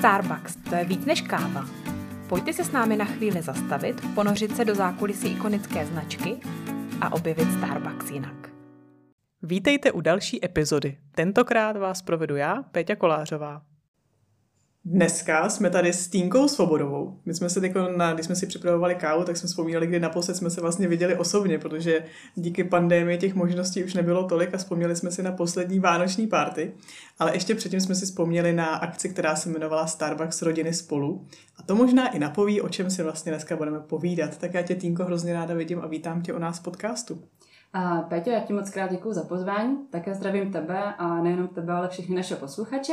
Starbucks, 0.00 0.56
to 0.56 0.74
je 0.74 0.84
víc 0.84 1.04
než 1.04 1.20
káva. 1.20 1.64
Pojďte 2.28 2.52
se 2.52 2.64
s 2.64 2.72
námi 2.72 2.96
na 2.96 3.04
chvíli 3.04 3.42
zastavit, 3.42 4.14
ponořit 4.14 4.56
se 4.56 4.64
do 4.64 4.74
zákulisí 4.74 5.28
ikonické 5.28 5.86
značky 5.86 6.36
a 7.00 7.12
objevit 7.12 7.52
Starbucks 7.52 8.10
jinak. 8.10 8.50
Vítejte 9.42 9.92
u 9.92 10.00
další 10.00 10.44
epizody. 10.44 10.98
Tentokrát 11.14 11.76
vás 11.76 12.02
provedu 12.02 12.36
já, 12.36 12.62
Péťa 12.62 12.96
Kolářová. 12.96 13.62
Dneska 14.84 15.48
jsme 15.48 15.70
tady 15.70 15.92
s 15.92 16.08
Týnkou 16.08 16.48
Svobodovou. 16.48 17.20
My 17.24 17.34
jsme 17.34 17.50
se 17.50 17.60
teď, 17.60 17.72
na, 17.96 18.12
když 18.12 18.26
jsme 18.26 18.36
si 18.36 18.46
připravovali 18.46 18.94
kávu, 18.94 19.24
tak 19.24 19.36
jsme 19.36 19.46
vzpomínali, 19.46 19.86
kdy 19.86 20.00
naposled 20.00 20.34
jsme 20.34 20.50
se 20.50 20.60
vlastně 20.60 20.88
viděli 20.88 21.16
osobně, 21.16 21.58
protože 21.58 22.04
díky 22.34 22.64
pandemii 22.64 23.18
těch 23.18 23.34
možností 23.34 23.84
už 23.84 23.94
nebylo 23.94 24.24
tolik 24.24 24.54
a 24.54 24.58
vzpomněli 24.58 24.96
jsme 24.96 25.10
si 25.10 25.22
na 25.22 25.32
poslední 25.32 25.80
vánoční 25.80 26.26
párty. 26.26 26.72
Ale 27.18 27.36
ještě 27.36 27.54
předtím 27.54 27.80
jsme 27.80 27.94
si 27.94 28.06
vzpomněli 28.06 28.52
na 28.52 28.66
akci, 28.66 29.08
která 29.08 29.36
se 29.36 29.48
jmenovala 29.48 29.86
Starbucks 29.86 30.42
rodiny 30.42 30.74
spolu. 30.74 31.26
A 31.56 31.62
to 31.62 31.74
možná 31.74 32.08
i 32.08 32.18
napoví, 32.18 32.60
o 32.60 32.68
čem 32.68 32.90
si 32.90 33.02
vlastně 33.02 33.32
dneska 33.32 33.56
budeme 33.56 33.80
povídat. 33.80 34.38
Tak 34.38 34.54
já 34.54 34.62
tě, 34.62 34.74
Týnko, 34.74 35.04
hrozně 35.04 35.34
ráda 35.34 35.54
vidím 35.54 35.80
a 35.80 35.86
vítám 35.86 36.22
tě 36.22 36.32
u 36.32 36.38
nás 36.38 36.58
v 36.58 36.62
podcastu. 36.62 37.22
A 37.72 38.02
Péťo, 38.02 38.30
já 38.30 38.40
ti 38.40 38.52
moc 38.52 38.70
krát 38.70 38.90
děkuji 38.90 39.12
za 39.12 39.24
pozvání, 39.24 39.76
také 39.90 40.14
zdravím 40.14 40.52
tebe 40.52 40.94
a 40.98 41.22
nejenom 41.22 41.48
tebe, 41.48 41.72
ale 41.72 41.88
všechny 41.88 42.16
naše 42.16 42.36
posluchače. 42.36 42.92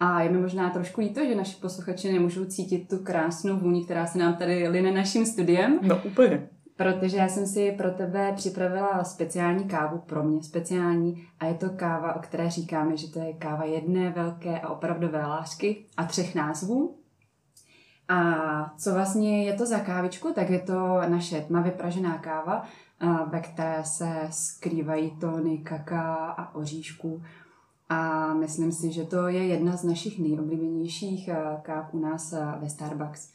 A 0.00 0.20
je 0.22 0.30
mi 0.30 0.38
možná 0.38 0.70
trošku 0.70 1.00
líto, 1.00 1.24
že 1.24 1.34
naši 1.34 1.56
posluchači 1.56 2.12
nemůžou 2.12 2.44
cítit 2.44 2.88
tu 2.88 2.98
krásnou 2.98 3.56
vůni, 3.56 3.84
která 3.84 4.06
se 4.06 4.18
nám 4.18 4.34
tady 4.34 4.68
line 4.68 4.92
naším 4.92 5.26
studiem. 5.26 5.78
No 5.82 6.00
úplně. 6.04 6.48
Protože 6.76 7.16
já 7.16 7.28
jsem 7.28 7.46
si 7.46 7.72
pro 7.72 7.90
tebe 7.90 8.32
připravila 8.36 9.04
speciální 9.04 9.64
kávu, 9.64 9.98
pro 9.98 10.22
mě 10.22 10.42
speciální, 10.42 11.26
a 11.40 11.46
je 11.46 11.54
to 11.54 11.70
káva, 11.70 12.16
o 12.16 12.18
které 12.18 12.50
říkáme, 12.50 12.96
že 12.96 13.12
to 13.12 13.18
je 13.18 13.32
káva 13.32 13.64
jedné 13.64 14.10
velké 14.10 14.60
a 14.60 14.68
opravdové 14.68 15.26
lásky 15.26 15.84
a 15.96 16.04
třech 16.04 16.34
názvů. 16.34 16.98
A 18.08 18.74
co 18.78 18.94
vlastně 18.94 19.44
je 19.44 19.52
to 19.52 19.66
za 19.66 19.78
kávičku, 19.78 20.32
tak 20.32 20.50
je 20.50 20.58
to 20.58 21.00
naše 21.08 21.40
tmavě 21.40 21.72
pražená 21.72 22.18
káva, 22.18 22.62
ve 23.30 23.40
které 23.40 23.84
se 23.84 24.20
skrývají 24.30 25.10
tóny 25.10 25.58
kaká 25.58 26.14
a 26.14 26.54
oříšků. 26.54 27.22
A 27.88 28.34
myslím 28.34 28.72
si, 28.72 28.92
že 28.92 29.04
to 29.04 29.28
je 29.28 29.46
jedna 29.46 29.76
z 29.76 29.84
našich 29.84 30.18
nejoblíbenějších 30.18 31.28
eh, 31.28 31.36
káv 31.62 31.94
u 31.94 31.98
nás 31.98 32.32
eh, 32.32 32.46
ve 32.60 32.70
Starbucks. 32.70 33.32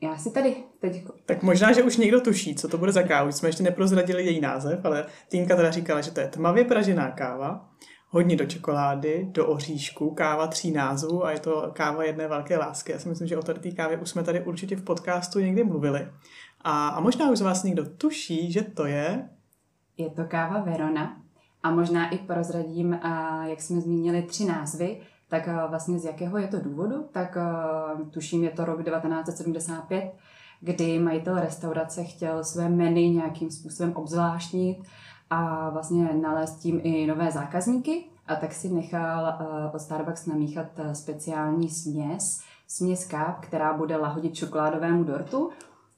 Já 0.00 0.16
si 0.16 0.30
tady 0.30 0.56
teď... 0.80 1.04
Tak 1.26 1.42
možná, 1.42 1.72
že 1.72 1.82
už 1.82 1.96
někdo 1.96 2.20
tuší, 2.20 2.54
co 2.54 2.68
to 2.68 2.78
bude 2.78 2.92
za 2.92 3.02
kávu. 3.02 3.32
Jsme 3.32 3.48
ještě 3.48 3.62
neprozradili 3.62 4.24
její 4.24 4.40
název, 4.40 4.84
ale 4.84 5.06
Týnka 5.28 5.56
teda 5.56 5.70
říkala, 5.70 6.00
že 6.00 6.10
to 6.10 6.20
je 6.20 6.28
tmavě 6.28 6.64
pražená 6.64 7.10
káva, 7.10 7.70
hodně 8.08 8.36
do 8.36 8.46
čokolády, 8.46 9.28
do 9.30 9.46
oříšku, 9.46 10.10
káva 10.10 10.46
tří 10.46 10.70
názvů 10.70 11.24
a 11.24 11.30
je 11.30 11.40
to 11.40 11.70
káva 11.72 12.04
jedné 12.04 12.28
velké 12.28 12.58
lásky. 12.58 12.92
Já 12.92 12.98
si 12.98 13.08
myslím, 13.08 13.28
že 13.28 13.36
o 13.36 13.42
té 13.42 13.70
kávě 13.70 13.98
už 13.98 14.10
jsme 14.10 14.22
tady 14.22 14.44
určitě 14.44 14.76
v 14.76 14.84
podcastu 14.84 15.40
někdy 15.40 15.64
mluvili. 15.64 16.08
A, 16.60 16.88
a 16.88 17.00
možná 17.00 17.30
už 17.30 17.38
z 17.38 17.42
vás 17.42 17.62
někdo 17.62 17.84
tuší, 17.84 18.52
že 18.52 18.62
to 18.62 18.86
je... 18.86 19.28
Je 19.96 20.10
to 20.10 20.24
káva 20.24 20.60
Verona, 20.60 21.23
a 21.64 21.70
možná 21.70 22.08
i 22.08 22.18
prozradím, 22.18 23.00
jak 23.44 23.62
jsme 23.62 23.80
zmínili 23.80 24.22
tři 24.22 24.44
názvy, 24.44 25.00
tak 25.28 25.48
vlastně 25.68 25.98
z 25.98 26.04
jakého 26.04 26.38
je 26.38 26.48
to 26.48 26.60
důvodu, 26.60 27.08
tak 27.12 27.38
tuším 28.10 28.44
je 28.44 28.50
to 28.50 28.64
rok 28.64 28.84
1975, 28.84 30.14
kdy 30.60 30.98
majitel 30.98 31.40
restaurace 31.40 32.04
chtěl 32.04 32.44
své 32.44 32.68
menu 32.68 33.00
nějakým 33.00 33.50
způsobem 33.50 33.92
obzvláštnit 33.96 34.78
a 35.30 35.70
vlastně 35.70 36.04
nalézt 36.22 36.58
tím 36.58 36.80
i 36.82 37.06
nové 37.06 37.30
zákazníky. 37.30 38.04
A 38.26 38.36
tak 38.36 38.52
si 38.52 38.68
nechal 38.68 39.38
od 39.74 39.78
Starbucks 39.78 40.26
namíchat 40.26 40.66
speciální 40.92 41.70
směs, 41.70 42.40
směs 42.68 43.06
káv, 43.06 43.40
která 43.40 43.72
bude 43.72 43.96
lahodit 43.96 44.34
čokoládovému 44.34 45.04
dortu 45.04 45.50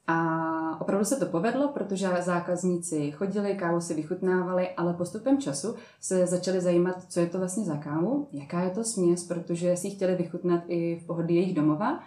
a 0.07 0.81
opravdu 0.81 1.05
se 1.05 1.17
to 1.17 1.27
povedlo, 1.27 1.69
protože 1.69 2.09
zákazníci 2.21 3.11
chodili, 3.11 3.55
kávu 3.55 3.81
si 3.81 3.95
vychutnávali, 3.95 4.69
ale 4.69 4.95
postupem 4.95 5.39
času 5.39 5.75
se 6.01 6.27
začali 6.27 6.61
zajímat, 6.61 6.97
co 7.09 7.21
je 7.21 7.27
to 7.27 7.39
vlastně 7.39 7.65
za 7.65 7.77
kávu, 7.77 8.29
jaká 8.33 8.61
je 8.61 8.71
to 8.71 8.85
směs, 8.85 9.25
protože 9.25 9.77
si 9.77 9.91
chtěli 9.91 10.15
vychutnat 10.15 10.63
i 10.67 11.01
v 11.03 11.07
pohodlí 11.07 11.35
jejich 11.35 11.55
domova. 11.55 12.01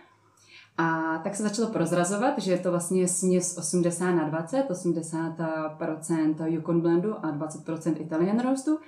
A 0.77 1.17
tak 1.23 1.35
se 1.35 1.43
začalo 1.43 1.67
prozrazovat, 1.69 2.39
že 2.39 2.51
je 2.51 2.57
to 2.57 2.71
vlastně 2.71 3.07
směs 3.07 3.57
80 3.57 4.11
na 4.11 4.29
20, 4.29 4.65
80% 4.69 6.45
Yukon 6.45 6.81
Blendu 6.81 7.25
a 7.25 7.37
20% 7.37 8.01
Italian 8.01 8.39
Roastu. 8.39 8.79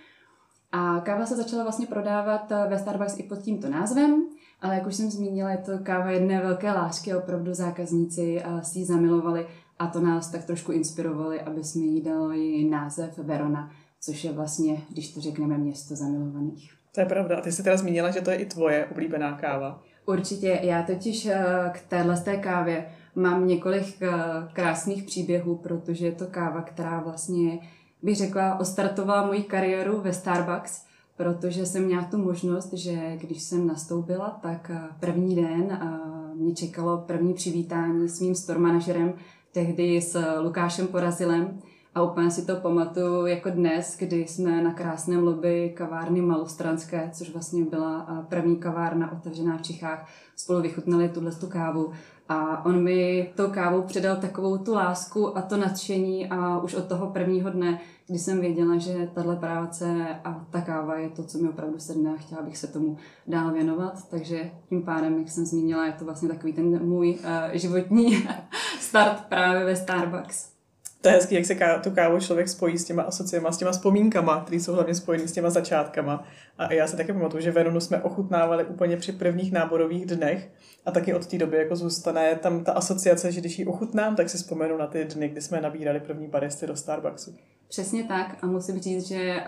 A 0.72 1.00
káva 1.00 1.26
se 1.26 1.36
začala 1.36 1.64
vlastně 1.64 1.88
prodávat 1.88 2.52
ve 2.70 2.80
Starbucks 2.80 3.20
i 3.20 3.24
pod 3.24 3.40
tímto 3.40 3.70
názvem. 3.70 4.24
Ale 4.62 4.76
jak 4.76 4.88
už 4.88 4.96
jsem 4.96 5.12
zmínila, 5.12 5.52
je 5.52 5.58
to 5.58 5.80
káva 5.84 6.12
jedné 6.12 6.42
velké 6.42 6.72
lásky, 6.72 7.16
opravdu 7.16 7.54
zákazníci 7.54 8.42
eh, 8.46 8.64
si 8.64 8.80
ji 8.80 8.86
zamilovali 8.86 9.48
a 9.80 9.88
to 9.88 10.02
nás 10.02 10.32
tak 10.32 10.46
trošku 10.46 10.72
inspirovali, 10.72 11.42
aby 11.42 11.64
jsme 11.64 11.82
jí 11.82 12.02
dali 12.02 12.64
název 12.64 13.18
Verona, 13.18 13.72
což 14.02 14.24
je 14.24 14.32
vlastně, 14.32 14.82
když 14.90 15.14
to 15.14 15.22
řekneme, 15.22 15.58
město 15.58 15.96
zamilovaných. 15.96 16.74
To 16.96 17.02
je 17.02 17.06
pravda. 17.06 17.38
A 17.38 17.42
ty 17.42 17.52
jsi 17.52 17.64
teda 17.64 17.78
zmínila, 17.78 18.12
že 18.12 18.22
to 18.22 18.32
je 18.32 18.38
i 18.38 18.46
tvoje 18.46 18.86
oblíbená 18.86 19.38
káva. 19.38 19.82
Určitě. 20.06 20.60
Já 20.64 20.84
totiž 20.84 21.26
eh, 21.26 21.46
k 21.74 21.82
téhle 21.82 22.18
té 22.18 22.38
kávě 22.38 22.86
mám 23.16 23.48
několik 23.48 24.02
eh, 24.02 24.10
krásných 24.54 25.04
příběhů, 25.04 25.56
protože 25.56 26.06
je 26.06 26.12
to 26.12 26.26
káva, 26.28 26.62
která 26.62 27.00
vlastně, 27.00 27.60
bych 28.04 28.18
řekla, 28.18 28.60
ostartovala 28.60 29.28
moji 29.28 29.44
kariéru 29.44 30.02
ve 30.02 30.14
Starbucks 30.14 30.86
protože 31.22 31.66
jsem 31.66 31.86
měla 31.86 32.04
tu 32.04 32.18
možnost, 32.18 32.74
že 32.74 33.18
když 33.18 33.42
jsem 33.42 33.68
nastoupila, 33.68 34.40
tak 34.42 34.72
eh, 34.74 34.80
první 35.00 35.36
den 35.36 35.72
eh, 35.72 36.36
mě 36.36 36.56
čekalo 36.56 36.98
první 36.98 37.34
přivítání 37.34 38.10
s 38.10 38.22
mým 38.22 38.36
store 38.36 38.60
manažerem, 38.60 39.14
tehdy 39.52 40.02
s 40.02 40.40
Lukášem 40.42 40.88
Porazilem. 40.88 41.60
A 41.96 42.02
úplně 42.02 42.32
si 42.32 42.46
to 42.46 42.56
pamatuju 42.56 43.26
jako 43.26 43.50
dnes, 43.50 43.98
kdy 44.00 44.28
jsme 44.28 44.64
na 44.64 44.74
krásném 44.74 45.24
lobby 45.24 45.74
kavárny 45.78 46.22
Malostranské, 46.22 47.10
což 47.14 47.30
vlastně 47.30 47.66
byla 47.66 48.08
eh, 48.10 48.26
první 48.30 48.56
kavárna 48.56 49.12
otevřená 49.12 49.58
v 49.58 49.62
Čechách, 49.62 50.10
spolu 50.36 50.62
vychutnali 50.62 51.10
tuhle 51.10 51.32
tu 51.32 51.48
kávu. 51.48 51.92
A 52.30 52.66
on 52.66 52.84
mi 52.84 53.32
tou 53.36 53.48
kávou 53.48 53.82
předal 53.82 54.16
takovou 54.16 54.58
tu 54.58 54.74
lásku 54.74 55.38
a 55.38 55.42
to 55.42 55.58
nadšení 55.58 56.30
a 56.30 56.60
už 56.60 56.74
od 56.74 56.86
toho 56.86 57.08
prvního 57.08 57.50
dne 57.50 57.80
kdy 58.12 58.20
jsem 58.20 58.42
věděla, 58.42 58.78
že 58.78 59.10
tahle 59.14 59.36
práce 59.36 60.08
a 60.24 60.46
ta 60.50 60.62
káva 60.62 60.96
je 60.96 61.10
to, 61.10 61.24
co 61.24 61.38
mi 61.38 61.50
opravdu 61.50 61.80
sedne 61.80 62.14
a 62.14 62.18
chtěla 62.18 62.42
bych 62.42 62.58
se 62.58 62.68
tomu 62.68 62.98
dál 63.28 63.52
věnovat. 63.52 64.10
Takže 64.10 64.52
tím 64.70 64.84
pádem, 64.84 65.18
jak 65.18 65.30
jsem 65.30 65.46
zmínila, 65.46 65.86
je 65.86 65.92
to 65.92 66.06
vlastně 66.06 66.30
takový 66.30 66.54
ten 66.54 66.86
můj 66.86 67.10
uh, 67.10 67.26
životní 67.54 68.28
start 68.80 69.26
právě 69.30 69.66
ve 69.66 69.76
Starbucks. 69.76 70.61
To 71.02 71.10
je 71.10 71.16
hezký, 71.16 71.36
jak 71.36 71.46
se 71.46 71.56
ká, 71.56 71.80
tu 71.80 71.92
kávu 71.92 72.20
člověk 72.20 72.50
spojí 72.50 72.78
s 72.78 72.86
těma 72.86 73.04
asociama, 73.04 73.52
s 73.52 73.58
těma 73.58 73.72
vzpomínkama, 73.72 74.42
které 74.42 74.58
jsou 74.58 74.74
hlavně 74.74 74.96
spojené 74.96 75.28
s 75.28 75.32
těma 75.32 75.50
začátkama. 75.50 76.24
A 76.58 76.74
já 76.74 76.88
se 76.88 76.98
taky 76.98 77.14
pamatuju, 77.14 77.44
že 77.44 77.52
Veronu 77.52 77.80
jsme 77.80 78.02
ochutnávali 78.02 78.66
úplně 78.66 78.98
při 78.98 79.12
prvních 79.12 79.52
náborových 79.52 80.06
dnech 80.06 80.50
a 80.86 80.92
taky 80.92 81.14
od 81.14 81.28
té 81.28 81.38
doby 81.38 81.58
jako 81.58 81.76
zůstane 81.76 82.36
tam 82.36 82.64
ta 82.64 82.72
asociace, 82.72 83.32
že 83.32 83.40
když 83.40 83.60
ji 83.60 83.66
ochutnám, 83.66 84.16
tak 84.16 84.30
si 84.30 84.38
vzpomenu 84.38 84.78
na 84.78 84.88
ty 84.88 85.06
dny, 85.06 85.30
kdy 85.30 85.42
jsme 85.42 85.62
nabírali 85.62 86.00
první 86.00 86.28
baristy 86.28 86.68
do 86.68 86.76
Starbucksu. 86.76 87.36
Přesně 87.68 88.04
tak 88.04 88.38
a 88.42 88.48
musím 88.48 88.80
říct, 88.80 89.08
že 89.08 89.44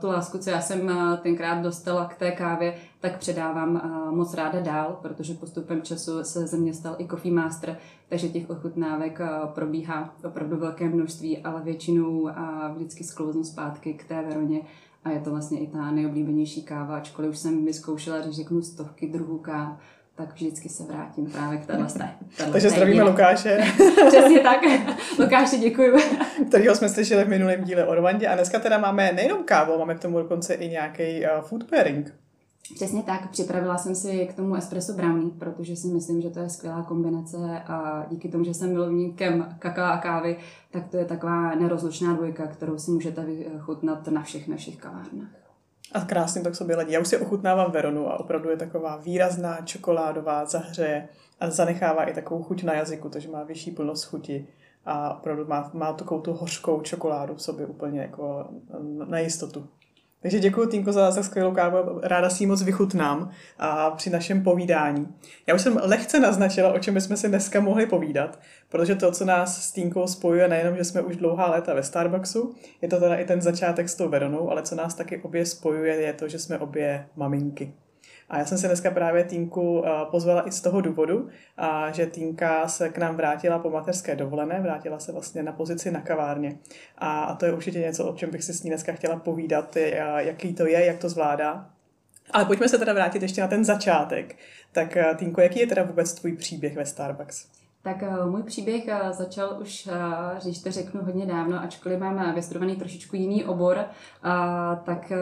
tu 0.00 0.06
lásku, 0.06 0.38
co 0.38 0.50
já 0.50 0.60
jsem 0.60 0.92
tenkrát 1.22 1.62
dostala 1.62 2.04
k 2.04 2.16
té 2.16 2.30
kávě, 2.30 2.74
tak 3.00 3.18
předávám 3.18 3.82
moc 4.14 4.34
ráda 4.34 4.60
dál, 4.60 4.98
protože 5.02 5.34
postupem 5.34 5.82
času 5.82 6.24
se 6.24 6.46
ze 6.46 6.56
mě 6.56 6.74
stal 6.74 6.96
i 6.98 7.08
Coffee 7.08 7.32
Master, 7.32 7.76
takže 8.08 8.28
těch 8.28 8.50
ochutnávek 8.50 9.20
uh, 9.20 9.48
probíhá 9.48 10.14
opravdu 10.24 10.56
velké 10.56 10.88
množství, 10.88 11.38
ale 11.38 11.62
většinou 11.62 12.30
vždycky 12.74 13.04
sklouznu 13.04 13.44
zpátky 13.44 13.94
k 13.94 14.04
té 14.04 14.22
Veroně 14.22 14.60
a 15.04 15.10
je 15.10 15.20
to 15.20 15.30
vlastně 15.30 15.60
i 15.60 15.66
ta 15.66 15.90
nejoblíbenější 15.90 16.62
káva, 16.62 16.96
ačkoliv 16.96 17.30
už 17.30 17.38
jsem 17.38 17.64
vyzkoušela, 17.64 18.20
když 18.20 18.36
řeknu 18.36 18.62
stovky 18.62 19.08
druhů 19.08 19.38
káv, 19.38 19.78
tak 20.14 20.34
vždycky 20.34 20.68
se 20.68 20.82
vrátím 20.82 21.26
právě 21.26 21.58
k 21.58 21.66
téhle 21.66 21.86
Takže 22.52 22.70
zdravíme 22.70 23.02
Lukáše. 23.02 23.58
Přesně 24.08 24.40
tak. 24.40 24.60
Lukáši, 25.18 25.58
děkuji. 25.58 25.96
Kterýho 26.48 26.74
jsme 26.74 26.88
slyšeli 26.88 27.24
v 27.24 27.28
minulém 27.28 27.64
díle 27.64 27.86
o 27.86 27.94
Rwandě. 27.94 28.28
A 28.28 28.34
dneska 28.34 28.58
teda 28.58 28.78
máme 28.78 29.12
nejenom 29.12 29.44
kávu, 29.44 29.78
máme 29.78 29.94
k 29.94 30.00
tomu 30.00 30.18
dokonce 30.18 30.54
i 30.54 30.68
nějaký 30.68 31.20
uh, 31.20 31.40
food 31.40 31.64
pairing. 31.64 32.14
Přesně 32.74 33.02
tak, 33.02 33.30
připravila 33.30 33.78
jsem 33.78 33.94
si 33.94 34.26
k 34.26 34.34
tomu 34.34 34.54
espresso 34.54 34.92
brownie, 34.92 35.30
protože 35.38 35.76
si 35.76 35.86
myslím, 35.86 36.20
že 36.20 36.30
to 36.30 36.38
je 36.38 36.50
skvělá 36.50 36.82
kombinace 36.82 37.62
a 37.66 38.06
díky 38.10 38.28
tomu, 38.28 38.44
že 38.44 38.54
jsem 38.54 38.70
milovníkem 38.70 39.56
kaká 39.58 39.90
a 39.90 39.98
kávy, 39.98 40.36
tak 40.70 40.88
to 40.88 40.96
je 40.96 41.04
taková 41.04 41.54
nerozlučná 41.54 42.14
dvojka, 42.14 42.46
kterou 42.46 42.78
si 42.78 42.90
můžete 42.90 43.24
vychutnat 43.24 44.08
na 44.08 44.22
všech 44.22 44.48
našich 44.48 44.76
kavárnách. 44.76 45.28
A 45.92 46.00
krásně 46.00 46.42
to 46.42 46.50
k 46.50 46.54
sobě 46.54 46.76
ladí. 46.76 46.92
Já 46.92 47.00
už 47.00 47.08
si 47.08 47.18
ochutnávám 47.18 47.70
Veronu 47.70 48.08
a 48.08 48.20
opravdu 48.20 48.50
je 48.50 48.56
taková 48.56 48.96
výrazná, 48.96 49.60
čokoládová, 49.64 50.44
zahřeje 50.44 51.08
a 51.40 51.50
zanechává 51.50 52.04
i 52.04 52.14
takovou 52.14 52.42
chuť 52.42 52.62
na 52.62 52.74
jazyku, 52.74 53.08
takže 53.08 53.30
má 53.30 53.42
vyšší 53.42 53.70
plnost 53.70 54.04
chuti 54.04 54.46
a 54.86 55.14
opravdu 55.14 55.44
má, 55.46 55.70
má 55.74 55.92
takovou 55.92 56.20
tu 56.20 56.32
hořkou 56.32 56.80
čokoládu 56.80 57.34
v 57.34 57.42
sobě 57.42 57.66
úplně 57.66 58.00
jako 58.00 58.48
na 59.08 59.18
jistotu. 59.18 59.66
Takže 60.22 60.40
děkuji 60.40 60.68
Týnko 60.68 60.92
za, 60.92 61.10
za 61.10 61.22
skvělou 61.22 61.54
kávu, 61.54 62.00
ráda 62.02 62.30
si 62.30 62.42
ji 62.42 62.46
moc 62.46 62.62
vychutnám 62.62 63.30
a 63.58 63.90
při 63.90 64.10
našem 64.10 64.42
povídání. 64.42 65.08
Já 65.46 65.54
už 65.54 65.62
jsem 65.62 65.80
lehce 65.82 66.20
naznačila, 66.20 66.72
o 66.72 66.78
čem 66.78 66.94
bychom 66.94 67.16
si 67.16 67.28
dneska 67.28 67.60
mohli 67.60 67.86
povídat, 67.86 68.38
protože 68.68 68.94
to, 68.94 69.12
co 69.12 69.24
nás 69.24 69.62
s 69.62 69.72
Týnkou 69.72 70.06
spojuje, 70.06 70.48
nejenom, 70.48 70.76
že 70.76 70.84
jsme 70.84 71.02
už 71.02 71.16
dlouhá 71.16 71.50
léta 71.50 71.74
ve 71.74 71.82
Starbucksu, 71.82 72.54
je 72.82 72.88
to 72.88 73.00
teda 73.00 73.16
i 73.16 73.24
ten 73.24 73.40
začátek 73.40 73.88
s 73.88 73.94
tou 73.94 74.08
Veronou, 74.08 74.50
ale 74.50 74.62
co 74.62 74.74
nás 74.74 74.94
taky 74.94 75.22
obě 75.22 75.46
spojuje, 75.46 75.94
je 75.94 76.12
to, 76.12 76.28
že 76.28 76.38
jsme 76.38 76.58
obě 76.58 77.06
maminky. 77.16 77.72
A 78.28 78.38
já 78.38 78.44
jsem 78.44 78.58
se 78.58 78.66
dneska 78.66 78.90
právě 78.90 79.24
Týnku 79.24 79.84
eh, 79.86 79.90
pozvala 80.10 80.48
i 80.48 80.52
z 80.52 80.60
toho 80.60 80.80
důvodu, 80.80 81.28
že 81.92 82.06
Týnka 82.06 82.68
se 82.68 82.88
k 82.88 82.98
nám 82.98 83.16
vrátila 83.16 83.58
po 83.58 83.70
mateřské 83.70 84.16
dovolené, 84.16 84.60
vrátila 84.60 84.98
se 84.98 85.12
vlastně 85.12 85.42
na 85.42 85.52
pozici 85.52 85.90
na 85.90 86.00
kavárně. 86.00 86.58
A 86.98 87.34
to 87.34 87.46
je 87.46 87.52
určitě 87.52 87.78
něco, 87.78 88.04
o 88.04 88.16
čem 88.16 88.30
bych 88.30 88.44
si 88.44 88.52
s 88.52 88.62
ní 88.62 88.70
dneska 88.70 88.92
chtěla 88.92 89.16
povídat, 89.16 89.76
jaký 90.16 90.54
to 90.54 90.66
je, 90.66 90.84
jak 90.84 90.98
to 90.98 91.08
zvládá. 91.08 91.70
Ale 92.30 92.44
pojďme 92.44 92.68
se 92.68 92.78
teda 92.78 92.92
vrátit 92.92 93.22
ještě 93.22 93.40
na 93.40 93.48
ten 93.48 93.64
začátek. 93.64 94.36
Tak 94.72 94.96
eh, 94.96 95.14
Týnko, 95.14 95.40
jaký 95.40 95.60
je 95.60 95.66
teda 95.66 95.82
vůbec 95.82 96.14
tvůj 96.14 96.36
příběh 96.36 96.76
ve 96.76 96.86
Starbucks? 96.86 97.57
Tak 97.82 98.02
uh, 98.02 98.30
můj 98.30 98.42
příběh 98.42 98.84
uh, 98.86 99.12
začal 99.12 99.58
už, 99.60 99.86
uh, 99.86 100.42
když 100.42 100.62
to 100.62 100.70
řeknu, 100.70 101.00
hodně 101.04 101.26
dávno, 101.26 101.60
ačkoliv 101.60 102.00
mám 102.00 102.34
vystudovaný 102.34 102.76
trošičku 102.76 103.16
jiný 103.16 103.44
obor, 103.44 103.84
tak 104.84 105.12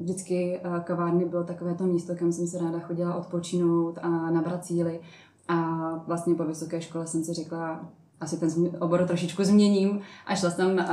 vždycky 0.00 0.60
kavárny 0.84 1.24
bylo 1.24 1.44
takové 1.44 1.74
to 1.74 1.84
místo, 1.84 2.14
kam 2.16 2.32
jsem 2.32 2.46
se 2.46 2.58
ráda 2.58 2.80
chodila 2.80 3.14
odpočinout 3.14 3.98
a 4.02 4.08
nabrat 4.08 4.64
síly. 4.64 5.00
A 5.48 5.56
vlastně 6.06 6.34
po 6.34 6.44
vysoké 6.44 6.80
škole 6.80 7.06
jsem 7.06 7.24
si 7.24 7.32
řekla, 7.32 7.88
asi 8.20 8.40
ten 8.40 8.50
obor 8.80 9.06
trošičku 9.06 9.44
změním 9.44 10.00
a 10.26 10.34
šla 10.34 10.50
jsem 10.50 10.86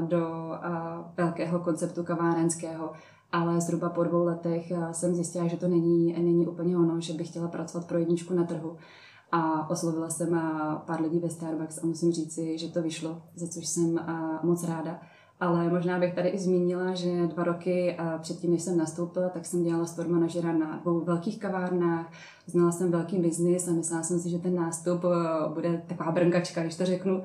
do 0.00 0.52
velkého 1.16 1.58
konceptu 1.58 2.04
kavárenského, 2.04 2.92
ale 3.32 3.60
zhruba 3.60 3.88
po 3.88 4.04
dvou 4.04 4.24
letech 4.24 4.72
jsem 4.92 5.14
zjistila, 5.14 5.46
že 5.46 5.56
to 5.56 5.68
není, 5.68 6.12
není 6.12 6.46
úplně 6.46 6.76
ono, 6.76 7.00
že 7.00 7.12
bych 7.12 7.28
chtěla 7.28 7.48
pracovat 7.48 7.86
pro 7.86 7.98
jedničku 7.98 8.34
na 8.34 8.44
trhu 8.44 8.76
a 9.32 9.70
oslovila 9.70 10.10
jsem 10.10 10.40
pár 10.86 11.00
lidí 11.00 11.18
ve 11.18 11.30
Starbucks 11.30 11.78
a 11.82 11.86
musím 11.86 12.12
říci, 12.12 12.58
že 12.58 12.68
to 12.68 12.82
vyšlo, 12.82 13.22
za 13.34 13.48
což 13.48 13.66
jsem 13.66 14.00
moc 14.42 14.68
ráda. 14.68 15.00
Ale 15.40 15.70
možná 15.70 15.98
bych 15.98 16.14
tady 16.14 16.28
i 16.28 16.38
zmínila, 16.38 16.94
že 16.94 17.26
dva 17.26 17.44
roky 17.44 17.96
předtím, 18.18 18.50
než 18.50 18.62
jsem 18.62 18.78
nastoupila, 18.78 19.28
tak 19.28 19.46
jsem 19.46 19.64
dělala 19.64 19.86
store 19.86 20.08
manažera 20.08 20.52
na 20.52 20.76
dvou 20.76 21.00
velkých 21.00 21.38
kavárnách. 21.38 22.12
Znala 22.46 22.72
jsem 22.72 22.90
velký 22.90 23.18
biznis 23.18 23.68
a 23.68 23.72
myslela 23.72 24.02
jsem 24.02 24.18
si, 24.20 24.30
že 24.30 24.38
ten 24.38 24.54
nástup 24.54 25.04
bude 25.54 25.82
taková 25.88 26.12
brnkačka, 26.12 26.62
když 26.62 26.76
to 26.76 26.86
řeknu. 26.86 27.22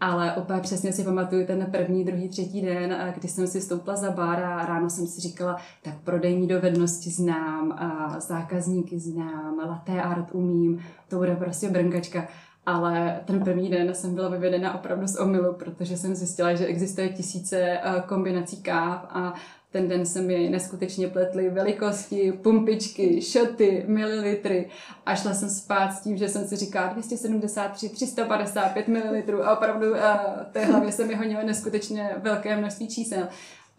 Ale 0.00 0.34
úplně 0.36 0.60
přesně 0.60 0.92
si 0.92 1.04
pamatuju 1.04 1.46
ten 1.46 1.66
první, 1.70 2.04
druhý, 2.04 2.28
třetí 2.28 2.62
den, 2.62 3.12
kdy 3.14 3.28
jsem 3.28 3.46
si 3.46 3.60
stoupla 3.60 3.96
za 3.96 4.10
bar 4.10 4.44
a 4.44 4.66
ráno 4.66 4.90
jsem 4.90 5.06
si 5.06 5.20
říkala, 5.20 5.56
tak 5.82 5.94
prodejní 6.04 6.46
dovednosti 6.46 7.10
znám, 7.10 7.72
a 7.72 8.20
zákazníky 8.20 8.98
znám, 8.98 9.58
latte 9.58 10.02
art 10.02 10.28
umím, 10.32 10.82
to 11.08 11.16
bude 11.16 11.36
prostě 11.36 11.70
brnkačka. 11.70 12.28
Ale 12.66 13.20
ten 13.24 13.44
první 13.44 13.70
den 13.70 13.94
jsem 13.94 14.14
byla 14.14 14.28
vyvedena 14.28 14.74
opravdu 14.74 15.06
z 15.06 15.16
omylu, 15.16 15.52
protože 15.52 15.96
jsem 15.96 16.14
zjistila, 16.14 16.54
že 16.54 16.66
existuje 16.66 17.08
tisíce 17.08 17.78
kombinací 18.06 18.62
káv 18.62 19.06
a 19.08 19.34
ten 19.72 19.88
den 19.88 20.06
se 20.06 20.22
mi 20.22 20.48
neskutečně 20.48 21.08
pletly 21.08 21.50
velikosti, 21.50 22.32
pumpičky, 22.32 23.22
šoty, 23.22 23.84
mililitry 23.86 24.68
a 25.06 25.14
šla 25.14 25.34
jsem 25.34 25.50
spát 25.50 25.92
s 25.92 26.00
tím, 26.00 26.16
že 26.16 26.28
jsem 26.28 26.44
si 26.44 26.56
říkala 26.56 26.92
273, 26.92 27.88
355 27.88 28.88
ml 28.88 29.42
a 29.42 29.56
opravdu 29.56 29.96
a 29.96 30.36
té 30.52 30.64
hlavě 30.64 30.92
se 30.92 31.06
mi 31.06 31.14
honilo 31.14 31.42
neskutečně 31.46 32.10
velké 32.16 32.56
množství 32.56 32.88
čísel. 32.88 33.28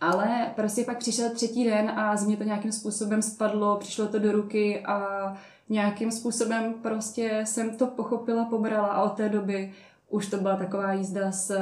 Ale 0.02 0.52
prostě 0.56 0.84
pak 0.84 0.98
přišel 0.98 1.30
třetí 1.30 1.66
den 1.66 1.90
a 1.90 2.18
z 2.18 2.26
mě 2.26 2.38
to 2.38 2.44
nějakým 2.44 2.72
způsobem 2.72 3.22
spadlo, 3.22 3.78
přišlo 3.78 4.08
to 4.08 4.20
do 4.20 4.32
ruky 4.32 4.86
a 4.86 5.34
nějakým 5.70 6.12
způsobem 6.12 6.74
prostě 6.82 7.42
jsem 7.46 7.78
to 7.78 7.88
pochopila, 7.88 8.46
pobrala 8.46 8.88
a 8.88 9.04
od 9.04 9.14
té 9.14 9.30
doby 9.30 9.74
už 10.10 10.28
to 10.28 10.38
byla 10.38 10.56
taková 10.56 10.94
jízda 10.94 11.32
s 11.32 11.58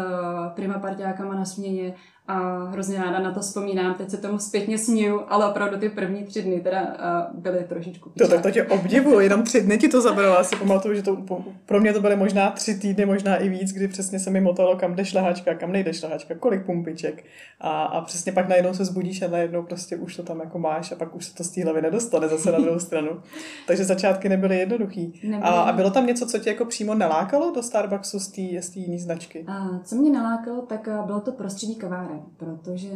prima 0.55 0.79
partiákama 0.79 1.35
na 1.35 1.45
směně 1.45 1.93
a 2.29 2.63
hrozně 2.63 2.97
ráda 2.97 3.19
na 3.19 3.31
to 3.31 3.39
vzpomínám. 3.39 3.93
Teď 3.93 4.09
se 4.09 4.17
tomu 4.17 4.39
zpětně 4.39 4.77
směju, 4.77 5.21
ale 5.27 5.49
opravdu 5.49 5.77
ty 5.77 5.89
první 5.89 6.23
tři 6.23 6.41
dny 6.41 6.59
teda 6.59 6.81
uh, 6.81 7.39
byly 7.41 7.63
trošičku 7.69 8.11
To, 8.17 8.27
tak 8.27 8.41
to 8.41 8.51
tě 8.51 8.63
obdivuju, 8.63 9.19
jenom 9.19 9.43
tři 9.43 9.61
dny 9.61 9.77
ti 9.77 9.87
to 9.87 10.01
zabralo. 10.01 10.35
Já 10.35 10.43
si 10.43 10.55
pamatuju, 10.55 10.95
že 10.95 11.03
to 11.03 11.17
pro 11.65 11.79
mě 11.79 11.93
to 11.93 12.01
byly 12.01 12.15
možná 12.15 12.51
tři 12.51 12.79
týdny, 12.79 13.05
možná 13.05 13.37
i 13.37 13.49
víc, 13.49 13.73
kdy 13.73 13.87
přesně 13.87 14.19
se 14.19 14.29
mi 14.29 14.41
motalo, 14.41 14.75
kam 14.75 14.95
jde 14.95 15.05
šlahačka, 15.05 15.53
kam 15.53 15.71
nejde 15.71 15.93
šlahačka, 15.93 16.35
kolik 16.35 16.65
pumpiček. 16.65 17.23
A, 17.61 17.83
a 17.83 18.01
přesně 18.01 18.31
pak 18.31 18.49
najednou 18.49 18.73
se 18.73 18.85
zbudíš 18.85 19.21
a 19.21 19.27
najednou 19.27 19.63
prostě 19.63 19.95
už 19.95 20.15
to 20.15 20.23
tam 20.23 20.39
jako 20.39 20.59
máš 20.59 20.91
a 20.91 20.95
pak 20.95 21.15
už 21.15 21.25
se 21.25 21.35
to 21.35 21.43
z 21.43 21.49
té 21.49 21.63
hlavy 21.63 21.81
nedostane 21.81 22.27
zase 22.27 22.51
na 22.51 22.59
druhou 22.59 22.79
stranu. 22.79 23.09
Takže 23.67 23.85
začátky 23.85 24.29
nebyly 24.29 24.57
jednoduchý. 24.57 25.21
A, 25.41 25.49
a, 25.49 25.71
bylo 25.71 25.89
tam 25.89 26.05
něco, 26.05 26.25
co 26.25 26.39
tě 26.39 26.49
jako 26.49 26.65
přímo 26.65 26.95
nalákalo 26.95 27.51
do 27.51 27.63
Starbucksu 27.63 28.19
z 28.19 28.27
té 28.27 28.79
jiné 28.79 28.99
značky? 28.99 29.45
A 29.47 29.79
co 29.83 29.95
mě 29.95 30.11
nalákalo, 30.11 30.61
tak 30.61 30.89
bylo 31.05 31.19
to 31.19 31.31
prostředí 31.31 31.75
kaváren 31.75 32.18
protože 32.37 32.91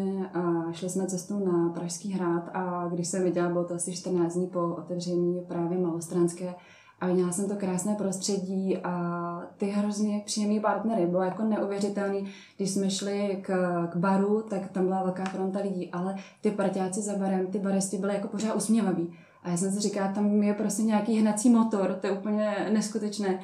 šli 0.71 0.89
jsme 0.89 1.07
cestou 1.07 1.45
na 1.45 1.69
Pražský 1.69 2.11
hrad 2.11 2.49
a 2.53 2.87
když 2.93 3.07
jsem 3.07 3.23
viděla, 3.23 3.49
bylo 3.49 3.63
to 3.63 3.73
asi 3.73 3.95
14 3.95 4.33
dní 4.33 4.47
po 4.47 4.59
otevření 4.59 5.41
právě 5.47 5.77
malostranské 5.77 6.55
a 7.01 7.07
viděla 7.07 7.31
jsem 7.31 7.49
to 7.49 7.55
krásné 7.55 7.95
prostředí 7.95 8.77
a 8.77 9.43
ty 9.57 9.65
hrozně 9.65 10.21
příjemný 10.25 10.59
partnery. 10.59 11.05
Bylo 11.05 11.23
jako 11.23 11.43
neuvěřitelný, 11.43 12.25
když 12.57 12.69
jsme 12.69 12.89
šli 12.89 13.39
k, 13.41 13.47
k 13.91 13.95
baru, 13.95 14.41
tak 14.49 14.71
tam 14.71 14.85
byla 14.85 15.03
velká 15.03 15.25
fronta 15.25 15.59
lidí, 15.59 15.89
ale 15.91 16.15
ty 16.41 16.51
parťáci 16.51 17.01
za 17.01 17.15
barem, 17.15 17.47
ty 17.47 17.59
baristi 17.59 17.97
byly 17.97 18.13
jako 18.13 18.27
pořád 18.27 18.55
usměvaví. 18.55 19.13
A 19.43 19.49
já 19.49 19.57
jsem 19.57 19.71
si 19.71 19.79
říkala, 19.79 20.11
tam 20.11 20.43
je 20.43 20.53
prostě 20.53 20.83
nějaký 20.83 21.19
hnací 21.19 21.49
motor, 21.49 21.93
to 22.01 22.07
je 22.07 22.13
úplně 22.13 22.69
neskutečné. 22.73 23.39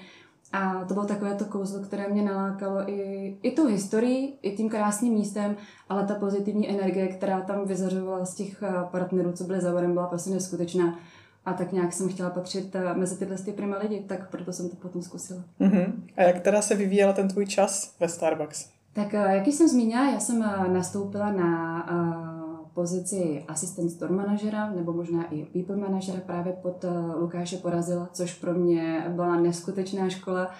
A 0.53 0.85
to 0.87 0.93
bylo 0.93 1.05
takové 1.05 1.35
to 1.35 1.45
kouzlo, 1.45 1.79
které 1.79 2.07
mě 2.07 2.21
nalákalo 2.21 2.89
i, 2.89 3.37
i 3.43 3.51
tu 3.51 3.67
historii, 3.67 4.37
i 4.41 4.51
tím 4.51 4.69
krásným 4.69 5.13
místem, 5.13 5.55
ale 5.89 6.05
ta 6.05 6.15
pozitivní 6.15 6.69
energie, 6.69 7.07
která 7.07 7.41
tam 7.41 7.65
vyzařovala 7.65 8.25
z 8.25 8.35
těch 8.35 8.63
eh, 8.63 8.73
partnerů, 8.91 9.31
co 9.31 9.43
byly 9.43 9.61
za 9.61 9.73
barem, 9.73 9.93
byla 9.93 10.07
prostě 10.07 10.29
neskutečná. 10.29 10.99
A 11.45 11.53
tak 11.53 11.71
nějak 11.71 11.93
jsem 11.93 12.09
chtěla 12.09 12.29
patřit 12.29 12.75
eh, 12.75 12.93
mezi 12.93 13.17
tyhle 13.17 13.37
ty 13.37 13.51
prima 13.51 13.77
lidi, 13.77 14.03
tak 14.07 14.29
proto 14.29 14.53
jsem 14.53 14.69
to 14.69 14.75
potom 14.75 15.01
zkusila. 15.01 15.41
Uh-huh. 15.61 15.93
A 16.17 16.21
jak 16.21 16.39
teda 16.39 16.61
se 16.61 16.75
vyvíjel 16.75 17.13
ten 17.13 17.27
tvůj 17.27 17.45
čas 17.45 17.95
ve 17.99 18.09
Starbucks? 18.09 18.69
Tak 18.93 19.13
eh, 19.13 19.35
jak 19.35 19.47
jsem 19.47 19.67
zmínila, 19.67 20.11
já 20.11 20.19
jsem 20.19 20.39
nastoupila 20.67 21.31
na 21.31 22.38
pozici 22.79 23.43
asistent 23.47 23.91
store 23.91 24.13
manažera 24.13 24.71
nebo 24.71 24.93
možná 24.93 25.33
i 25.33 25.45
people 25.45 25.75
manažera 25.75 26.19
právě 26.25 26.53
pod 26.53 26.83
eh, 26.83 26.89
Lukáše 27.15 27.57
Porazila, 27.57 28.09
což 28.13 28.33
pro 28.33 28.53
mě 28.53 29.05
byla 29.09 29.35
neskutečná 29.35 30.09
škola. 30.09 30.51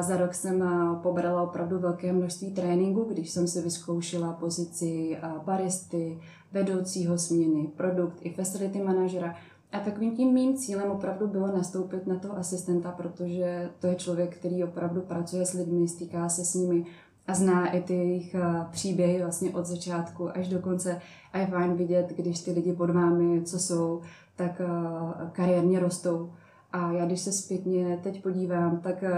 Za 0.00 0.16
rok 0.16 0.34
jsem 0.34 0.62
eh, 0.62 1.02
pobrala 1.02 1.42
opravdu 1.42 1.78
velké 1.78 2.12
množství 2.12 2.50
tréninku, 2.50 3.04
když 3.04 3.30
jsem 3.30 3.48
si 3.48 3.60
vyzkoušela 3.60 4.32
pozici 4.32 5.16
eh, 5.16 5.30
baristy, 5.44 6.18
vedoucího 6.52 7.18
směny, 7.18 7.70
produkt 7.76 8.18
i 8.20 8.30
facility 8.30 8.82
manažera. 8.82 9.34
A 9.72 9.80
takovým 9.80 10.16
tím 10.16 10.32
mým 10.32 10.56
cílem 10.56 10.90
opravdu 10.90 11.26
bylo 11.26 11.46
nastoupit 11.46 12.06
na 12.06 12.18
toho 12.18 12.36
asistenta, 12.36 12.90
protože 12.90 13.70
to 13.78 13.86
je 13.86 13.94
člověk, 13.94 14.36
který 14.36 14.64
opravdu 14.64 15.00
pracuje 15.00 15.46
s 15.46 15.52
lidmi, 15.52 15.88
stýká 15.88 16.28
se 16.28 16.44
s 16.44 16.54
nimi, 16.54 16.84
a 17.26 17.34
zná 17.34 17.70
i 17.70 17.82
ty 17.82 17.94
jejich 17.94 18.34
eh, 18.34 18.66
příběhy 18.70 19.22
vlastně 19.22 19.50
od 19.50 19.66
začátku 19.66 20.36
až 20.36 20.48
do 20.48 20.58
konce. 20.58 21.00
A 21.32 21.38
je 21.38 21.46
fajn 21.46 21.74
vidět, 21.74 22.12
když 22.16 22.40
ty 22.40 22.52
lidi 22.52 22.72
pod 22.72 22.90
vámi, 22.90 23.42
co 23.42 23.58
jsou, 23.58 24.00
tak 24.36 24.60
eh, 24.60 24.66
kariérně 25.32 25.80
rostou. 25.80 26.32
A 26.72 26.92
já 26.92 27.06
když 27.06 27.20
se 27.20 27.32
zpětně 27.32 28.00
teď 28.02 28.22
podívám, 28.22 28.80
tak 28.80 29.02
eh, 29.02 29.12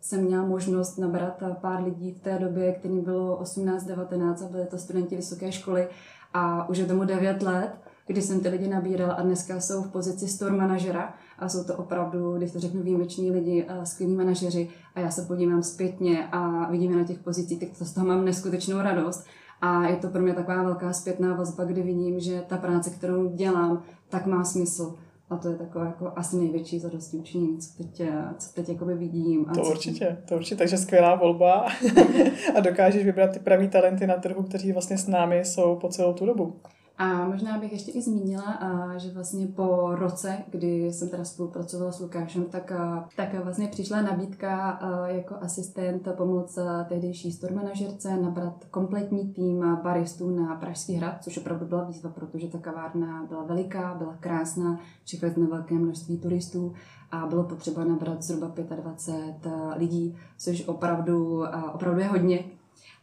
jsem 0.00 0.24
měla 0.24 0.44
možnost 0.44 0.98
nabrat 0.98 1.42
pár 1.60 1.84
lidí 1.84 2.12
v 2.12 2.20
té 2.20 2.38
době, 2.38 2.72
kterým 2.72 3.04
bylo 3.04 3.42
18-19 3.42 4.46
a 4.46 4.48
byly 4.48 4.66
to 4.66 4.78
studenti 4.78 5.16
vysoké 5.16 5.52
školy 5.52 5.88
a 6.34 6.68
už 6.68 6.78
je 6.78 6.86
tomu 6.86 7.04
9 7.04 7.42
let, 7.42 7.72
kdy 8.06 8.22
jsem 8.22 8.40
ty 8.40 8.48
lidi 8.48 8.68
nabírala 8.68 9.14
a 9.14 9.22
dneska 9.22 9.60
jsou 9.60 9.82
v 9.82 9.90
pozici 9.90 10.28
store 10.28 10.56
manažera 10.56 11.14
a 11.38 11.48
jsou 11.48 11.64
to 11.64 11.76
opravdu, 11.76 12.36
když 12.36 12.52
to 12.52 12.60
řeknu, 12.60 12.82
výjimeční 12.82 13.30
lidi, 13.30 13.66
skvělí 13.84 14.14
manažeři 14.14 14.68
a 14.94 15.00
já 15.00 15.10
se 15.10 15.22
podívám 15.22 15.62
zpětně 15.62 16.28
a 16.32 16.70
vidím 16.70 16.98
na 16.98 17.04
těch 17.04 17.18
pozicích, 17.18 17.60
tak 17.60 17.78
to 17.78 17.84
z 17.84 17.92
toho 17.92 18.06
mám 18.06 18.24
neskutečnou 18.24 18.82
radost. 18.82 19.24
A 19.60 19.86
je 19.86 19.96
to 19.96 20.08
pro 20.08 20.22
mě 20.22 20.34
taková 20.34 20.62
velká 20.62 20.92
zpětná 20.92 21.34
vazba, 21.34 21.64
kdy 21.64 21.82
vidím, 21.82 22.20
že 22.20 22.42
ta 22.46 22.56
práce, 22.56 22.90
kterou 22.90 23.28
dělám, 23.28 23.82
tak 24.08 24.26
má 24.26 24.44
smysl. 24.44 24.94
A 25.30 25.36
to 25.36 25.48
je 25.48 25.56
takové 25.56 25.86
jako 25.86 26.12
asi 26.16 26.36
největší 26.36 26.78
zadosti 26.78 27.16
učinění, 27.16 27.58
co 27.58 27.76
teď, 27.76 28.02
co 28.38 28.52
teď 28.54 28.68
jakoby 28.68 28.94
vidím. 28.94 29.46
A 29.48 29.54
to 29.54 29.62
určitě, 29.62 30.18
to 30.28 30.34
určitě, 30.34 30.56
takže 30.56 30.78
skvělá 30.78 31.14
volba 31.14 31.66
a 32.56 32.60
dokážeš 32.60 33.04
vybrat 33.04 33.30
ty 33.30 33.38
pravý 33.38 33.68
talenty 33.68 34.06
na 34.06 34.14
trhu, 34.14 34.42
kteří 34.42 34.72
vlastně 34.72 34.98
s 34.98 35.06
námi 35.06 35.38
jsou 35.38 35.76
po 35.76 35.88
celou 35.88 36.12
tu 36.12 36.26
dobu. 36.26 36.60
A 36.98 37.28
možná 37.28 37.58
bych 37.58 37.72
ještě 37.72 37.92
i 37.92 38.02
zmínila, 38.02 38.58
že 38.96 39.10
vlastně 39.10 39.46
po 39.46 39.94
roce, 39.94 40.38
kdy 40.50 40.92
jsem 40.92 41.08
teda 41.08 41.24
spolupracovala 41.24 41.92
s 41.92 42.00
Lukášem, 42.00 42.44
tak, 42.44 42.72
tak 43.16 43.44
vlastně 43.44 43.68
přišla 43.68 44.02
nabídka 44.02 44.80
jako 45.06 45.34
asistent 45.40 46.08
pomoct 46.16 46.58
tehdejší 46.88 47.32
store 47.32 47.54
manažerce 47.54 48.16
nabrat 48.16 48.64
kompletní 48.70 49.32
tým 49.32 49.76
baristů 49.82 50.30
na 50.30 50.56
Pražský 50.56 50.94
hrad, 50.94 51.24
což 51.24 51.38
opravdu 51.38 51.66
byla 51.66 51.84
výzva, 51.84 52.10
protože 52.10 52.48
ta 52.48 52.58
kavárna 52.58 53.26
byla 53.28 53.44
veliká, 53.44 53.94
byla 53.94 54.16
krásná, 54.20 54.80
čekali 55.04 55.32
jsme 55.32 55.46
velké 55.46 55.74
množství 55.74 56.18
turistů 56.18 56.72
a 57.10 57.26
bylo 57.26 57.44
potřeba 57.44 57.84
nabrat 57.84 58.22
zhruba 58.22 58.54
25 58.76 59.52
lidí, 59.76 60.16
což 60.38 60.68
opravdu, 60.68 61.44
opravdu 61.72 62.00
je 62.00 62.06
hodně. 62.06 62.44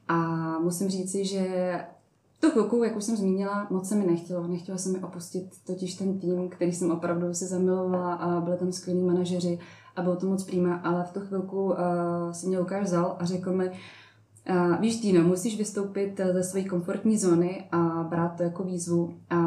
A 0.07 0.17
musím 0.59 0.89
říci, 0.89 1.25
že 1.25 1.79
tu 2.39 2.49
chvilku, 2.51 2.83
jak 2.83 2.95
už 2.95 3.03
jsem 3.03 3.17
zmínila, 3.17 3.67
moc 3.69 3.89
se 3.89 3.95
mi 3.95 4.05
nechtělo. 4.05 4.47
Nechtěla 4.47 4.77
se 4.77 4.89
mi 4.89 4.99
opustit 4.99 5.45
totiž 5.67 5.95
ten 5.95 6.19
tým, 6.19 6.49
který 6.49 6.71
jsem 6.71 6.91
opravdu 6.91 7.33
se 7.33 7.45
zamilovala 7.45 8.13
a 8.13 8.41
byly 8.41 8.57
tam 8.57 8.71
skvělí 8.71 9.03
manažeři 9.03 9.59
a 9.95 10.01
bylo 10.01 10.15
to 10.15 10.27
moc 10.27 10.43
přímá, 10.43 10.75
ale 10.75 11.03
v 11.03 11.11
tu 11.11 11.19
chvilku 11.19 11.65
uh, 11.65 11.75
si 12.31 12.47
mě 12.47 12.59
Lukáš 12.59 12.83
vzal 12.83 13.15
a 13.19 13.25
řekl 13.25 13.53
mi, 13.53 13.69
uh, 13.69 14.75
víš 14.79 15.01
Dino, 15.01 15.23
musíš 15.23 15.57
vystoupit 15.57 16.21
ze 16.33 16.43
své 16.43 16.63
komfortní 16.63 17.17
zóny 17.17 17.67
a 17.71 17.77
brát 18.09 18.29
to 18.37 18.43
jako 18.43 18.63
výzvu 18.63 19.13
a 19.29 19.37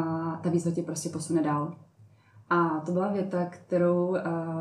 ta 0.43 0.49
výzva 0.49 0.71
tě 0.71 0.83
prostě 0.83 1.09
posune 1.09 1.43
dál. 1.43 1.75
A 2.49 2.79
to 2.85 2.91
byla 2.91 3.11
věta, 3.11 3.45
kterou 3.45 4.07
uh, 4.07 4.17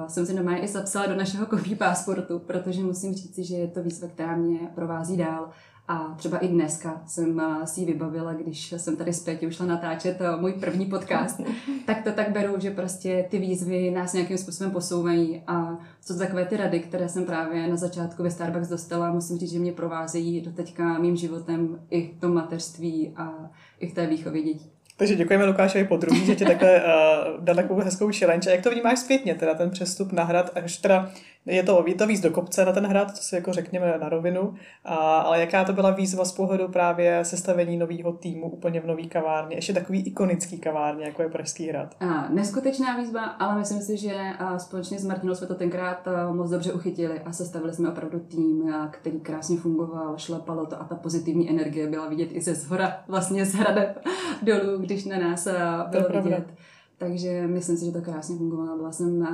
jsem 0.06 0.26
si 0.26 0.36
doma 0.36 0.56
i 0.56 0.68
zapsala 0.68 1.06
do 1.06 1.16
našeho 1.16 1.46
coffee 1.50 1.76
pasportu, 1.76 2.38
protože 2.38 2.82
musím 2.82 3.14
říct, 3.14 3.38
že 3.38 3.56
je 3.56 3.68
to 3.68 3.82
výzva, 3.82 4.08
která 4.08 4.36
mě 4.36 4.58
provází 4.74 5.16
dál 5.16 5.50
a 5.88 6.14
třeba 6.16 6.38
i 6.38 6.48
dneska 6.48 7.02
jsem 7.06 7.40
eh, 7.40 7.66
si 7.66 7.80
ji 7.80 7.86
vybavila, 7.86 8.34
když 8.34 8.72
jsem 8.72 8.96
tady 8.96 9.12
zpět 9.12 9.42
už 9.42 9.56
šla 9.56 9.66
natáčet 9.66 10.20
eh, 10.20 10.36
můj 10.36 10.52
první 10.52 10.86
podcast, 10.86 11.40
tak 11.86 12.02
to 12.04 12.12
tak 12.12 12.30
beru, 12.30 12.60
že 12.60 12.70
prostě 12.70 13.26
ty 13.30 13.38
výzvy 13.38 13.90
nás 13.90 14.12
nějakým 14.12 14.38
způsobem 14.38 14.70
posouvají 14.70 15.42
a 15.46 15.78
co 16.04 16.18
takové 16.18 16.44
ty 16.44 16.56
rady, 16.56 16.80
které 16.80 17.08
jsem 17.08 17.24
právě 17.24 17.68
na 17.68 17.76
začátku 17.76 18.22
ve 18.22 18.30
Starbucks 18.30 18.68
dostala, 18.68 19.12
musím 19.12 19.38
říct, 19.38 19.52
že 19.52 19.58
mě 19.58 19.72
provázejí 19.72 20.40
do 20.40 20.52
teďka 20.52 20.98
mým 20.98 21.16
životem 21.16 21.80
i 21.90 22.12
v 22.16 22.20
tom 22.20 22.34
mateřství 22.34 23.12
a 23.16 23.50
i 23.80 23.86
v 23.86 23.94
té 23.94 24.06
výchově 24.06 24.42
dětí. 24.42 24.70
Takže 24.96 25.14
děkujeme 25.14 25.44
Lukášovi 25.44 25.84
po 25.84 25.96
druhý, 25.96 26.26
že 26.26 26.34
ti 26.34 26.44
takhle 26.44 26.76
uh, 26.76 27.44
dal 27.44 27.56
takovou 27.56 27.80
hezkou 27.80 28.10
challenge. 28.18 28.50
A 28.50 28.54
jak 28.54 28.62
to 28.62 28.70
vnímáš 28.70 28.98
zpětně, 28.98 29.34
teda 29.34 29.54
ten 29.54 29.70
přestup 29.70 30.12
na 30.12 30.24
hrad, 30.24 30.50
až 30.54 30.76
teda 30.76 31.10
je 31.46 31.62
to, 31.62 31.84
je 31.86 31.94
to 31.94 32.06
víc 32.06 32.20
do 32.20 32.30
kopce 32.30 32.64
na 32.64 32.72
ten 32.72 32.86
hrad, 32.86 33.10
to 33.10 33.16
si 33.16 33.34
jako 33.34 33.52
řekněme 33.52 33.98
na 34.00 34.08
rovinu, 34.08 34.54
a, 34.84 34.94
ale 35.18 35.40
jaká 35.40 35.64
to 35.64 35.72
byla 35.72 35.90
výzva 35.90 36.24
z 36.24 36.32
pohledu 36.32 36.68
právě 36.68 37.24
sestavení 37.24 37.76
nového 37.76 38.12
týmu 38.12 38.50
úplně 38.50 38.80
v 38.80 38.86
nový 38.86 39.08
kavárně, 39.08 39.56
ještě 39.56 39.72
takový 39.72 40.06
ikonický 40.06 40.58
kavárně, 40.58 41.04
jako 41.04 41.22
je 41.22 41.28
Pražský 41.28 41.68
hrad. 41.68 41.96
A, 42.00 42.28
neskutečná 42.28 42.96
výzva, 42.96 43.24
ale 43.24 43.58
myslím 43.58 43.82
si, 43.82 43.96
že 43.96 44.16
a, 44.38 44.58
společně 44.58 44.98
s 44.98 45.04
Martinou 45.04 45.34
jsme 45.34 45.46
to 45.46 45.54
tenkrát 45.54 46.08
a, 46.08 46.32
moc 46.32 46.50
dobře 46.50 46.72
uchytili 46.72 47.20
a 47.20 47.32
sestavili 47.32 47.74
jsme 47.74 47.88
opravdu 47.88 48.20
tým, 48.20 48.74
a, 48.74 48.88
který 48.88 49.20
krásně 49.20 49.56
fungoval, 49.56 50.18
šlapalo 50.18 50.66
to 50.66 50.80
a 50.80 50.84
ta 50.84 50.94
pozitivní 50.94 51.50
energie 51.50 51.86
byla 51.86 52.08
vidět 52.08 52.28
i 52.32 52.40
ze 52.40 52.54
zhora, 52.54 52.96
vlastně 53.08 53.46
z 53.46 53.54
hradeb 53.54 54.02
dolů, 54.42 54.78
když 54.78 55.04
na 55.04 55.18
nás 55.18 55.46
a, 55.46 55.86
bylo 55.90 56.08
vidět. 56.08 56.22
Pravda 56.22 56.71
takže 57.02 57.46
myslím 57.46 57.76
si, 57.76 57.84
že 57.84 57.92
to 57.92 58.02
krásně 58.02 58.36
fungovalo. 58.36 58.76
Byla 58.76 58.92
jsem, 58.92 59.28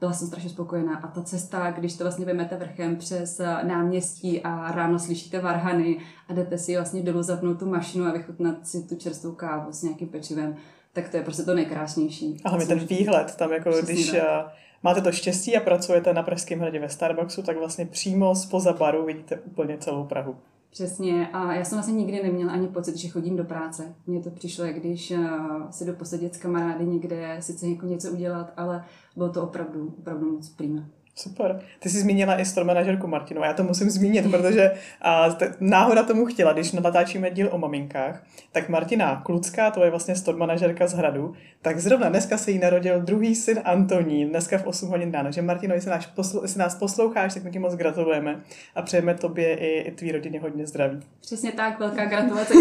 byla 0.00 0.12
jsem 0.12 0.28
strašně 0.28 0.50
spokojená. 0.50 0.96
A 0.96 1.08
ta 1.08 1.22
cesta, 1.22 1.70
když 1.70 1.96
to 1.96 2.04
vlastně 2.04 2.26
vymete 2.26 2.56
vrchem 2.56 2.96
přes 2.96 3.40
náměstí 3.62 4.40
a 4.40 4.72
ráno 4.72 4.98
slyšíte 4.98 5.40
varhany 5.40 5.98
a 6.28 6.32
jdete 6.32 6.58
si 6.58 6.76
vlastně 6.76 7.02
dolů 7.02 7.22
zapnout 7.22 7.58
tu 7.58 7.66
mašinu 7.66 8.04
a 8.04 8.12
vychutnat 8.12 8.66
si 8.66 8.82
tu 8.88 8.96
čerstvou 8.96 9.32
kávu 9.32 9.72
s 9.72 9.82
nějakým 9.82 10.08
pečivem, 10.08 10.56
tak 10.92 11.08
to 11.08 11.16
je 11.16 11.22
prostě 11.22 11.42
to 11.42 11.54
nejkrásnější. 11.54 12.36
A 12.44 12.48
hlavně 12.48 12.66
ten 12.66 12.78
výhled, 12.78 13.36
tam 13.36 13.52
jako 13.52 13.70
Přesně 13.70 13.94
když 13.94 14.10
tak. 14.10 14.52
máte 14.82 15.00
to 15.00 15.12
štěstí 15.12 15.56
a 15.56 15.60
pracujete 15.60 16.14
na 16.14 16.22
Pražském 16.22 16.60
hradě 16.60 16.80
ve 16.80 16.88
Starbucksu, 16.88 17.42
tak 17.42 17.58
vlastně 17.58 17.86
přímo 17.86 18.34
spoza 18.34 18.72
baru 18.72 19.06
vidíte 19.06 19.40
úplně 19.40 19.78
celou 19.78 20.04
Prahu. 20.04 20.36
Přesně. 20.74 21.28
A 21.28 21.52
já 21.54 21.64
jsem 21.64 21.76
vlastně 21.76 21.94
nikdy 21.94 22.22
neměla 22.22 22.52
ani 22.52 22.68
pocit, 22.68 22.96
že 22.96 23.08
chodím 23.08 23.36
do 23.36 23.44
práce. 23.44 23.94
Mně 24.06 24.20
to 24.20 24.30
přišlo, 24.30 24.64
když 24.66 25.10
uh, 25.10 25.70
si 25.70 25.84
jdu 25.84 25.92
posedět 25.92 26.34
s 26.34 26.38
kamarády 26.38 26.86
někde, 26.86 27.36
sice 27.40 27.68
jako 27.68 27.86
něco 27.86 28.10
udělat, 28.10 28.52
ale 28.56 28.84
bylo 29.16 29.28
to 29.28 29.42
opravdu, 29.42 29.94
opravdu 29.98 30.32
moc 30.32 30.48
prýma. 30.48 30.84
Super. 31.16 31.60
Ty 31.80 31.88
jsi 31.88 32.00
zmínila 32.00 32.40
i 32.40 32.44
store 32.44 32.66
manažerku 32.66 33.06
Martinu. 33.06 33.42
Já 33.44 33.52
to 33.52 33.64
musím 33.64 33.90
zmínit, 33.90 34.30
protože 34.30 34.72
a, 35.02 35.28
t- 35.30 35.54
náhoda 35.60 36.02
tomu 36.02 36.26
chtěla, 36.26 36.52
když 36.52 36.72
natáčíme 36.72 37.30
díl 37.30 37.48
o 37.52 37.58
maminkách, 37.58 38.22
tak 38.52 38.68
Martina 38.68 39.22
Klucká, 39.24 39.70
to 39.70 39.84
je 39.84 39.90
vlastně 39.90 40.16
store 40.16 40.38
manažerka 40.38 40.86
z 40.86 40.92
Hradu, 40.94 41.34
tak 41.62 41.80
zrovna 41.80 42.08
dneska 42.08 42.38
se 42.38 42.50
jí 42.50 42.58
narodil 42.58 43.00
druhý 43.00 43.34
syn 43.34 43.60
Antonín, 43.64 44.28
dneska 44.28 44.58
v 44.58 44.66
8 44.66 44.88
hodin 44.88 45.12
ráno. 45.12 45.32
Že 45.32 45.42
Martino, 45.42 45.74
jestli, 45.74 45.90
náš 45.90 46.08
poslu- 46.16 46.42
jestli 46.42 46.58
nás 46.58 46.74
posloucháš, 46.74 47.34
tak 47.34 47.42
my 47.44 47.50
ti 47.50 47.58
moc 47.58 47.74
gratulujeme 47.74 48.40
a 48.74 48.82
přejeme 48.82 49.14
tobě 49.14 49.54
i, 49.56 49.80
i 49.88 49.90
tvý 49.90 50.12
rodině 50.12 50.40
hodně 50.40 50.66
zdraví. 50.66 51.00
Přesně 51.20 51.52
tak, 51.52 51.78
velká 51.78 52.04
gratulace. 52.04 52.54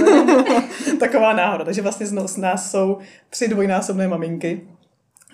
Taková 0.99 1.33
náhoda. 1.33 1.65
Takže 1.65 1.81
vlastně 1.81 2.05
z 2.05 2.37
nás 2.37 2.71
jsou 2.71 2.97
tři 3.29 3.47
dvojnásobné 3.47 4.07
maminky 4.07 4.61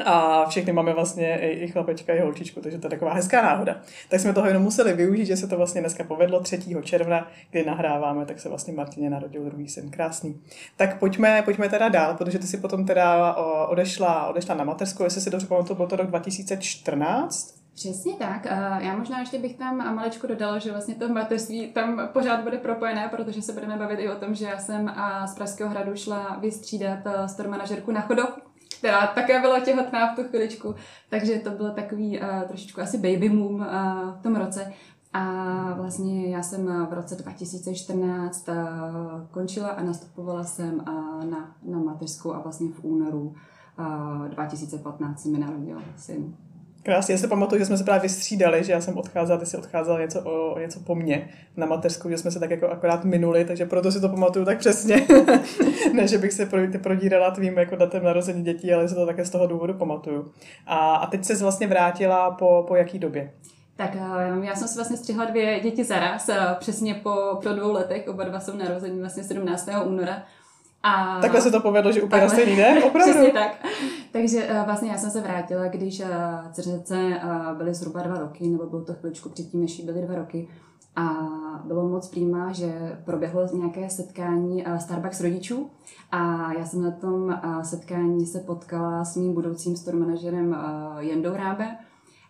a 0.06 0.46
všechny 0.50 0.74
máme 0.74 0.94
vlastně 0.94 1.40
i, 1.40 1.48
i 1.48 1.68
chlapečka, 1.68 2.14
i 2.14 2.20
holčičku, 2.20 2.62
takže 2.62 2.78
to 2.78 2.88
je 2.88 2.90
taková 2.90 3.14
hezká 3.14 3.42
náhoda. 3.42 3.82
Tak 4.10 4.20
jsme 4.20 4.34
toho 4.34 4.48
jenom 4.48 4.64
museli 4.64 4.94
využít, 4.94 5.26
že 5.26 5.38
se 5.38 5.48
to 5.48 5.58
vlastně 5.58 5.82
dneska 5.82 6.04
povedlo 6.04 6.40
3. 6.40 6.60
června, 6.84 7.28
kdy 7.52 7.66
nahráváme, 7.66 8.26
tak 8.26 8.40
se 8.40 8.50
vlastně 8.50 8.74
Martině 8.74 9.10
narodil 9.10 9.44
druhý 9.44 9.70
syn. 9.70 9.92
Krásný. 9.92 10.42
Tak 10.78 11.00
pojďme, 11.00 11.42
pojďme 11.42 11.70
teda 11.70 11.90
dál, 11.90 12.16
protože 12.16 12.40
ty 12.40 12.48
si 12.48 12.58
potom 12.58 12.86
teda 12.86 13.36
odešla, 13.68 14.28
odešla 14.28 14.56
na 14.56 14.64
mateřskou, 14.64 15.04
jestli 15.04 15.22
si 15.22 15.30
dobře 15.30 15.48
pamatuju, 15.48 15.78
byl 15.78 15.88
to 15.88 15.96
rok 15.96 16.08
2014. 16.08 17.60
Přesně 17.76 18.14
tak. 18.14 18.46
Já 18.80 18.96
možná 18.98 19.20
ještě 19.20 19.40
bych 19.40 19.56
tam 19.56 19.96
malečko 19.96 20.28
dodala, 20.28 20.60
že 20.60 20.72
vlastně 20.72 20.96
to 20.96 21.10
mateřství 21.10 21.68
tam 21.68 22.10
pořád 22.14 22.44
bude 22.44 22.58
propojené, 22.58 23.08
protože 23.08 23.42
se 23.42 23.54
budeme 23.54 23.78
bavit 23.78 24.00
i 24.00 24.10
o 24.10 24.16
tom, 24.16 24.36
že 24.36 24.46
já 24.46 24.58
jsem 24.58 24.94
z 25.26 25.36
Pražského 25.36 25.70
hradu 25.70 25.96
šla 25.96 26.38
vystřídat 26.42 27.00
store 27.28 27.50
manažerku 27.50 27.92
na 27.92 28.02
Chodov, 28.02 28.30
která 28.80 29.08
také 29.08 29.42
byla 29.42 29.60
těhotná 29.60 30.14
v 30.14 30.16
tu 30.16 30.24
chviličku, 30.24 30.76
takže 31.10 31.40
to 31.40 31.50
bylo 31.50 31.70
takový 31.70 32.20
uh, 32.20 32.42
trošičku 32.48 32.82
asi 32.82 32.98
baby 32.98 33.30
boom 33.30 33.56
uh, 33.56 33.66
v 34.20 34.22
tom 34.24 34.36
roce. 34.36 34.74
A 35.14 35.24
vlastně 35.74 36.28
já 36.28 36.44
jsem 36.44 36.88
v 36.90 36.94
roce 36.94 37.16
2014 37.16 38.50
uh, 38.50 38.56
končila 39.32 39.70
a 39.70 39.84
nastupovala 39.84 40.44
jsem 40.44 40.74
uh, 40.74 41.26
na, 41.26 41.56
na 41.64 41.80
mateřskou 41.80 42.34
a 42.34 42.40
vlastně 42.40 42.68
v 42.72 42.84
únoru 42.84 43.36
uh, 43.80 44.28
2015 44.28 45.22
se 45.22 45.30
mi 45.30 45.38
narodil 45.38 45.82
syn. 45.98 46.36
Krásně, 46.90 47.14
já 47.14 47.18
si 47.18 47.28
pamatuju, 47.28 47.60
že 47.60 47.66
jsme 47.66 47.78
se 47.78 47.84
právě 47.84 48.02
vystřídali, 48.02 48.64
že 48.64 48.72
já 48.72 48.82
jsem 48.82 48.98
odcházela, 48.98 49.40
ty 49.40 49.46
jsi 49.46 49.58
odcházela 49.58 50.00
něco, 50.00 50.22
o, 50.22 50.60
něco 50.60 50.80
po 50.80 50.96
mně 50.96 51.30
na 51.58 51.66
mateřskou, 51.66 52.10
že 52.10 52.18
jsme 52.18 52.32
se 52.32 52.40
tak 52.40 52.50
jako 52.50 52.70
akorát 52.70 53.06
minuli, 53.06 53.46
takže 53.46 53.66
proto 53.66 53.92
si 53.92 54.02
to 54.02 54.10
pamatuju 54.10 54.46
tak 54.46 54.58
přesně. 54.58 55.08
ne, 55.94 56.08
že 56.08 56.18
bych 56.18 56.34
se 56.34 56.50
prodírala 56.82 57.32
tvým 57.32 57.58
jako 57.58 57.76
datem 57.76 58.04
narození 58.04 58.44
dětí, 58.44 58.74
ale 58.74 58.90
se 58.90 58.96
to 58.96 59.06
také 59.06 59.26
z 59.26 59.30
toho 59.30 59.48
důvodu 59.48 59.74
pamatuju. 59.74 60.32
A, 60.66 60.96
a 60.96 61.08
teď 61.08 61.26
se 61.26 61.36
vlastně 61.36 61.68
vrátila 61.68 62.32
po, 62.32 62.66
po 62.68 62.76
jaký 62.76 63.00
době? 63.00 63.32
Tak 63.76 63.96
eh, 63.96 64.46
já 64.46 64.56
jsem 64.56 64.68
si 64.68 64.76
vlastně 64.76 64.98
střihla 64.98 65.26
dvě 65.26 65.60
děti 65.60 65.84
zaraz, 65.84 66.30
eh, 66.30 66.38
přesně 66.60 66.94
po, 66.94 67.40
po 67.44 67.50
dvou 67.50 67.72
letech, 67.72 68.08
oba 68.08 68.24
dva 68.24 68.40
jsou 68.40 68.58
narození 68.58 69.00
vlastně 69.00 69.24
17. 69.24 69.70
února. 69.86 70.24
A... 70.84 71.22
Takhle 71.22 71.42
se 71.42 71.52
to 71.52 71.60
povedlo, 71.60 71.92
že 71.92 72.02
úplně 72.02 72.30
stejný 72.30 72.56
den? 72.56 72.78
Opravdu? 72.88 73.14
Přesně 73.14 73.32
tak. 73.32 73.66
Takže 74.12 74.48
uh, 74.48 74.66
vlastně 74.66 74.92
já 74.92 74.98
jsem 74.98 75.12
se 75.12 75.22
vrátila, 75.22 75.68
když 75.68 76.00
uh, 76.00 76.08
dceřice 76.52 77.22
uh, 77.24 77.58
byly 77.58 77.74
zhruba 77.74 78.02
dva 78.02 78.20
roky, 78.20 78.48
nebo 78.48 78.66
bylo 78.66 78.82
to 78.86 78.94
chviličku 78.94 79.30
předtím, 79.30 79.62
než 79.62 79.82
byly 79.82 80.02
dva 80.02 80.16
roky. 80.16 80.48
A 80.96 81.10
bylo 81.66 81.90
moc 81.90 82.08
přímá, 82.08 82.52
že 82.52 83.00
proběhlo 83.06 83.48
nějaké 83.54 83.90
setkání 83.90 84.66
uh, 84.66 84.78
Starbucks 84.78 85.22
rodičů 85.22 85.70
a 86.12 86.54
já 86.54 86.66
jsem 86.66 86.84
na 86.84 86.92
tom 86.92 87.24
uh, 87.24 87.62
setkání 87.62 88.26
se 88.26 88.40
potkala 88.40 89.06
s 89.06 89.16
mým 89.16 89.34
budoucím 89.34 89.76
store 89.76 89.98
manažerem 89.98 90.50
uh, 90.50 91.00
Jendou 91.00 91.34
Rábe, 91.34 91.78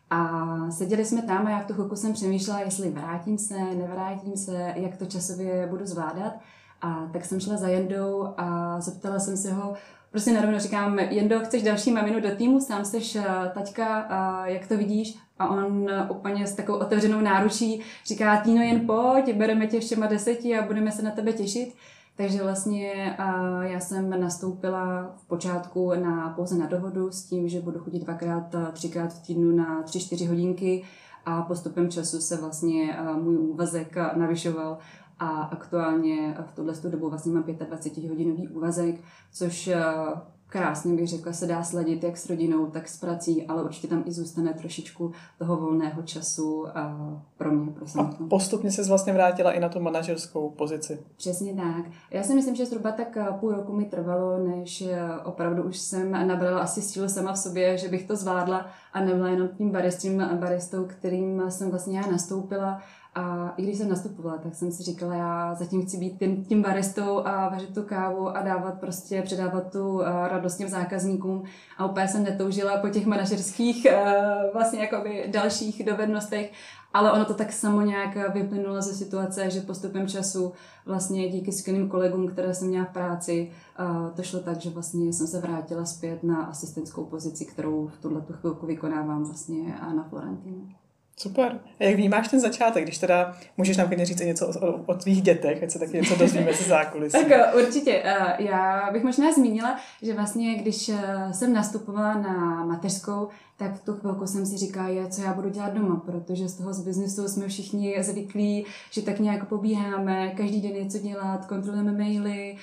a 0.09 0.47
seděli 0.71 1.05
jsme 1.05 1.21
tam 1.21 1.47
a 1.47 1.49
já 1.49 1.59
v 1.59 1.65
tu 1.65 1.73
chvilku 1.73 1.95
jsem 1.95 2.13
přemýšlela, 2.13 2.59
jestli 2.59 2.89
vrátím 2.89 3.37
se, 3.37 3.59
nevrátím 3.59 4.37
se, 4.37 4.73
jak 4.75 4.97
to 4.97 5.05
časově 5.05 5.67
budu 5.67 5.85
zvládat. 5.85 6.33
A 6.81 7.09
tak 7.13 7.25
jsem 7.25 7.39
šla 7.39 7.57
za 7.57 7.67
Jendou 7.67 8.27
a 8.37 8.79
zeptala 8.81 9.19
jsem 9.19 9.37
se 9.37 9.53
ho, 9.53 9.73
prostě 10.11 10.33
narovno 10.33 10.59
říkám, 10.59 10.99
Jendo, 10.99 11.39
chceš 11.39 11.63
další 11.63 11.91
maminu 11.91 12.19
do 12.19 12.35
týmu, 12.35 12.59
sám 12.59 12.85
seš 12.85 13.15
uh, 13.15 13.23
taťka, 13.53 14.07
jak 14.45 14.67
to 14.67 14.77
vidíš? 14.77 15.19
A 15.39 15.49
on 15.49 15.81
uh, 15.81 16.17
úplně 16.17 16.47
s 16.47 16.55
takovou 16.55 16.77
otevřenou 16.77 17.21
náručí 17.21 17.81
říká, 18.05 18.41
Týno, 18.41 18.61
jen 18.61 18.85
pojď, 18.87 19.35
bereme 19.35 19.67
tě 19.67 19.79
všema 19.79 20.05
deseti 20.05 20.57
a 20.57 20.65
budeme 20.65 20.91
se 20.91 21.01
na 21.01 21.11
tebe 21.11 21.33
těšit. 21.33 21.73
Takže 22.17 22.43
vlastně 22.43 23.17
uh, 23.19 23.61
já 23.61 23.79
jsem 23.79 24.21
nastoupila 24.21 25.13
v 25.17 25.27
počátku 25.27 25.91
na, 25.95 26.33
pouze 26.35 26.57
na 26.57 26.65
dohodu 26.65 27.11
s 27.11 27.23
tím, 27.23 27.49
že 27.49 27.61
budu 27.61 27.79
chodit 27.79 27.99
dvakrát, 27.99 28.55
třikrát 28.73 29.13
v 29.13 29.27
týdnu 29.27 29.55
na 29.55 29.83
tři, 29.83 29.99
čtyři 29.99 30.25
hodinky 30.25 30.83
a 31.25 31.41
postupem 31.41 31.89
času 31.89 32.19
se 32.19 32.37
vlastně 32.37 32.97
můj 33.21 33.37
úvazek 33.37 33.95
navyšoval 34.15 34.77
a 35.19 35.41
aktuálně 35.41 36.35
v 36.45 36.55
tuhle 36.55 36.73
dobu 36.89 37.09
vlastně 37.09 37.31
mám 37.31 37.43
25 37.43 38.09
hodinový 38.09 38.47
úvazek, 38.47 38.95
což 39.31 39.67
eh, 39.67 39.83
krásně 40.49 40.95
bych 40.95 41.07
řekla, 41.07 41.33
se 41.33 41.47
dá 41.47 41.63
sladit 41.63 42.03
jak 42.03 42.17
s 42.17 42.29
rodinou, 42.29 42.65
tak 42.65 42.87
s 42.87 42.97
prací, 42.97 43.45
ale 43.45 43.63
určitě 43.63 43.87
tam 43.87 44.03
i 44.05 44.11
zůstane 44.11 44.53
trošičku 44.53 45.11
toho 45.37 45.57
volného 45.57 46.01
času 46.01 46.67
a 46.77 46.97
pro 47.37 47.51
mě, 47.51 47.71
pro 47.71 47.87
samotnou. 47.87 48.25
A 48.25 48.29
postupně 48.29 48.71
se 48.71 48.83
vlastně 48.83 49.13
vrátila 49.13 49.51
i 49.51 49.59
na 49.59 49.69
tu 49.69 49.79
manažerskou 49.79 50.49
pozici. 50.49 50.99
Přesně 51.17 51.55
tak. 51.55 51.85
Já 52.11 52.23
si 52.23 52.35
myslím, 52.35 52.55
že 52.55 52.65
zhruba 52.65 52.91
tak 52.91 53.17
eh, 53.17 53.25
půl 53.39 53.51
roku 53.51 53.73
mi 53.73 53.85
trvalo, 53.85 54.37
než 54.37 54.81
eh, 54.81 54.99
opravdu 55.23 55.63
už 55.63 55.77
jsem 55.77 56.27
nabrala 56.27 56.61
asi 56.61 56.81
sílu 56.81 57.09
sama 57.09 57.33
v 57.33 57.39
sobě, 57.39 57.77
že 57.77 57.87
bych 57.87 58.07
to 58.07 58.15
zvládla 58.15 58.65
a 58.93 59.01
nebyla 59.01 59.29
jenom 59.29 59.47
tím 59.47 59.71
baristým 59.71 60.23
baristou, 60.39 60.85
kterým 60.85 61.43
jsem 61.49 61.69
vlastně 61.69 61.99
já 61.99 62.11
nastoupila 62.11 62.81
a 63.15 63.53
i 63.57 63.63
když 63.63 63.77
jsem 63.77 63.89
nastupovala, 63.89 64.37
tak 64.37 64.55
jsem 64.55 64.71
si 64.71 64.83
říkala, 64.83 65.15
já 65.15 65.55
zatím 65.55 65.85
chci 65.85 65.97
být 65.97 66.19
tím, 66.19 66.45
tím 66.45 66.61
baristou 66.61 67.27
a 67.27 67.49
vařit 67.49 67.73
tu 67.73 67.83
kávu 67.83 68.29
a 68.29 68.41
dávat 68.41 68.79
prostě, 68.79 69.21
předávat 69.21 69.71
tu 69.71 69.93
uh, 69.93 70.03
radost 70.05 70.55
těm 70.55 70.67
zákazníkům. 70.67 71.43
A 71.77 71.85
úplně 71.85 72.07
jsem 72.07 72.23
netoužila 72.23 72.77
po 72.77 72.89
těch 72.89 73.05
manažerských 73.05 73.87
uh, 73.91 74.53
vlastně 74.53 74.79
jakoby 74.79 75.29
dalších 75.33 75.85
dovednostech, 75.85 76.51
ale 76.93 77.11
ono 77.11 77.25
to 77.25 77.33
tak 77.33 77.53
samo 77.53 77.81
nějak 77.81 78.33
vyplynulo 78.33 78.81
ze 78.81 78.93
situace, 78.93 79.49
že 79.49 79.61
postupem 79.61 80.07
času 80.07 80.53
vlastně 80.85 81.29
díky 81.29 81.51
skvělým 81.51 81.89
kolegům, 81.89 82.27
které 82.27 82.53
jsem 82.53 82.67
měla 82.67 82.85
v 82.85 82.93
práci, 82.93 83.51
uh, 83.79 84.15
to 84.15 84.23
šlo 84.23 84.39
tak, 84.39 84.61
že 84.61 84.69
vlastně 84.69 85.13
jsem 85.13 85.27
se 85.27 85.39
vrátila 85.39 85.85
zpět 85.85 86.23
na 86.23 86.43
asistentskou 86.43 87.05
pozici, 87.05 87.45
kterou 87.45 87.87
v 87.87 87.97
tuhle 87.97 88.21
chvilku 88.31 88.65
vykonávám 88.65 89.23
vlastně 89.23 89.79
na 89.95 90.03
Florentinu. 90.03 90.78
Super. 91.21 91.59
A 91.79 91.83
jak 91.83 91.95
vnímáš 91.95 92.27
ten 92.27 92.39
začátek, 92.39 92.83
když 92.83 92.97
teda 92.97 93.37
můžeš 93.57 93.77
nám 93.77 93.87
klidně 93.87 94.05
říct 94.05 94.19
něco 94.19 94.47
o, 94.47 94.67
o, 94.67 94.83
o 94.85 94.93
tvých 94.93 95.21
dětech, 95.21 95.63
ať 95.63 95.71
se 95.71 95.79
taky 95.79 95.97
něco 95.97 96.15
dozvíme 96.15 96.53
ze 96.53 96.63
zákulisí. 96.63 97.17
tak 97.17 97.31
eh, 97.31 97.53
určitě. 97.53 98.01
Eh, 98.03 98.43
já 98.43 98.89
bych 98.91 99.03
možná 99.03 99.31
zmínila, 99.31 99.79
že 100.01 100.13
vlastně, 100.13 100.55
když 100.55 100.89
eh, 100.89 101.33
jsem 101.33 101.53
nastupovala 101.53 102.13
na 102.13 102.65
mateřskou, 102.65 103.27
tak 103.57 103.75
v 103.75 103.85
tu 103.85 103.93
chvilku 103.93 104.27
jsem 104.27 104.45
si 104.45 104.57
říkala, 104.57 105.07
co 105.09 105.21
já 105.21 105.33
budu 105.33 105.49
dělat 105.49 105.73
doma, 105.73 106.01
protože 106.05 106.47
z 106.47 106.57
toho 106.57 106.73
z 106.73 106.85
biznesu 106.85 107.27
jsme 107.27 107.47
všichni 107.47 108.03
zvyklí, 108.03 108.65
že 108.91 109.01
tak 109.01 109.19
nějak 109.19 109.47
pobíháme, 109.47 110.29
každý 110.37 110.61
den 110.61 110.73
něco 110.73 110.97
dělat, 110.97 111.45
kontrolujeme 111.45 111.91
maily, 111.91 112.55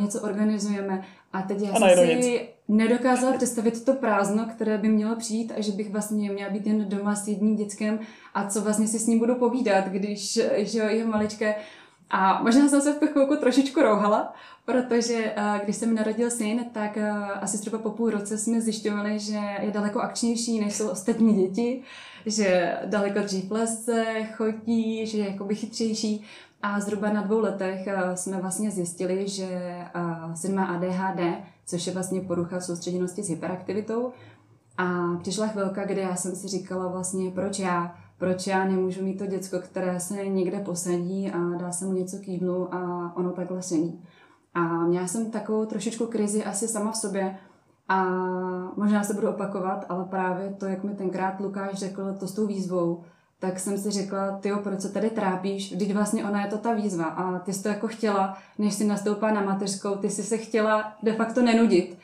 něco 0.00 0.20
organizujeme. 0.20 1.02
A 1.32 1.42
teď 1.42 1.60
já 1.60 1.72
a 1.72 1.78
jsem 1.78 2.06
si 2.06 2.14
nic. 2.14 2.40
Nedokázala 2.70 3.36
představit 3.36 3.84
to 3.84 3.94
prázdno, 3.94 4.46
které 4.54 4.78
by 4.78 4.88
mělo 4.88 5.16
přijít 5.16 5.52
a 5.56 5.60
že 5.60 5.72
bych 5.72 5.90
vlastně 5.90 6.30
měla 6.30 6.50
být 6.50 6.66
jen 6.66 6.88
doma 6.88 7.14
s 7.14 7.28
jedním 7.28 7.56
dětskem 7.56 7.98
a 8.34 8.46
co 8.46 8.60
vlastně 8.60 8.88
si 8.88 8.98
s 8.98 9.06
ním 9.06 9.18
budu 9.18 9.34
povídat, 9.34 9.84
když 9.88 10.40
že 10.56 10.78
je 10.78 11.04
maličké. 11.04 11.54
A 12.10 12.42
možná 12.42 12.68
jsem 12.68 12.80
se 12.80 12.92
v 12.92 13.06
chvilku 13.06 13.36
trošičku 13.36 13.82
rouhala, 13.82 14.34
protože 14.64 15.34
když 15.64 15.76
se 15.76 15.86
mi 15.86 15.94
narodil 15.94 16.30
syn, 16.30 16.64
tak 16.72 16.98
asi 17.40 17.58
třeba 17.58 17.78
po 17.78 17.90
půl 17.90 18.10
roce 18.10 18.38
jsme 18.38 18.60
zjišťovali, 18.60 19.18
že 19.18 19.40
je 19.60 19.70
daleko 19.70 20.00
akčnější, 20.00 20.60
než 20.60 20.74
jsou 20.74 20.88
ostatní 20.88 21.46
děti, 21.46 21.82
že 22.26 22.78
daleko 22.86 23.20
dřív 23.20 23.50
leze, 23.50 24.04
chodí, 24.36 25.06
že 25.06 25.18
je 25.18 25.30
jakoby 25.30 25.54
chytřejší. 25.54 26.24
A 26.62 26.80
zhruba 26.80 27.12
na 27.12 27.22
dvou 27.22 27.40
letech 27.40 27.88
jsme 28.14 28.40
vlastně 28.40 28.70
zjistili, 28.70 29.28
že 29.28 29.48
syn 30.34 30.54
má 30.54 30.64
ADHD, 30.64 31.20
což 31.70 31.86
je 31.86 31.92
vlastně 31.92 32.20
porucha 32.20 32.60
soustředěnosti 32.60 33.22
s 33.22 33.28
hyperaktivitou. 33.28 34.12
A 34.78 35.16
přišla 35.20 35.46
chvilka, 35.46 35.84
kdy 35.84 36.00
já 36.00 36.16
jsem 36.16 36.36
si 36.36 36.48
říkala 36.48 36.88
vlastně, 36.88 37.30
proč 37.30 37.58
já, 37.58 37.94
proč 38.18 38.46
já 38.46 38.64
nemůžu 38.64 39.04
mít 39.04 39.18
to 39.18 39.26
děcko, 39.26 39.58
které 39.58 40.00
se 40.00 40.26
někde 40.26 40.60
posadí 40.60 41.30
a 41.30 41.38
dá 41.58 41.72
se 41.72 41.84
mu 41.84 41.92
něco 41.92 42.16
k 42.16 42.28
jídlu 42.28 42.74
a 42.74 43.12
ono 43.16 43.32
takhle 43.32 43.62
sení. 43.62 44.04
A 44.54 44.60
měla 44.60 45.06
jsem 45.06 45.30
takovou 45.30 45.64
trošičku 45.64 46.06
krizi 46.06 46.44
asi 46.44 46.68
sama 46.68 46.92
v 46.92 46.96
sobě 46.96 47.38
a 47.88 48.04
možná 48.76 49.04
se 49.04 49.14
budu 49.14 49.28
opakovat, 49.28 49.84
ale 49.88 50.04
právě 50.04 50.54
to, 50.58 50.66
jak 50.66 50.84
mi 50.84 50.94
tenkrát 50.94 51.40
Lukáš 51.40 51.74
řekl 51.74 52.14
to 52.20 52.26
s 52.26 52.34
tou 52.34 52.46
výzvou, 52.46 53.02
tak 53.40 53.58
jsem 53.58 53.78
si 53.78 53.90
řekla, 53.90 54.38
ty 54.40 54.52
proč 54.62 54.80
se 54.80 54.92
tady 54.92 55.10
trápíš, 55.10 55.72
když 55.76 55.92
vlastně 55.92 56.24
ona 56.24 56.44
je 56.44 56.50
to 56.50 56.58
ta 56.58 56.72
výzva 56.72 57.04
a 57.04 57.38
ty 57.38 57.52
jsi 57.52 57.62
to 57.62 57.68
jako 57.68 57.88
chtěla, 57.88 58.38
než 58.58 58.74
jsi 58.74 58.84
nastoupila 58.84 59.30
na 59.30 59.40
mateřskou, 59.40 59.96
ty 59.96 60.10
jsi 60.10 60.22
se 60.22 60.38
chtěla 60.38 60.92
de 61.02 61.12
facto 61.12 61.42
nenudit. 61.42 61.98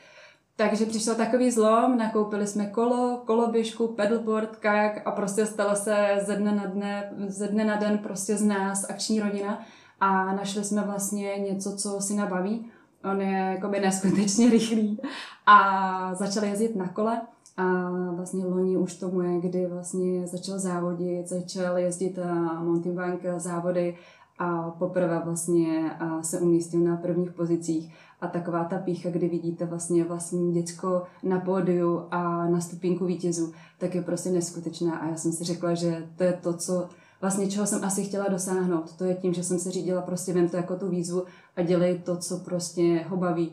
Takže 0.57 0.87
přišel 0.87 1.15
takový 1.15 1.51
zlom, 1.51 1.99
nakoupili 1.99 2.47
jsme 2.47 2.67
kolo, 2.67 3.23
koloběžku, 3.27 3.89
pedalboard, 3.89 4.57
kajak 4.57 5.07
a 5.07 5.11
prostě 5.11 5.47
stalo 5.47 5.77
se 5.77 6.19
ze 6.27 6.37
dne 6.37 6.53
na, 6.53 6.67
dne, 6.67 7.13
ze 7.27 7.49
dne 7.49 7.65
na 7.65 7.77
den 7.77 7.99
prostě 7.99 8.37
z 8.37 8.43
nás 8.43 8.91
akční 8.91 9.21
rodina 9.21 9.63
a 10.01 10.33
našli 10.33 10.65
jsme 10.65 10.83
vlastně 10.83 11.39
něco, 11.39 11.77
co 11.77 12.01
si 12.01 12.15
nabaví. 12.15 12.71
On 13.05 13.21
je 13.21 13.53
jakoby 13.55 13.81
neskutečně 13.81 14.51
rychlý 14.51 15.01
a 15.47 16.15
začal 16.15 16.45
jezdit 16.45 16.77
na 16.77 16.89
kole 16.89 17.21
a 17.57 17.91
vlastně 18.13 18.45
loni 18.45 18.77
už 18.77 18.95
tomu 18.95 19.21
je, 19.21 19.41
kdy 19.41 19.67
vlastně 19.67 20.27
začal 20.27 20.59
závodit, 20.59 21.29
začal 21.29 21.79
jezdit 21.79 22.19
mountain 22.63 22.97
bike 22.97 23.41
závody 23.41 23.97
a 24.39 24.71
poprvé 24.71 25.23
vlastně 25.25 25.91
se 26.23 26.41
umístil 26.41 26.81
na 26.81 26.97
prvních 26.97 27.33
pozicích. 27.33 27.95
A 28.21 28.27
taková 28.27 28.65
ta 28.65 28.79
pícha, 28.79 29.11
kdy 29.11 29.29
vidíte 29.29 29.65
vlastně 29.67 30.05
vlastní 30.05 30.53
děcko 30.53 31.03
na 31.23 31.41
pódiu 31.41 32.03
a 32.11 32.47
na 32.47 32.61
stupínku 32.61 33.07
vítězů, 33.07 33.53
tak 33.79 33.95
je 33.95 34.03
prostě 34.03 34.31
neskutečná. 34.31 34.97
A 34.97 35.09
já 35.09 35.17
jsem 35.17 35.33
si 35.33 35.45
řekla, 35.45 35.75
že 35.75 36.07
to 36.17 36.25
je 36.25 36.33
to, 36.33 36.53
co 36.53 36.89
vlastně 37.21 37.51
čeho 37.51 37.67
jsem 37.67 37.85
asi 37.85 38.05
chtěla 38.05 38.29
dosáhnout. 38.29 38.97
To 38.97 39.05
je 39.05 39.15
tím, 39.15 39.35
že 39.35 39.43
jsem 39.43 39.59
se 39.59 39.71
řídila 39.71 40.03
prostě 40.03 40.33
vem 40.33 40.49
to 40.49 40.57
jako 40.57 40.77
tu 40.77 40.89
výzvu 40.89 41.23
a 41.57 41.63
dělej 41.63 41.99
to, 41.99 42.17
co 42.17 42.39
prostě 42.39 43.05
ho 43.09 43.17
baví. 43.17 43.53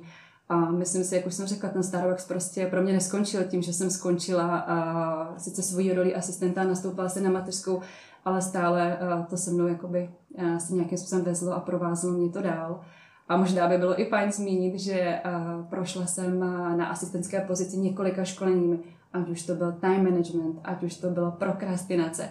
A 0.54 0.72
myslím 0.72 1.04
si, 1.04 1.16
jak 1.16 1.28
už 1.28 1.34
jsem 1.34 1.48
řekla, 1.48 1.70
ten 1.70 1.84
Starbucks 1.84 2.28
prostě 2.28 2.66
pro 2.66 2.82
mě 2.82 2.94
neskončil 2.94 3.44
tím, 3.44 3.62
že 3.62 3.74
jsem 3.74 3.90
skončila 3.90 4.58
a 4.58 5.40
sice 5.40 5.62
svoji 5.62 5.94
roli 5.94 6.16
asistenta, 6.16 6.64
nastoupila 6.64 7.10
se 7.10 7.22
na 7.22 7.30
mateřskou, 7.30 7.82
ale 8.26 8.42
stále 8.42 8.98
to 9.30 9.38
se 9.38 9.52
mnou 9.52 9.68
jakoby 9.68 10.10
se 10.58 10.74
nějakým 10.74 10.98
způsobem 10.98 11.26
vezlo 11.26 11.54
a 11.54 11.60
provázelo 11.60 12.14
mě 12.14 12.30
to 12.30 12.42
dál. 12.42 12.82
A 13.30 13.38
možná 13.38 13.68
by 13.68 13.78
bylo 13.78 14.02
i 14.02 14.06
fajn 14.06 14.32
zmínit, 14.32 14.80
že 14.80 15.22
prošla 15.70 16.06
jsem 16.06 16.40
na 16.78 16.86
asistentské 16.86 17.42
pozici 17.42 17.78
několika 17.78 18.24
školeními, 18.24 18.80
ať 19.14 19.30
už 19.30 19.46
to 19.46 19.56
byl 19.56 19.72
time 19.72 20.04
management, 20.04 20.60
ať 20.64 20.84
už 20.84 20.98
to 20.98 21.10
byla 21.10 21.32
prokrastinace, 21.32 22.30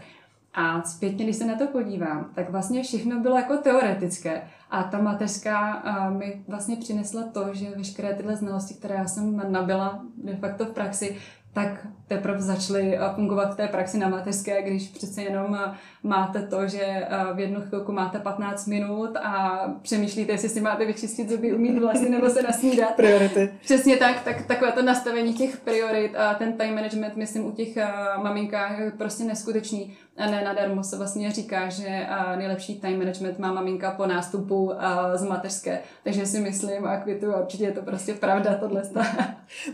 a 0.55 0.83
zpětně, 0.83 1.25
když 1.25 1.37
se 1.37 1.47
na 1.47 1.57
to 1.57 1.67
podívám, 1.67 2.31
tak 2.35 2.51
vlastně 2.51 2.83
všechno 2.83 3.21
bylo 3.21 3.37
jako 3.37 3.57
teoretické. 3.57 4.43
A 4.71 4.83
ta 4.83 4.99
mateřská 4.99 5.83
mi 6.11 6.45
vlastně 6.49 6.77
přinesla 6.77 7.23
to, 7.23 7.55
že 7.55 7.71
veškeré 7.77 8.15
tyhle 8.15 8.37
znalosti, 8.37 8.75
které 8.75 8.95
já 8.95 9.05
jsem 9.05 9.53
nabila 9.53 10.05
de 10.25 10.37
facto 10.37 10.65
v 10.65 10.71
praxi, 10.71 11.17
tak 11.53 11.87
teprve 12.09 12.41
začaly 12.41 12.97
eh, 12.97 13.01
fungovat 13.15 13.53
v 13.53 13.57
té 13.57 13.69
praxi 13.69 13.99
na 13.99 14.09
mateřské, 14.09 14.63
když 14.63 14.89
přece 14.89 15.23
jenom 15.23 15.55
eh, 15.55 15.75
máte 16.03 16.47
to, 16.47 16.69
že 16.69 16.83
eh, 16.83 17.09
v 17.35 17.41
jednu 17.41 17.61
chvilku 17.61 17.93
máte 17.93 18.19
15 18.19 18.67
minut 18.67 19.17
a 19.17 19.65
přemýšlíte, 19.83 20.33
jestli 20.33 20.49
si 20.49 20.61
máte 20.61 20.85
vyčistit 20.85 21.31
zuby, 21.31 21.53
umít 21.53 21.79
vlasy 21.79 22.11
nebo 22.11 22.31
se 22.31 22.43
nasnídat. 22.43 22.95
Priority. 22.97 23.53
Přesně 23.61 23.97
tak, 23.97 24.23
tak 24.25 24.47
takové 24.47 24.73
to 24.73 24.83
nastavení 24.83 25.35
těch 25.35 25.57
priorit 25.57 26.17
a 26.17 26.35
ten 26.35 26.53
time 26.53 26.75
management, 26.75 27.17
myslím, 27.17 27.47
u 27.47 27.53
těch 27.53 27.79
maminkách 28.23 28.79
je 28.79 28.91
prostě 28.91 29.25
neskutečný. 29.25 29.97
A 30.17 30.27
ne 30.27 30.45
nadarmo 30.45 30.85
se 30.85 30.99
vlastně 30.99 31.31
říká, 31.31 31.69
že 31.69 32.07
nejlepší 32.37 32.81
time 32.81 32.99
management 32.99 33.39
má 33.39 33.53
maminka 33.53 33.91
po 33.91 34.07
nástupu 34.07 34.73
z 35.15 35.25
mateřské. 35.25 35.79
Takže 36.05 36.27
si 36.27 36.41
myslím 36.41 36.87
a 36.87 36.97
kvitu, 36.97 37.33
určitě 37.33 37.65
je 37.65 37.73
to 37.73 37.83
prostě 37.83 38.15
pravda 38.15 38.55
tohle. 38.55 38.83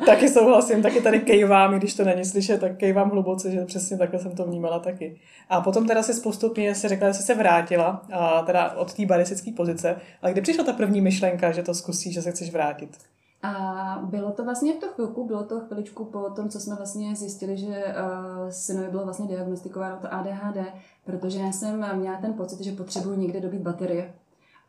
taky 0.07 0.29
souhlasím, 0.29 0.83
taky 0.83 1.01
tady 1.01 1.21
kejvám, 1.21 1.68
když 1.77 1.95
to 1.95 2.05
není 2.05 2.25
slyšet, 2.25 2.61
tak 2.61 2.77
kejvám 2.77 3.11
hluboce, 3.11 3.51
že 3.51 3.65
přesně 3.65 3.99
takhle 3.99 4.21
jsem 4.21 4.37
to 4.37 4.45
vnímala 4.45 4.79
taky. 4.79 5.21
A 5.49 5.61
potom 5.61 5.87
teda 5.87 6.03
si 6.03 6.21
postupně 6.21 6.75
si 6.75 6.89
řekla, 6.89 7.09
že 7.09 7.15
jsi 7.15 7.23
se 7.23 7.35
vrátila, 7.35 8.03
a 8.13 8.43
teda 8.43 8.73
od 8.73 8.95
té 8.95 9.07
baristické 9.07 9.53
pozice, 9.53 9.97
ale 10.23 10.33
kdy 10.33 10.41
přišla 10.41 10.65
ta 10.65 10.73
první 10.73 11.01
myšlenka, 11.01 11.53
že 11.53 11.63
to 11.63 11.75
zkusíš, 11.75 12.15
že 12.15 12.23
se 12.23 12.31
chceš 12.31 12.53
vrátit? 12.53 12.99
A 13.43 14.03
bylo 14.03 14.31
to 14.31 14.45
vlastně 14.45 14.73
v 14.73 14.77
tu 14.77 14.87
chvilku, 14.87 15.27
bylo 15.27 15.43
to 15.43 15.61
chviličku 15.61 16.05
po 16.05 16.31
tom, 16.31 16.49
co 16.49 16.61
jsme 16.61 16.77
vlastně 16.77 17.17
zjistili, 17.17 17.57
že 17.57 17.67
uh, 17.67 18.51
synovi 18.51 18.89
bylo 18.89 19.05
vlastně 19.05 19.27
diagnostikováno 19.27 19.97
to 19.97 20.15
ADHD, 20.15 20.57
protože 21.05 21.39
já 21.39 21.53
jsem 21.53 21.97
měla 21.99 22.21
ten 22.21 22.33
pocit, 22.33 22.61
že 22.61 22.73
potřebuji 22.73 23.15
někde 23.19 23.41
dobít 23.41 23.61
baterie. 23.61 24.13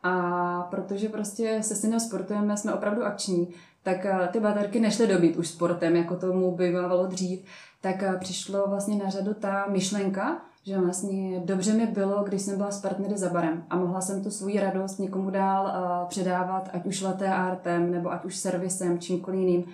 A 0.02 0.62
protože 0.70 1.08
prostě 1.08 1.58
se 1.62 1.76
synem 1.76 2.00
sportujeme, 2.00 2.56
jsme 2.56 2.74
opravdu 2.74 3.04
akční, 3.04 3.48
tak 3.82 4.04
uh, 4.04 4.26
ty 4.26 4.40
baterky 4.40 4.80
nešly 4.80 5.06
dobít 5.06 5.36
už 5.36 5.48
sportem, 5.48 5.96
jako 5.96 6.16
tomu 6.16 6.56
bývalo 6.56 7.06
dřív, 7.06 7.40
tak 7.80 8.02
uh, 8.02 8.20
přišlo 8.20 8.66
vlastně 8.68 8.96
na 9.04 9.10
řadu 9.10 9.34
ta 9.34 9.66
myšlenka, 9.68 10.42
že 10.66 10.78
vlastně 10.78 11.40
dobře 11.44 11.72
mi 11.72 11.86
bylo, 11.86 12.24
když 12.24 12.42
jsem 12.42 12.56
byla 12.56 12.70
s 12.70 12.80
partnery 12.80 13.18
za 13.18 13.28
barem 13.28 13.64
a 13.70 13.76
mohla 13.76 14.00
jsem 14.00 14.22
tu 14.22 14.30
svou 14.30 14.60
radost 14.60 14.98
někomu 14.98 15.30
dál 15.30 15.64
uh, 15.64 16.08
předávat, 16.08 16.68
ať 16.72 16.86
už 16.86 17.02
laté 17.02 17.28
artem, 17.28 17.90
nebo 17.90 18.12
ať 18.12 18.24
už 18.24 18.36
servisem, 18.36 18.98
čímkoliv 18.98 19.40
jiným. 19.40 19.64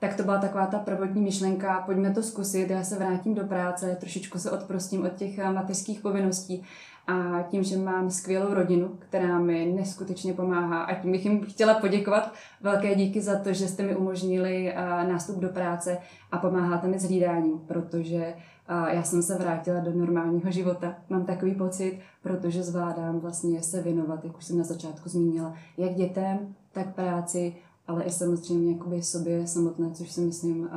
Tak 0.00 0.14
to 0.14 0.22
byla 0.22 0.38
taková 0.38 0.66
ta 0.66 0.78
prvotní 0.78 1.22
myšlenka, 1.22 1.82
pojďme 1.86 2.14
to 2.14 2.22
zkusit, 2.22 2.70
já 2.70 2.82
se 2.82 2.98
vrátím 2.98 3.34
do 3.34 3.44
práce, 3.44 3.96
trošičku 4.00 4.38
se 4.38 4.50
odprostím 4.50 5.04
od 5.04 5.12
těch 5.12 5.38
eh, 5.38 5.52
mateřských 5.52 6.00
povinností 6.00 6.64
a 7.06 7.42
tím, 7.42 7.62
že 7.62 7.76
mám 7.76 8.10
skvělou 8.10 8.54
rodinu, 8.54 8.88
která 8.98 9.38
mi 9.38 9.66
neskutečně 9.66 10.32
pomáhá 10.32 10.82
a 10.82 10.94
tím 10.94 11.12
bych 11.12 11.24
jim 11.24 11.46
chtěla 11.46 11.74
poděkovat 11.74 12.32
velké 12.60 12.94
díky 12.94 13.20
za 13.20 13.38
to, 13.38 13.52
že 13.52 13.68
jste 13.68 13.82
mi 13.82 13.96
umožnili 13.96 14.72
eh, 14.72 14.74
nástup 15.08 15.36
do 15.36 15.48
práce 15.48 15.98
a 16.32 16.38
pomáháte 16.38 16.88
mi 16.88 16.98
s 16.98 17.04
hlídáním, 17.04 17.58
protože 17.58 18.24
eh, 18.68 18.94
já 18.96 19.02
jsem 19.02 19.22
se 19.22 19.38
vrátila 19.38 19.80
do 19.80 19.92
normálního 19.92 20.50
života. 20.50 20.94
Mám 21.08 21.24
takový 21.24 21.54
pocit, 21.54 21.98
protože 22.22 22.62
zvládám 22.62 23.20
vlastně 23.20 23.62
se 23.62 23.82
věnovat, 23.82 24.24
jak 24.24 24.38
už 24.38 24.44
jsem 24.44 24.58
na 24.58 24.64
začátku 24.64 25.08
zmínila, 25.08 25.54
jak 25.76 25.94
dětem, 25.94 26.54
tak 26.72 26.94
práci, 26.94 27.54
ale 27.88 28.04
i 28.04 28.10
samozřejmě 28.10 28.72
jakoby 28.72 29.02
sobě 29.02 29.46
samotné, 29.46 29.90
což 29.90 30.10
si 30.10 30.20
myslím, 30.20 30.68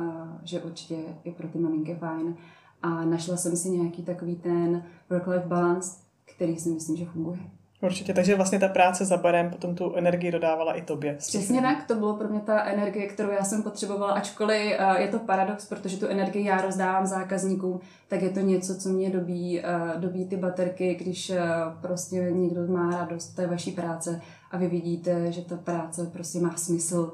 že 0.44 0.60
určitě 0.60 0.96
je 1.24 1.32
pro 1.32 1.48
ty 1.48 1.58
maminky 1.58 1.94
fajn. 1.94 2.34
A 2.82 3.04
našla 3.04 3.36
jsem 3.36 3.56
si 3.56 3.70
nějaký 3.70 4.02
takový 4.02 4.36
ten 4.36 4.82
work-life 5.10 5.46
balance, 5.46 5.96
který 6.34 6.56
si 6.56 6.68
myslím, 6.68 6.96
že 6.96 7.04
funguje. 7.04 7.38
Určitě, 7.82 8.14
takže 8.14 8.36
vlastně 8.36 8.58
ta 8.58 8.68
práce 8.68 9.04
za 9.04 9.16
barem 9.16 9.50
potom 9.50 9.74
tu 9.74 9.94
energii 9.94 10.32
dodávala 10.32 10.72
i 10.72 10.82
tobě. 10.82 11.14
Přesně 11.14 11.62
tak, 11.62 11.84
to 11.86 11.94
bylo 11.94 12.16
pro 12.16 12.28
mě 12.28 12.40
ta 12.40 12.64
energie, 12.64 13.06
kterou 13.06 13.30
já 13.30 13.44
jsem 13.44 13.62
potřebovala, 13.62 14.12
ačkoliv 14.12 14.72
uh, 14.80 15.00
je 15.00 15.08
to 15.08 15.18
paradox, 15.18 15.66
protože 15.66 15.96
tu 15.96 16.06
energii 16.06 16.44
já 16.44 16.60
rozdávám 16.60 17.06
zákazníkům, 17.06 17.80
tak 18.08 18.22
je 18.22 18.30
to 18.30 18.40
něco, 18.40 18.74
co 18.76 18.88
mě 18.88 19.10
dobí, 19.10 19.60
uh, 19.60 20.00
dobí 20.00 20.28
ty 20.28 20.36
baterky, 20.36 20.94
když 20.94 21.32
prostě 21.80 22.16
někdo 22.16 22.66
má 22.66 22.90
radost 22.90 23.28
té 23.28 23.46
vaší 23.46 23.70
práce 23.70 24.20
a 24.52 24.58
vy 24.58 24.68
vidíte, 24.68 25.32
že 25.32 25.42
ta 25.42 25.56
práce 25.56 26.10
prostě 26.12 26.40
má 26.40 26.56
smysl 26.56 27.12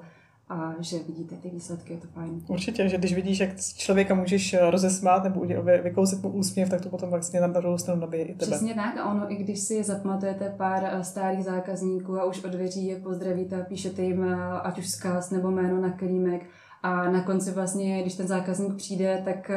a 0.48 0.74
že 0.80 0.98
vidíte 0.98 1.36
ty 1.36 1.50
výsledky, 1.50 1.92
je 1.92 2.00
to 2.00 2.06
fajn. 2.06 2.42
Určitě, 2.48 2.88
že 2.88 2.98
když 2.98 3.14
vidíš, 3.14 3.40
jak 3.40 3.60
člověka 3.60 4.14
můžeš 4.14 4.54
eh, 4.54 4.70
rozesmát 4.70 5.24
nebo 5.24 5.40
vykouzit 5.82 6.22
mu 6.22 6.28
úsměv, 6.28 6.70
tak 6.70 6.80
to 6.80 6.88
potom 6.88 7.10
vlastně 7.10 7.40
na 7.40 7.46
druhou 7.46 7.78
stranu 7.78 8.00
nabije 8.00 8.24
i 8.24 8.34
tebe. 8.34 8.50
Přesně 8.50 8.74
tak 8.74 8.96
a 8.96 9.10
ono, 9.10 9.32
i 9.32 9.36
když 9.36 9.60
si 9.60 9.84
zapamatujete 9.84 10.54
pár 10.56 10.84
eh, 10.84 11.04
starých 11.04 11.44
zákazníků 11.44 12.20
a 12.20 12.24
už 12.24 12.44
od 12.44 12.50
dveří 12.50 12.86
je 12.86 12.96
pozdravíte 12.96 13.62
a 13.62 13.64
píšete 13.64 14.02
jim 14.02 14.24
eh, 14.24 14.60
ať 14.62 14.78
už 14.78 14.88
zkaz 14.88 15.30
nebo 15.30 15.50
jméno 15.50 15.80
na 15.80 15.90
klímek, 15.90 16.42
a 16.82 17.10
na 17.10 17.22
konci 17.22 17.50
vlastně, 17.50 18.02
když 18.02 18.14
ten 18.14 18.26
zákazník 18.26 18.76
přijde, 18.76 19.22
tak 19.24 19.50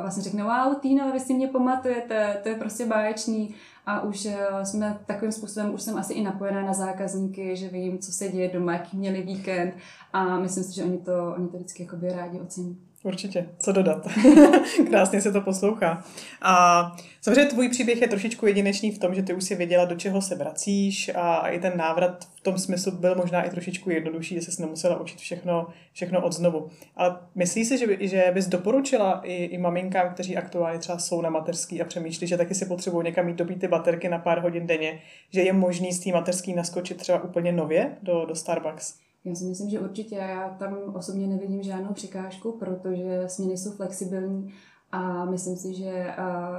vlastně 0.00 0.22
řekne, 0.22 0.42
wow, 0.42 0.80
Týna, 0.80 1.10
vy 1.10 1.20
si 1.20 1.34
mě 1.34 1.48
pamatujete, 1.48 2.40
to 2.42 2.48
je 2.48 2.54
prostě 2.54 2.86
báječný 2.86 3.54
a 3.86 4.00
už 4.00 4.26
eh, 4.26 4.64
jsme 4.64 4.98
takovým 5.06 5.32
způsobem, 5.32 5.74
už 5.74 5.82
jsem 5.82 5.98
asi 5.98 6.12
i 6.12 6.22
napojená 6.22 6.62
na 6.62 6.74
zákazníky, 6.74 7.56
že 7.56 7.68
vím, 7.68 7.98
co 7.98 8.12
se 8.12 8.28
děje 8.28 8.48
doma, 8.48 8.72
jaký 8.72 8.96
měli 8.96 9.22
víkend 9.22 9.74
a 10.12 10.38
myslím 10.38 10.64
si, 10.64 10.74
že 10.74 10.84
oni 10.84 10.98
to, 10.98 11.34
oni 11.36 11.48
to 11.48 11.56
vždycky 11.56 11.82
jakoby 11.82 12.12
rádi 12.12 12.40
ocení. 12.40 12.85
Určitě, 13.06 13.48
co 13.58 13.72
dodat. 13.72 14.08
Krásně 14.88 15.20
se 15.20 15.32
to 15.32 15.40
poslouchá. 15.40 16.04
A 16.42 16.96
samozřejmě 17.20 17.44
tvůj 17.44 17.68
příběh 17.68 18.00
je 18.00 18.08
trošičku 18.08 18.46
jedinečný 18.46 18.90
v 18.90 18.98
tom, 18.98 19.14
že 19.14 19.22
ty 19.22 19.34
už 19.34 19.44
si 19.44 19.54
věděla, 19.54 19.84
do 19.84 19.94
čeho 19.94 20.22
se 20.22 20.34
vracíš 20.34 21.10
a 21.14 21.48
i 21.48 21.60
ten 21.60 21.72
návrat 21.76 22.24
v 22.34 22.40
tom 22.40 22.58
smyslu 22.58 22.92
byl 22.92 23.14
možná 23.14 23.42
i 23.42 23.50
trošičku 23.50 23.90
jednodušší, 23.90 24.34
že 24.34 24.40
jsi 24.40 24.62
nemusela 24.62 25.00
učit 25.00 25.18
všechno, 25.18 25.66
všechno 25.92 26.22
od 26.22 26.32
znovu. 26.32 26.70
Ale 26.96 27.16
myslíš 27.34 27.68
si, 27.68 27.78
že, 27.78 27.86
by, 27.86 28.08
že 28.08 28.30
bys 28.34 28.46
doporučila 28.46 29.20
i, 29.24 29.34
i 29.34 29.58
maminkám, 29.58 30.14
kteří 30.14 30.36
aktuálně 30.36 30.78
třeba 30.78 30.98
jsou 30.98 31.20
na 31.22 31.30
mateřský 31.30 31.82
a 31.82 31.84
přemýšlí, 31.84 32.26
že 32.26 32.36
taky 32.36 32.54
si 32.54 32.66
potřebují 32.66 33.04
někam 33.04 33.26
mít 33.26 33.36
dobít 33.36 33.60
ty 33.60 33.68
baterky 33.68 34.08
na 34.08 34.18
pár 34.18 34.40
hodin 34.40 34.66
denně, 34.66 35.00
že 35.30 35.42
je 35.42 35.52
možný 35.52 35.92
z 35.92 36.00
té 36.00 36.12
mateřský 36.12 36.54
naskočit 36.54 36.96
třeba 36.96 37.22
úplně 37.22 37.52
nově 37.52 37.96
do, 38.02 38.24
do 38.26 38.34
Starbucks? 38.34 39.05
Já 39.26 39.34
si 39.34 39.44
myslím, 39.44 39.70
že 39.70 39.80
určitě. 39.80 40.14
Já 40.14 40.56
tam 40.58 40.76
osobně 40.94 41.26
nevidím 41.26 41.62
žádnou 41.62 41.92
překážku, 41.92 42.52
protože 42.52 43.24
směny 43.26 43.56
jsou 43.56 43.70
flexibilní. 43.70 44.54
A 44.92 45.24
myslím 45.24 45.56
si, 45.56 45.74
že 45.74 46.14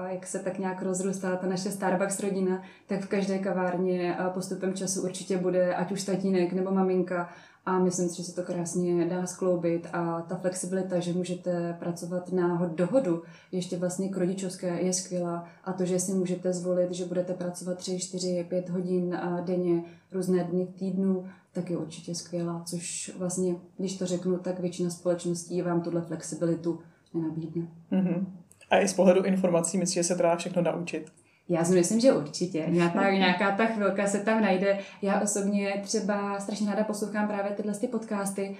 jak 0.07 0.27
se 0.27 0.39
tak 0.39 0.59
nějak 0.59 0.81
rozrůstá 0.81 1.35
ta 1.35 1.47
naše 1.47 1.71
Starbucks 1.71 2.19
rodina, 2.19 2.61
tak 2.87 3.01
v 3.01 3.07
každé 3.07 3.39
kavárně 3.39 4.17
postupem 4.33 4.73
času 4.73 5.03
určitě 5.03 5.37
bude 5.37 5.75
ať 5.75 5.91
už 5.91 6.03
tatínek 6.03 6.53
nebo 6.53 6.71
maminka. 6.71 7.29
A 7.65 7.79
myslím 7.79 8.09
si, 8.09 8.17
že 8.17 8.23
se 8.23 8.35
to 8.35 8.43
krásně 8.43 9.05
dá 9.05 9.25
skloubit. 9.25 9.87
A 9.93 10.21
ta 10.21 10.35
flexibilita, 10.35 10.99
že 10.99 11.13
můžete 11.13 11.75
pracovat 11.79 12.31
na 12.31 12.71
dohodu, 12.75 13.23
ještě 13.51 13.77
vlastně 13.77 14.09
k 14.09 14.17
rodičovské 14.17 14.81
je 14.81 14.93
skvělá. 14.93 15.45
A 15.63 15.73
to, 15.73 15.85
že 15.85 15.99
si 15.99 16.13
můžete 16.13 16.53
zvolit, 16.53 16.91
že 16.91 17.05
budete 17.05 17.33
pracovat 17.33 17.77
3, 17.77 17.99
4, 17.99 18.45
5 18.49 18.69
hodin 18.69 19.19
denně, 19.45 19.83
různé 20.11 20.43
dny 20.43 20.65
v 20.65 20.79
týdnu, 20.79 21.25
tak 21.57 21.69
je 21.69 21.77
určitě 21.77 22.15
skvělá, 22.15 22.63
což 22.65 23.11
vlastně, 23.17 23.55
když 23.77 23.97
to 23.97 24.05
řeknu, 24.05 24.37
tak 24.37 24.59
většina 24.59 24.89
společností 24.89 25.61
vám 25.61 25.81
tuhle 25.81 26.01
flexibilitu 26.01 26.79
nenabídne. 27.13 27.67
Mm-hmm. 27.91 28.25
A 28.69 28.79
i 28.79 28.87
z 28.87 28.93
pohledu 28.93 29.23
informací 29.23 29.77
myslíš, 29.77 29.95
že 29.95 30.03
se 30.03 30.15
dá 30.15 30.35
všechno 30.35 30.61
naučit? 30.61 31.11
Já 31.49 31.63
si 31.63 31.73
myslím, 31.73 31.99
že 31.99 32.13
určitě. 32.13 32.65
Nějaká, 32.69 33.11
nějaká 33.11 33.51
ta 33.51 33.65
chvilka 33.65 34.07
se 34.07 34.19
tam 34.19 34.41
najde. 34.41 34.79
Já 35.01 35.21
osobně 35.21 35.81
třeba 35.83 36.39
strašně 36.39 36.69
ráda 36.69 36.83
poslouchám 36.83 37.27
právě 37.27 37.51
tyhle 37.51 37.73
ty 37.73 37.87
podcasty, 37.87 38.57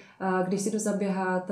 když 0.48 0.60
si 0.60 0.70
jdu 0.70 0.78
zaběhat 0.78 1.50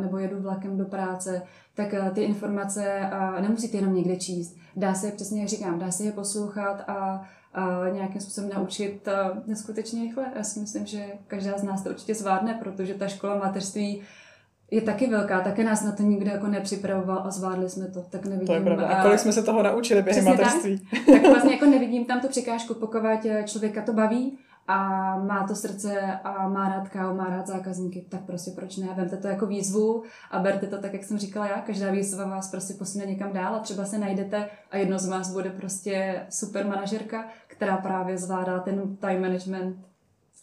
nebo 0.00 0.18
jedu 0.18 0.40
vlakem 0.40 0.78
do 0.78 0.84
práce, 0.84 1.42
tak 1.74 1.94
ty 2.14 2.22
informace 2.22 3.10
nemusíte 3.40 3.76
jenom 3.76 3.94
někde 3.94 4.16
číst. 4.16 4.56
Dá 4.76 4.94
se, 4.94 5.10
přesně 5.10 5.40
jak 5.40 5.48
říkám, 5.48 5.78
dá 5.78 5.90
se 5.90 6.04
je 6.04 6.12
poslouchat 6.12 6.84
a 6.88 7.28
a 7.54 7.88
nějakým 7.92 8.20
způsobem 8.20 8.50
naučit 8.54 9.08
neskutečně 9.46 10.02
rychle. 10.02 10.26
Já 10.36 10.42
si 10.42 10.60
myslím, 10.60 10.86
že 10.86 11.04
každá 11.26 11.58
z 11.58 11.62
nás 11.62 11.82
to 11.82 11.90
určitě 11.90 12.14
zvládne, 12.14 12.54
protože 12.54 12.94
ta 12.94 13.08
škola 13.08 13.38
mateřství 13.38 14.02
je 14.70 14.80
taky 14.80 15.06
velká, 15.06 15.40
také 15.40 15.64
nás 15.64 15.84
na 15.84 15.92
to 15.92 16.02
nikdo 16.02 16.30
jako 16.30 16.46
nepřipravoval 16.46 17.22
a 17.24 17.30
zvládli 17.30 17.70
jsme 17.70 17.86
to, 17.86 18.02
tak 18.10 18.24
nevidím. 18.24 18.46
To 18.46 18.52
je 18.52 18.60
pravda. 18.60 18.86
A 18.88 19.02
kolik 19.02 19.20
jsme 19.20 19.32
se 19.32 19.42
toho 19.42 19.62
naučili 19.62 20.02
během 20.02 20.24
mateřství? 20.24 20.78
Tak, 20.78 21.00
tak 21.06 21.22
vlastně 21.22 21.52
jako 21.52 21.66
nevidím 21.70 22.04
tam 22.04 22.20
tu 22.20 22.28
překážku, 22.28 22.74
pokud 22.74 23.02
člověka 23.44 23.82
to 23.82 23.92
baví 23.92 24.38
a 24.68 24.78
má 25.18 25.46
to 25.48 25.54
srdce 25.54 26.00
a 26.24 26.48
má 26.48 26.68
rád 26.68 26.88
kávu, 26.88 27.16
má 27.16 27.24
rád 27.24 27.46
zákazníky, 27.46 28.04
tak 28.08 28.20
prostě 28.20 28.50
proč 28.50 28.76
ne? 28.76 28.88
Vemte 28.96 29.16
to 29.16 29.28
jako 29.28 29.46
výzvu 29.46 30.02
a 30.30 30.38
berte 30.38 30.66
to 30.66 30.78
tak, 30.78 30.92
jak 30.92 31.04
jsem 31.04 31.18
říkala 31.18 31.46
já. 31.46 31.60
Každá 31.60 31.90
výzva 31.90 32.24
vás 32.24 32.50
prostě 32.50 32.74
posune 32.74 33.06
někam 33.06 33.32
dál 33.32 33.54
a 33.54 33.58
třeba 33.58 33.84
se 33.84 33.98
najdete 33.98 34.48
a 34.70 34.76
jedno 34.76 34.98
z 34.98 35.08
vás 35.08 35.32
bude 35.32 35.50
prostě 35.50 36.26
super 36.30 36.66
manažerka, 36.66 37.24
která 37.46 37.76
právě 37.76 38.18
zvládá 38.18 38.58
ten 38.58 38.96
time 38.96 39.20
management 39.20 39.87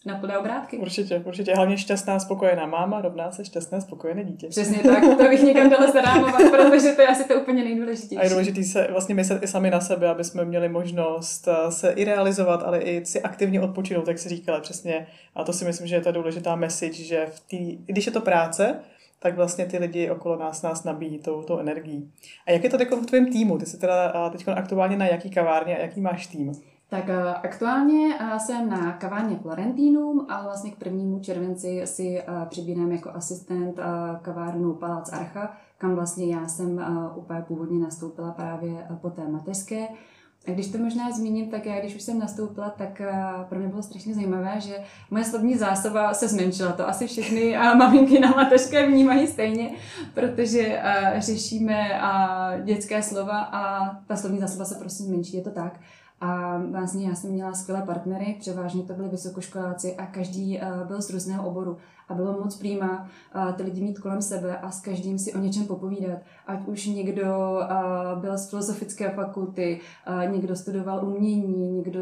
na 0.06 0.18
plné 0.18 0.38
obrátky. 0.38 0.78
Určitě, 0.78 1.22
určitě. 1.24 1.54
Hlavně 1.54 1.78
šťastná, 1.78 2.18
spokojená 2.18 2.66
máma 2.66 3.00
rovná 3.00 3.32
se 3.32 3.44
šťastné, 3.44 3.80
spokojené 3.80 4.24
dítě. 4.24 4.48
Přesně 4.48 4.78
tak, 4.78 5.00
to 5.00 5.28
bych 5.28 5.42
někam 5.42 5.70
dala 5.70 5.90
zarámovat, 5.92 6.42
protože 6.50 6.92
to 6.92 7.02
je 7.02 7.08
asi 7.08 7.28
to 7.28 7.34
úplně 7.34 7.64
nejdůležitější. 7.64 8.18
A 8.18 8.24
je 8.24 8.30
důležité 8.30 8.62
se 8.62 8.88
vlastně 8.90 9.14
myslet 9.14 9.42
i 9.42 9.46
sami 9.46 9.70
na 9.70 9.80
sebe, 9.80 10.08
aby 10.08 10.24
jsme 10.24 10.44
měli 10.44 10.68
možnost 10.68 11.48
eh, 11.48 11.72
se 11.72 11.90
i 11.90 12.04
realizovat, 12.04 12.62
ale 12.62 12.78
i 12.78 13.06
si 13.06 13.22
aktivně 13.22 13.60
odpočinout, 13.60 14.08
jak 14.08 14.18
si 14.18 14.28
říkala 14.28 14.60
přesně. 14.60 15.06
A 15.34 15.44
to 15.44 15.52
si 15.52 15.64
myslím, 15.64 15.86
že 15.86 15.94
je 15.94 16.00
ta 16.00 16.10
důležitá 16.10 16.56
message, 16.56 17.04
že 17.04 17.26
v 17.26 17.40
tý, 17.40 17.72
i 17.72 17.92
když 17.92 18.06
je 18.06 18.12
to 18.12 18.20
práce, 18.20 18.80
tak 19.18 19.36
vlastně 19.36 19.66
ty 19.66 19.78
lidi 19.78 20.10
okolo 20.10 20.36
nás 20.36 20.62
nás 20.62 20.84
nabíjí 20.84 21.18
tou, 21.18 21.42
tou 21.42 21.58
energií. 21.58 22.12
A 22.46 22.50
jak 22.50 22.64
je 22.64 22.70
to 22.70 22.96
v 22.96 23.06
tvém 23.06 23.32
týmu? 23.32 23.58
Ty 23.58 23.66
jsi 23.66 23.78
teda 23.78 24.30
teď 24.30 24.48
aktuálně 24.48 24.96
na 24.96 25.06
jaký 25.06 25.30
kavárně 25.30 25.76
a 25.76 25.80
jaký 25.80 26.00
máš 26.00 26.26
tým? 26.26 26.52
Tak 26.88 27.08
eh, 27.08 27.34
aktuálně 27.34 28.14
eh, 28.20 28.38
jsem 28.38 28.68
na 28.68 28.92
kavárně 28.92 29.36
Florentinum, 29.36 30.26
ale 30.28 30.44
vlastně 30.44 30.70
k 30.70 30.76
prvnímu 30.76 31.20
červenci 31.20 31.82
si 31.84 32.18
eh, 32.18 32.24
přibírám 32.48 32.92
jako 32.92 33.10
asistent 33.10 33.78
kavárnu 34.22 34.74
Palác 34.74 35.12
Archa, 35.12 35.56
kam 35.78 35.94
vlastně 35.94 36.34
já 36.34 36.48
jsem 36.48 36.84
úplně 37.14 37.42
původně 37.42 37.78
nastoupila 37.78 38.30
právě 38.30 38.86
po 39.00 39.10
té 39.10 39.28
mateřské. 39.28 39.88
A 40.48 40.50
když 40.50 40.68
to 40.68 40.78
možná 40.78 41.10
zmíním, 41.10 41.50
tak 41.50 41.66
já, 41.66 41.80
když 41.80 41.94
už 41.94 42.02
jsem 42.02 42.18
nastoupila, 42.18 42.70
tak 42.70 43.02
pro 43.48 43.58
mě 43.58 43.68
bylo 43.68 43.82
strašně 43.82 44.14
zajímavé, 44.14 44.60
že 44.60 44.78
moje 45.10 45.24
slovní 45.24 45.56
zásoba 45.56 46.14
se 46.14 46.28
zmenšila. 46.28 46.72
To 46.72 46.88
asi 46.88 47.06
všechny 47.06 47.56
maminky 47.58 48.20
na 48.20 48.30
mateřské 48.30 48.86
vnímají 48.86 49.26
stejně, 49.26 49.70
protože 50.14 50.82
řešíme 51.18 52.00
dětské 52.64 53.02
slova 53.02 53.40
a 53.40 53.94
ta 54.06 54.16
slovní 54.16 54.38
zásoba 54.38 54.64
se 54.64 54.74
prostě 54.74 55.02
zmenší, 55.04 55.36
je 55.36 55.42
to 55.42 55.50
tak. 55.50 55.80
A 56.20 56.62
vlastně 56.70 57.08
já 57.08 57.14
jsem 57.14 57.30
měla 57.30 57.52
skvělé 57.52 57.82
partnery, 57.82 58.36
převážně 58.40 58.82
to 58.82 58.92
byli 58.92 59.08
vysokoškoláci 59.08 59.96
a 59.96 60.06
každý 60.06 60.60
uh, 60.60 60.86
byl 60.86 61.02
z 61.02 61.10
různého 61.10 61.48
oboru. 61.48 61.76
A 62.08 62.14
bylo 62.14 62.32
moc 62.32 62.56
přímá 62.56 63.08
uh, 63.34 63.52
ty 63.52 63.62
lidi 63.62 63.82
mít 63.82 63.98
kolem 63.98 64.22
sebe 64.22 64.58
a 64.58 64.70
s 64.70 64.80
každým 64.80 65.18
si 65.18 65.34
o 65.34 65.38
něčem 65.38 65.66
popovídat. 65.66 66.18
Ať 66.46 66.66
už 66.66 66.86
někdo 66.86 67.58
uh, 67.60 68.20
byl 68.20 68.38
z 68.38 68.50
filozofické 68.50 69.10
fakulty, 69.10 69.80
někdo 70.30 70.56
studoval 70.56 71.08
umění, 71.08 71.70
někdo 71.70 72.00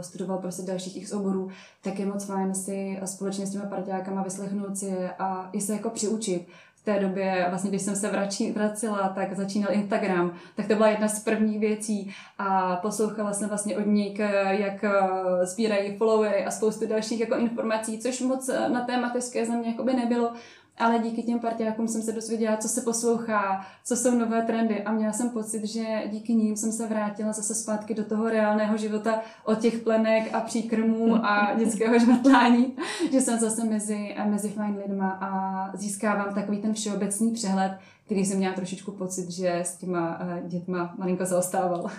studoval 0.00 0.38
prostě 0.38 0.62
dalších 0.62 0.96
x 0.96 1.12
oborů, 1.12 1.48
tak 1.82 1.98
je 1.98 2.06
moc 2.06 2.24
fajn 2.24 2.54
si 2.54 3.00
společně 3.04 3.46
s 3.46 3.50
těma 3.50 3.64
partiákama 3.64 4.22
vyslechnout 4.22 4.76
si 4.76 4.86
je 4.86 5.12
a 5.18 5.50
i 5.52 5.60
se 5.60 5.72
jako 5.72 5.90
přiučit 5.90 6.48
v 6.80 6.84
té 6.84 7.00
době, 7.00 7.46
vlastně 7.48 7.70
když 7.70 7.82
jsem 7.82 7.96
se 7.96 8.10
vračí, 8.10 8.52
vracela, 8.52 9.12
tak 9.14 9.36
začínal 9.36 9.72
Instagram, 9.72 10.34
tak 10.56 10.66
to 10.66 10.74
byla 10.74 10.88
jedna 10.88 11.08
z 11.08 11.24
prvních 11.24 11.60
věcí 11.60 12.14
a 12.38 12.76
poslouchala 12.76 13.32
jsem 13.32 13.48
vlastně 13.48 13.76
od 13.76 13.86
nich, 13.86 14.18
jak 14.48 14.84
eh, 14.84 15.46
sbírají 15.46 15.96
followery 15.96 16.44
a 16.44 16.50
spoustu 16.50 16.86
dalších 16.86 17.20
jako 17.20 17.36
informací, 17.36 17.98
což 17.98 18.20
moc 18.20 18.50
na 18.68 18.80
té 18.80 19.00
mateřské 19.00 19.46
země 19.46 19.74
by 19.82 19.92
nebylo. 19.94 20.32
Ale 20.80 20.98
díky 20.98 21.22
těm 21.22 21.38
partiákům 21.38 21.88
jsem 21.88 22.02
se 22.02 22.12
dozvěděla, 22.12 22.56
co 22.56 22.68
se 22.68 22.80
poslouchá, 22.80 23.66
co 23.84 23.96
jsou 23.96 24.14
nové 24.18 24.42
trendy 24.42 24.82
a 24.82 24.92
měla 24.92 25.12
jsem 25.12 25.30
pocit, 25.30 25.64
že 25.64 26.02
díky 26.10 26.34
ním 26.34 26.56
jsem 26.56 26.72
se 26.72 26.86
vrátila 26.86 27.32
zase 27.32 27.54
zpátky 27.54 27.94
do 27.94 28.04
toho 28.04 28.30
reálného 28.30 28.76
života 28.76 29.20
od 29.44 29.58
těch 29.58 29.78
plenek 29.78 30.34
a 30.34 30.40
příkrmů 30.40 31.24
a 31.24 31.54
dětského 31.58 31.98
žvatlání, 31.98 32.76
že 33.12 33.20
jsem 33.20 33.38
zase 33.38 33.64
mezi, 33.64 34.14
mezi 34.24 34.48
fajn 34.48 34.78
lidma 34.86 35.10
a 35.10 35.30
získávám 35.76 36.34
takový 36.34 36.58
ten 36.58 36.74
všeobecný 36.74 37.30
přehled, 37.32 37.78
který 38.04 38.26
jsem 38.26 38.38
měla 38.38 38.54
trošičku 38.54 38.92
pocit, 38.92 39.30
že 39.30 39.58
s 39.58 39.76
těma 39.76 40.18
eh, 40.20 40.42
dětma 40.48 40.94
malinko 40.98 41.24
zaostával. 41.24 41.90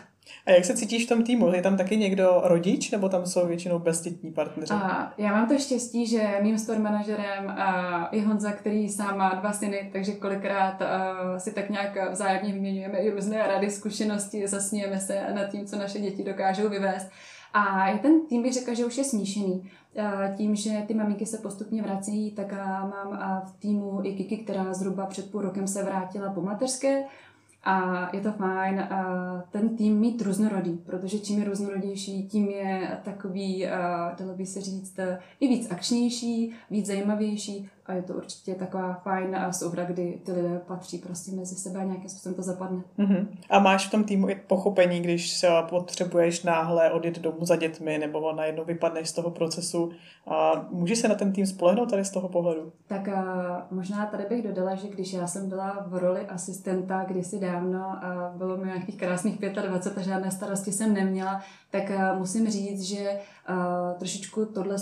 A 0.45 0.51
jak 0.51 0.65
se 0.65 0.77
cítíš 0.77 1.05
v 1.05 1.10
tom 1.10 1.23
týmu? 1.23 1.53
Je 1.53 1.62
tam 1.62 1.77
taky 1.77 1.97
někdo 1.97 2.41
rodič, 2.43 2.91
nebo 2.91 3.10
tam 3.10 3.25
jsou 3.25 3.47
většinou 3.47 3.79
bezdětní 3.79 4.31
partneři? 4.31 4.73
A 4.73 5.13
já 5.17 5.31
mám 5.31 5.47
to 5.47 5.57
štěstí, 5.57 6.07
že 6.07 6.38
mým 6.41 6.57
store 6.57 6.79
manažerem 6.79 7.55
je 8.12 8.21
Honza, 8.27 8.51
který 8.51 8.89
sám 8.89 9.17
má 9.17 9.34
dva 9.34 9.53
syny, 9.53 9.89
takže 9.93 10.12
kolikrát 10.12 10.81
si 11.38 11.51
tak 11.53 11.69
nějak 11.69 12.12
vzájemně 12.12 12.53
vyměňujeme 12.53 12.97
i 12.97 13.10
různé 13.10 13.47
rady, 13.47 13.71
zkušenosti, 13.71 14.47
zasnějeme 14.47 14.99
se 14.99 15.25
nad 15.34 15.45
tím, 15.45 15.65
co 15.65 15.77
naše 15.77 15.99
děti 15.99 16.23
dokážou 16.23 16.69
vyvést. 16.69 17.12
A 17.53 17.88
je 17.88 17.99
ten 17.99 18.27
tým 18.27 18.43
bych 18.43 18.53
řekla, 18.53 18.73
že 18.73 18.86
už 18.86 18.97
je 18.97 19.03
smíšený. 19.03 19.71
Tím, 20.38 20.55
že 20.55 20.71
ty 20.88 20.93
maminky 20.93 21.25
se 21.25 21.38
postupně 21.38 21.81
vrací, 21.81 22.31
tak 22.31 22.51
mám 22.81 23.43
v 23.47 23.60
týmu 23.60 23.99
i 24.03 24.13
Kiki, 24.13 24.38
která 24.38 24.73
zhruba 24.73 25.05
před 25.05 25.31
půl 25.31 25.41
rokem 25.41 25.67
se 25.67 25.84
vrátila 25.84 26.34
po 26.34 26.41
mateřské 26.41 27.03
a 27.63 28.10
je 28.15 28.21
to 28.21 28.32
fajn 28.32 28.80
a 28.80 29.43
ten 29.52 29.78
tým 29.78 30.00
mít 30.00 30.21
různorodý, 30.21 30.78
protože 30.78 31.19
čím 31.19 31.39
je 31.39 31.45
různorodější, 31.45 32.28
tím 32.28 32.50
je 32.50 32.97
takový, 33.04 33.67
dalo 34.19 34.34
by 34.36 34.45
se 34.45 34.62
říct, 34.62 35.00
i 35.39 35.47
víc 35.47 35.71
akčnější, 35.71 36.54
víc 36.69 36.86
zajímavější 36.88 37.69
a 37.86 37.94
je 37.94 38.02
to 38.02 38.13
určitě 38.13 38.56
taková 38.56 38.94
fajn 38.94 39.38
souhra, 39.52 39.84
kdy 39.84 40.22
ty 40.26 40.32
lidé 40.32 40.62
patří 40.67 40.98
prostě 40.98 41.32
mezi 41.32 41.56
sebe 41.56 41.80
a 41.80 41.84
nějakým 41.84 42.10
způsobem 42.10 42.36
to 42.36 42.41
zapadne. 42.41 42.82
Uh-huh. 43.00 43.28
A 43.50 43.60
máš 43.60 43.88
v 43.88 43.91
tom 43.91 44.04
týmu 44.04 44.30
i 44.30 44.36
pochopení, 44.36 45.02
když 45.02 45.32
se 45.38 45.48
potřebuješ 45.70 46.44
náhle 46.44 46.91
odjet 46.91 47.20
domů 47.20 47.46
za 47.46 47.56
dětmi 47.56 47.98
nebo 47.98 48.34
najednou 48.34 48.65
vypadneš 48.65 49.10
z 49.10 49.13
toho 49.13 49.32
procesu 49.32 49.91
a 50.28 50.67
můžeš 50.72 51.00
se 51.00 51.08
na 51.08 51.15
ten 51.15 51.34
tým 51.34 51.46
spolehnout 51.46 51.89
tady 51.89 52.06
z 52.06 52.12
toho 52.12 52.30
pohledu? 52.30 52.72
Tak 52.88 53.08
a 53.08 53.67
možná 53.72 54.06
tady 54.06 54.26
bych 54.30 54.44
dodala, 54.44 54.76
že 54.76 54.88
když 54.88 55.13
já 55.13 55.28
jsem 55.28 55.50
byla 55.50 55.86
v 55.88 55.96
roli 55.96 56.28
asistenta 56.28 57.04
kdysi 57.04 57.39
dávno 57.39 57.86
a 57.86 58.34
bylo 58.38 58.58
mi 58.58 58.65
nějakých 58.65 58.98
krásných 58.98 59.39
25 59.39 59.98
a 59.98 60.02
žádné 60.02 60.32
starosti 60.32 60.72
jsem 60.72 60.94
neměla, 60.94 61.41
tak 61.71 61.91
musím 62.17 62.49
říct, 62.49 62.81
že 62.81 63.19
uh, 63.49 63.99
trošičku 63.99 64.45
tohle 64.45 64.75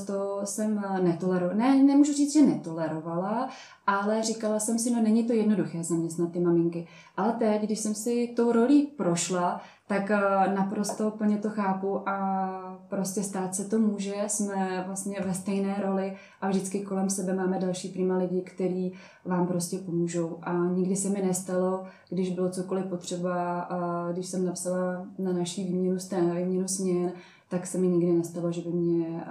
jsem 0.43 0.83
netolerovala. 1.01 1.57
Ne, 1.57 1.83
nemůžu 1.83 2.13
říct, 2.13 2.33
že 2.33 2.45
netolerovala, 2.45 3.49
ale 3.87 4.23
říkala 4.23 4.59
jsem 4.59 4.79
si, 4.79 4.91
no 4.91 5.01
není 5.01 5.23
to 5.23 5.33
jednoduché 5.33 5.83
zaměstnat 5.83 6.31
ty 6.31 6.39
maminky. 6.39 6.87
Ale 7.17 7.33
teď, 7.33 7.61
když 7.61 7.79
jsem 7.79 7.95
si 7.95 8.33
tou 8.35 8.51
rolí 8.51 8.87
prošla, 8.87 9.61
tak 9.89 10.09
uh, 10.09 10.53
naprosto 10.53 11.11
plně 11.11 11.37
to 11.37 11.49
chápu 11.49 12.09
a 12.09 12.79
prostě 12.89 13.23
stát 13.23 13.55
se 13.55 13.65
to 13.65 13.79
může. 13.79 14.13
Jsme 14.27 14.83
vlastně 14.87 15.19
ve 15.25 15.33
stejné 15.33 15.81
roli 15.85 16.13
a 16.41 16.49
vždycky 16.49 16.79
kolem 16.79 17.09
sebe 17.09 17.33
máme 17.33 17.59
další 17.59 17.89
prima 17.89 18.17
lidi, 18.17 18.41
kteří 18.41 18.93
vám 19.25 19.47
prostě 19.47 19.77
pomůžou. 19.77 20.37
A 20.41 20.53
nikdy 20.53 20.95
se 20.95 21.09
mi 21.09 21.21
nestalo, 21.21 21.83
když 22.09 22.29
bylo 22.29 22.49
cokoliv 22.49 22.85
potřeba, 22.85 23.69
uh, 23.71 24.13
když 24.13 24.27
jsem 24.27 24.45
napsala 24.45 25.07
na 25.19 25.33
naší 25.33 25.63
výměnu, 25.63 25.97
výměnu 26.35 26.67
směn, 26.67 27.11
tak 27.49 27.67
se 27.67 27.77
mi 27.77 27.87
nikdy 27.87 28.13
nestalo, 28.13 28.51
že 28.51 28.61
by 28.61 28.69
mě 28.69 29.23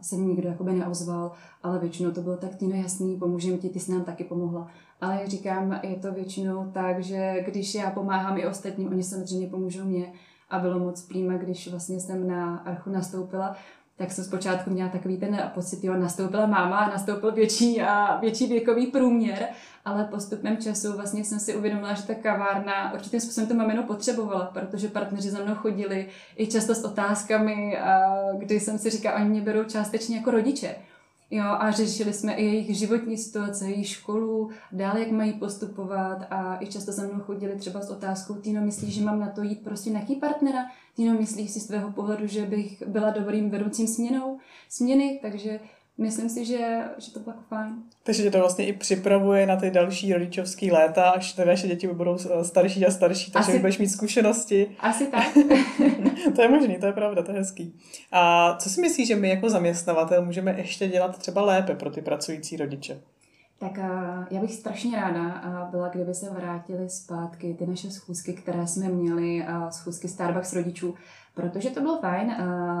se 0.00 0.16
mi 0.16 0.26
nikdo 0.26 0.48
jakoby 0.48 0.72
neozval, 0.72 1.32
ale 1.62 1.78
většinou 1.78 2.10
to 2.10 2.20
bylo 2.20 2.36
tak 2.36 2.54
Týno 2.54 2.76
jasný, 2.76 3.16
pomůžeme 3.16 3.58
ti, 3.58 3.68
ty 3.68 3.80
jsi 3.80 3.92
nám 3.92 4.04
taky 4.04 4.24
pomohla. 4.24 4.68
Ale 5.00 5.14
jak 5.20 5.28
říkám, 5.28 5.80
je 5.82 5.96
to 5.96 6.12
většinou 6.12 6.70
tak, 6.74 7.02
že 7.02 7.44
když 7.46 7.74
já 7.74 7.90
pomáhám 7.90 8.38
i 8.38 8.46
ostatním, 8.46 8.88
oni 8.88 9.02
samozřejmě 9.02 9.48
pomůžou 9.48 9.84
mě 9.84 10.12
a 10.50 10.58
bylo 10.58 10.78
moc 10.78 11.02
přímé, 11.02 11.38
když 11.38 11.68
vlastně 11.68 12.00
jsem 12.00 12.28
na 12.28 12.56
archu 12.56 12.90
nastoupila, 12.90 13.56
tak 13.96 14.12
jsem 14.12 14.24
zpočátku 14.24 14.70
měla 14.70 14.88
takový 14.88 15.16
ten 15.16 15.50
pocit, 15.54 15.84
jo, 15.84 15.94
nastoupila 15.94 16.46
máma 16.46 16.88
nastoupil 16.88 17.32
větší 17.32 17.82
a 17.82 18.20
větší 18.20 18.46
věkový 18.46 18.86
průměr, 18.86 19.48
ale 19.84 20.04
postupem 20.04 20.56
času 20.56 20.92
vlastně 20.92 21.24
jsem 21.24 21.38
si 21.38 21.56
uvědomila, 21.56 21.94
že 21.94 22.06
ta 22.06 22.14
kavárna 22.14 22.92
určitým 22.94 23.20
způsobem 23.20 23.48
to 23.48 23.54
mamino 23.54 23.82
potřebovala, 23.82 24.44
protože 24.44 24.88
partneři 24.88 25.30
za 25.30 25.44
mnou 25.44 25.54
chodili 25.54 26.08
i 26.36 26.46
často 26.46 26.74
s 26.74 26.84
otázkami, 26.84 27.78
kdy 28.38 28.60
jsem 28.60 28.78
si 28.78 28.90
říkala, 28.90 29.16
oni 29.16 29.28
mě 29.28 29.40
berou 29.40 29.64
částečně 29.64 30.16
jako 30.16 30.30
rodiče. 30.30 30.76
Jo, 31.30 31.44
a 31.44 31.70
řešili 31.70 32.12
jsme 32.12 32.34
i 32.34 32.44
jejich 32.44 32.76
životní 32.76 33.16
situace, 33.16 33.70
jejich 33.70 33.88
školu, 33.88 34.50
dále, 34.72 35.00
jak 35.00 35.10
mají 35.10 35.32
postupovat 35.32 36.26
a 36.30 36.58
i 36.60 36.66
často 36.66 36.92
za 36.92 37.02
mnou 37.02 37.20
chodili 37.20 37.56
třeba 37.56 37.80
s 37.80 37.90
otázkou, 37.90 38.34
Týno, 38.34 38.60
myslíš, 38.62 38.94
že 38.94 39.04
mám 39.04 39.20
na 39.20 39.30
to 39.30 39.42
jít 39.42 39.64
prostě 39.64 39.90
nějaký 39.90 40.16
partnera? 40.16 40.66
Týno, 40.96 41.14
myslíš 41.14 41.50
si 41.50 41.60
z 41.60 41.66
tvého 41.66 41.92
pohledu, 41.92 42.26
že 42.26 42.46
bych 42.46 42.82
byla 42.86 43.10
dobrým 43.10 43.50
vedoucím 43.50 43.86
směnou, 43.86 44.38
směny? 44.68 45.18
Takže 45.22 45.60
myslím 45.98 46.28
si, 46.28 46.44
že, 46.44 46.84
že 46.98 47.12
to 47.12 47.20
bylo 47.20 47.36
jako 47.36 47.44
fajn. 47.48 47.74
Takže 48.02 48.22
tě 48.22 48.30
to 48.30 48.38
vlastně 48.38 48.66
i 48.66 48.72
připravuje 48.72 49.46
na 49.46 49.56
ty 49.56 49.70
další 49.70 50.12
rodičovské 50.12 50.72
léta, 50.72 51.10
až 51.10 51.32
ty 51.32 51.44
naše 51.44 51.68
děti 51.68 51.88
budou 51.88 52.18
starší 52.42 52.86
a 52.86 52.90
starší, 52.90 53.30
takže 53.30 53.50
Asi... 53.50 53.58
budeš 53.58 53.78
mít 53.78 53.88
zkušenosti. 53.88 54.76
Asi 54.80 55.06
tak. 55.06 55.26
to 56.36 56.42
je 56.42 56.48
možný, 56.48 56.76
to 56.78 56.86
je 56.86 56.92
pravda, 56.92 57.22
to 57.22 57.32
je 57.32 57.38
hezký. 57.38 57.80
A 58.12 58.54
co 58.58 58.70
si 58.70 58.80
myslíš, 58.80 59.08
že 59.08 59.16
my 59.16 59.28
jako 59.28 59.50
zaměstnavatel 59.50 60.24
můžeme 60.24 60.54
ještě 60.58 60.88
dělat 60.88 61.18
třeba 61.18 61.42
lépe 61.42 61.74
pro 61.74 61.90
ty 61.90 62.02
pracující 62.02 62.56
rodiče? 62.56 63.00
Tak 63.58 63.78
já 64.30 64.40
bych 64.40 64.54
strašně 64.54 64.96
ráda 64.96 65.42
byla, 65.70 65.88
kdyby 65.88 66.14
se 66.14 66.30
vrátili 66.30 66.90
zpátky 66.90 67.54
ty 67.58 67.66
naše 67.66 67.90
schůzky, 67.90 68.32
které 68.32 68.66
jsme 68.66 68.88
měli, 68.88 69.46
schůzky 69.70 70.08
Starbucks 70.08 70.52
rodičů, 70.52 70.94
protože 71.34 71.70
to 71.70 71.80
bylo 71.80 72.00
fajn 72.00 72.36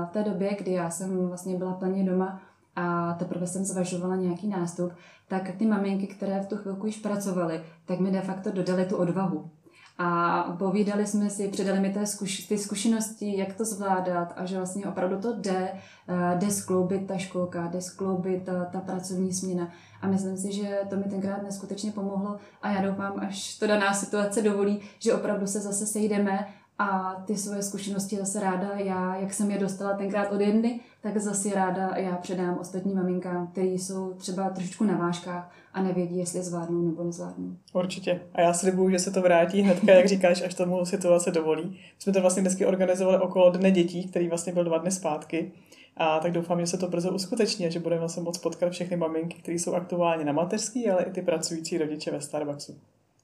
v 0.08 0.12
té 0.12 0.22
době, 0.22 0.56
kdy 0.58 0.72
já 0.72 0.90
jsem 0.90 1.28
vlastně 1.28 1.56
byla 1.56 1.74
plně 1.74 2.04
doma, 2.04 2.40
a 2.76 3.14
teprve 3.18 3.46
jsem 3.46 3.64
zvažovala 3.64 4.16
nějaký 4.16 4.48
nástup, 4.48 4.92
tak 5.28 5.50
ty 5.58 5.66
maminky, 5.66 6.06
které 6.06 6.40
v 6.40 6.46
tu 6.46 6.56
chvilku 6.56 6.86
již 6.86 6.96
pracovaly, 6.96 7.62
tak 7.86 8.00
mi 8.00 8.10
de 8.10 8.20
facto 8.20 8.50
dodali 8.50 8.84
tu 8.84 8.96
odvahu. 8.96 9.50
A 9.98 10.42
povídali 10.58 11.06
jsme 11.06 11.30
si, 11.30 11.48
předali 11.48 11.80
mi 11.80 11.94
zkuš, 12.04 12.46
ty 12.46 12.58
zkušenosti, 12.58 13.38
jak 13.38 13.54
to 13.54 13.64
zvládat 13.64 14.32
a 14.36 14.46
že 14.46 14.56
vlastně 14.56 14.86
opravdu 14.86 15.20
to 15.20 15.36
jde, 15.36 15.72
eh, 16.08 16.36
jde 16.38 16.50
skloubit 16.50 17.06
ta 17.06 17.18
školka, 17.18 17.66
jde 17.66 17.80
skloubit 17.80 18.44
ta, 18.44 18.64
ta 18.64 18.80
pracovní 18.80 19.32
směna. 19.32 19.70
A 20.02 20.06
myslím 20.06 20.36
si, 20.36 20.52
že 20.52 20.80
to 20.90 20.96
mi 20.96 21.04
tenkrát 21.04 21.42
neskutečně 21.42 21.92
pomohlo 21.92 22.36
a 22.62 22.70
já 22.70 22.90
doufám, 22.90 23.12
až 23.16 23.58
to 23.58 23.66
daná 23.66 23.94
situace 23.94 24.42
dovolí, 24.42 24.80
že 24.98 25.14
opravdu 25.14 25.46
se 25.46 25.60
zase 25.60 25.86
sejdeme 25.86 26.48
a 26.78 27.22
ty 27.26 27.36
svoje 27.36 27.62
zkušenosti 27.62 28.16
zase 28.16 28.40
ráda 28.40 28.68
já, 28.76 29.16
jak 29.16 29.34
jsem 29.34 29.50
je 29.50 29.58
dostala 29.58 29.94
tenkrát 29.94 30.32
od 30.32 30.40
jedny, 30.40 30.80
tak 31.00 31.18
zase 31.18 31.54
ráda 31.54 31.96
já 31.96 32.16
předám 32.16 32.58
ostatním 32.58 32.96
maminkám, 32.96 33.46
které 33.46 33.66
jsou 33.66 34.12
třeba 34.12 34.50
trošičku 34.50 34.84
na 34.84 34.96
vážkách 34.96 35.52
a 35.72 35.82
nevědí, 35.82 36.18
jestli 36.18 36.42
zvládnou 36.42 36.82
nebo 36.82 37.04
nezvládnou. 37.04 37.56
Určitě. 37.72 38.20
A 38.34 38.40
já 38.40 38.52
slibuju, 38.52 38.90
že 38.90 38.98
se 38.98 39.10
to 39.10 39.22
vrátí 39.22 39.62
hnedka, 39.62 39.92
jak 39.92 40.08
říkáš, 40.08 40.42
až 40.42 40.54
tomu 40.54 40.84
situace 40.84 41.30
dovolí. 41.30 41.64
My 41.64 41.78
jsme 41.98 42.12
to 42.12 42.20
vlastně 42.20 42.42
dnesky 42.42 42.66
organizovali 42.66 43.18
okolo 43.18 43.50
Dne 43.50 43.70
dětí, 43.70 44.08
který 44.08 44.28
vlastně 44.28 44.52
byl 44.52 44.64
dva 44.64 44.78
dny 44.78 44.90
zpátky. 44.90 45.52
A 45.96 46.20
tak 46.20 46.32
doufám, 46.32 46.60
že 46.60 46.66
se 46.66 46.78
to 46.78 46.88
brzo 46.88 47.12
uskuteční 47.12 47.70
že 47.70 47.80
budeme 47.80 48.08
se 48.08 48.20
moc 48.20 48.38
potkat 48.38 48.72
všechny 48.72 48.96
maminky, 48.96 49.36
které 49.36 49.54
jsou 49.54 49.74
aktuálně 49.74 50.24
na 50.24 50.32
mateřský, 50.32 50.90
ale 50.90 51.02
i 51.02 51.10
ty 51.10 51.22
pracující 51.22 51.78
rodiče 51.78 52.10
ve 52.10 52.20
Starbucksu. 52.20 52.78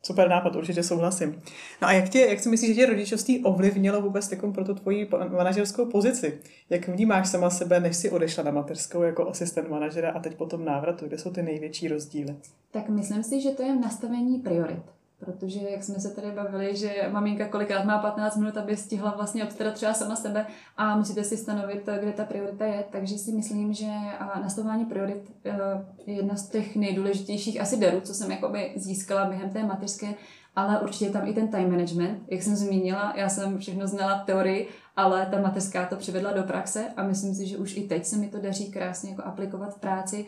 Super 0.06 0.28
nápad, 0.28 0.56
určitě 0.56 0.82
souhlasím. 0.82 1.42
No 1.82 1.88
a 1.88 1.92
jak, 1.92 2.08
tě, 2.08 2.20
jak 2.20 2.40
si 2.40 2.48
myslíš, 2.48 2.68
že 2.68 2.74
tě 2.74 2.86
rodičovství 2.86 3.44
ovlivnilo 3.44 4.00
vůbec 4.02 4.28
takom 4.28 4.52
pro 4.52 4.64
tu 4.64 4.74
tvoji 4.74 5.08
manažerskou 5.28 5.86
pozici? 5.86 6.38
Jak 6.70 6.88
vnímáš 6.88 7.28
sama 7.28 7.50
sebe, 7.50 7.80
než 7.80 7.96
si 7.96 8.10
odešla 8.10 8.44
na 8.44 8.50
mateřskou 8.50 9.02
jako 9.02 9.28
asistent 9.28 9.68
manažera 9.68 10.10
a 10.10 10.20
teď 10.20 10.36
potom 10.36 10.64
návratu? 10.64 11.06
Kde 11.06 11.18
jsou 11.18 11.30
ty 11.30 11.42
největší 11.42 11.88
rozdíly? 11.88 12.36
Tak 12.70 12.88
myslím 12.88 13.22
si, 13.22 13.40
že 13.40 13.50
to 13.50 13.62
je 13.62 13.76
v 13.76 13.80
nastavení 13.80 14.38
priorit. 14.38 14.82
Protože, 15.24 15.60
jak 15.70 15.84
jsme 15.84 16.00
se 16.00 16.14
tady 16.14 16.30
bavili, 16.30 16.76
že 16.76 17.08
maminka 17.12 17.48
kolikrát 17.48 17.84
má 17.84 17.98
15 17.98 18.36
minut, 18.36 18.56
aby 18.56 18.76
stihla 18.76 19.14
vlastně 19.16 19.44
obstarat 19.44 19.74
třeba 19.74 19.94
sama 19.94 20.16
sebe 20.16 20.46
a 20.76 20.96
musíte 20.96 21.24
si 21.24 21.36
stanovit, 21.36 21.88
kde 22.00 22.12
ta 22.12 22.24
priorita 22.24 22.66
je. 22.66 22.84
Takže 22.90 23.18
si 23.18 23.32
myslím, 23.32 23.72
že 23.72 23.86
nastavování 24.42 24.84
priorit 24.84 25.32
eh, 25.44 25.58
je 26.06 26.14
jedna 26.14 26.36
z 26.36 26.48
těch 26.48 26.76
nejdůležitějších 26.76 27.60
asi 27.60 27.76
derů, 27.76 28.00
co 28.00 28.14
jsem 28.14 28.30
jakoby 28.30 28.72
získala 28.76 29.24
během 29.24 29.50
té 29.50 29.62
mateřské, 29.62 30.14
ale 30.56 30.80
určitě 30.80 31.10
tam 31.10 31.28
i 31.28 31.32
ten 31.32 31.48
time 31.48 31.70
management. 31.70 32.22
Jak 32.28 32.42
jsem 32.42 32.56
zmínila, 32.56 33.12
já 33.16 33.28
jsem 33.28 33.58
všechno 33.58 33.86
znala 33.86 34.18
teorii, 34.18 34.68
ale 34.96 35.26
ta 35.30 35.40
mateřská 35.40 35.86
to 35.86 35.96
přivedla 35.96 36.32
do 36.32 36.42
praxe 36.42 36.84
a 36.96 37.02
myslím 37.02 37.34
si, 37.34 37.46
že 37.46 37.56
už 37.56 37.76
i 37.76 37.80
teď 37.80 38.04
se 38.04 38.16
mi 38.16 38.28
to 38.28 38.40
daří 38.40 38.70
krásně 38.70 39.10
jako 39.10 39.22
aplikovat 39.22 39.74
v 39.74 39.80
práci. 39.80 40.26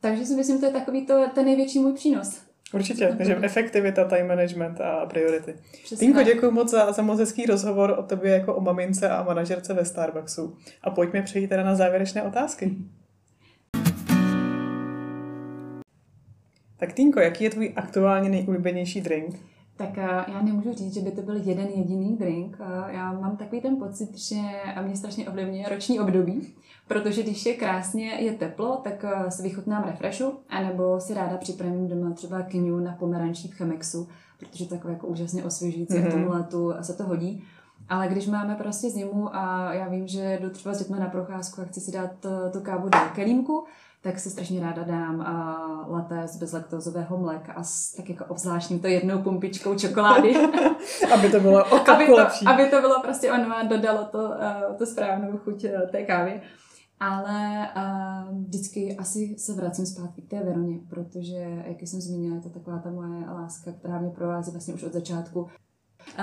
Takže 0.00 0.26
si 0.26 0.36
myslím, 0.36 0.56
že 0.56 0.60
to 0.60 0.66
je 0.66 0.72
takový 0.72 1.06
to, 1.06 1.24
ten 1.34 1.44
největší 1.44 1.78
můj 1.78 1.92
přínos. 1.92 2.47
Určitě, 2.74 3.14
takže 3.18 3.36
efektivita, 3.36 4.04
time 4.04 4.28
management 4.28 4.80
a 4.80 5.06
priority. 5.06 5.54
Tinko, 5.98 6.22
děkuji 6.22 6.50
moc 6.50 6.70
za, 6.70 6.92
za 6.92 7.02
moc 7.02 7.18
hezký 7.18 7.46
rozhovor 7.46 7.96
o 7.98 8.02
tobě 8.02 8.32
jako 8.32 8.54
o 8.54 8.60
mamince 8.60 9.10
a 9.10 9.22
manažerce 9.22 9.74
ve 9.74 9.84
Starbucksu. 9.84 10.56
A 10.82 10.90
pojďme 10.90 11.22
přejít 11.22 11.48
teda 11.48 11.64
na 11.64 11.74
závěrečné 11.74 12.22
otázky. 12.22 12.76
Tak 16.76 16.92
Týnko, 16.92 17.20
jaký 17.20 17.44
je 17.44 17.50
tvůj 17.50 17.72
aktuálně 17.76 18.28
nejoblíbenější 18.28 19.00
drink? 19.00 19.36
Tak 19.76 19.98
eh, 19.98 20.24
já 20.32 20.42
nemůžu 20.42 20.72
říct, 20.72 20.94
že 20.94 21.00
by 21.00 21.10
to 21.10 21.22
byl 21.22 21.36
jeden 21.36 21.68
jediný 21.74 22.16
drink. 22.16 22.56
Eh, 22.60 22.94
já 22.94 23.12
mám 23.12 23.36
takový 23.36 23.60
ten 23.60 23.76
pocit, 23.76 24.18
že 24.18 24.36
mě 24.82 24.96
strašně 24.96 25.28
ovlivňuje 25.28 25.68
roční 25.68 26.00
období, 26.00 26.54
protože 26.88 27.22
když 27.22 27.46
je 27.46 27.54
krásně, 27.54 28.10
je 28.10 28.32
teplo, 28.32 28.80
tak 28.84 29.04
eh, 29.04 29.30
si 29.30 29.42
vychutnám 29.42 29.84
refreshu, 29.84 30.38
anebo 30.48 31.00
si 31.00 31.14
ráda 31.14 31.36
připravím 31.36 31.88
doma 31.88 32.14
třeba 32.14 32.42
kyňu 32.42 32.78
na 32.78 32.92
pomerančí 32.92 33.48
v 33.48 33.54
Chemexu, 33.54 34.08
protože 34.38 34.68
to 34.68 34.74
je 34.74 34.78
takové 34.78 34.94
jako 34.94 35.06
úžasně 35.06 35.44
osvěžující 35.44 35.94
mm-hmm. 35.94 36.06
a 36.06 36.10
k 36.10 36.12
tomu 36.12 36.30
letu 36.30 36.72
se 36.80 36.94
to 36.94 37.04
hodí. 37.04 37.44
Ale 37.88 38.08
když 38.08 38.26
máme 38.26 38.54
prostě 38.54 38.90
zimu 38.90 39.36
a 39.36 39.72
já 39.72 39.88
vím, 39.88 40.08
že 40.08 40.38
jdu 40.42 40.50
třeba 40.50 40.74
s 40.74 40.78
dětmi 40.78 40.96
na 41.00 41.06
procházku 41.06 41.60
a 41.60 41.64
chci 41.64 41.80
si 41.80 41.92
dát 41.92 42.10
tu 42.52 42.60
kávu 42.60 42.88
do 42.88 42.98
kelímku, 43.14 43.64
tak 44.02 44.18
si 44.18 44.30
strašně 44.30 44.60
ráda 44.60 44.82
dám 44.82 45.20
a 45.20 45.56
latte 45.88 46.28
z 46.28 46.36
bezlaktozového 46.36 47.18
mléka 47.18 47.52
a 47.52 47.62
s 47.62 47.92
tak 47.92 48.08
jako 48.08 48.24
obzvláštním 48.24 48.80
to 48.80 48.86
jednou 48.86 49.22
pumpičkou 49.22 49.74
čokolády. 49.78 50.34
aby 51.14 51.30
to 51.30 51.40
bylo 51.40 51.64
o 51.64 51.90
aby 51.90 52.06
to, 52.06 52.14
lepší. 52.14 52.46
aby 52.46 52.66
to 52.66 52.80
bylo 52.80 53.02
prostě 53.02 53.32
ono 53.32 53.56
a 53.56 53.62
dodalo 53.62 54.04
to, 54.04 54.18
uh, 54.18 54.76
to 54.78 54.86
správnou 54.86 55.38
chuť 55.38 55.64
uh, 55.64 55.90
té 55.90 56.02
kávy. 56.02 56.42
Ale 57.00 57.68
uh, 57.76 58.44
vždycky 58.44 58.96
asi 58.96 59.38
se 59.38 59.54
vracím 59.54 59.86
zpátky 59.86 60.22
k 60.22 60.28
té 60.30 60.44
Veroně, 60.44 60.78
protože, 60.88 61.64
jak 61.66 61.82
jsem 61.82 62.00
zmínila, 62.00 62.36
je 62.36 62.42
to 62.42 62.48
taková 62.48 62.78
ta 62.78 62.90
moje 62.90 63.30
láska, 63.30 63.72
která 63.72 64.00
mě 64.00 64.10
provází 64.10 64.50
vlastně 64.50 64.74
už 64.74 64.82
od 64.82 64.92
začátku. 64.92 65.40
Uh, 65.40 65.48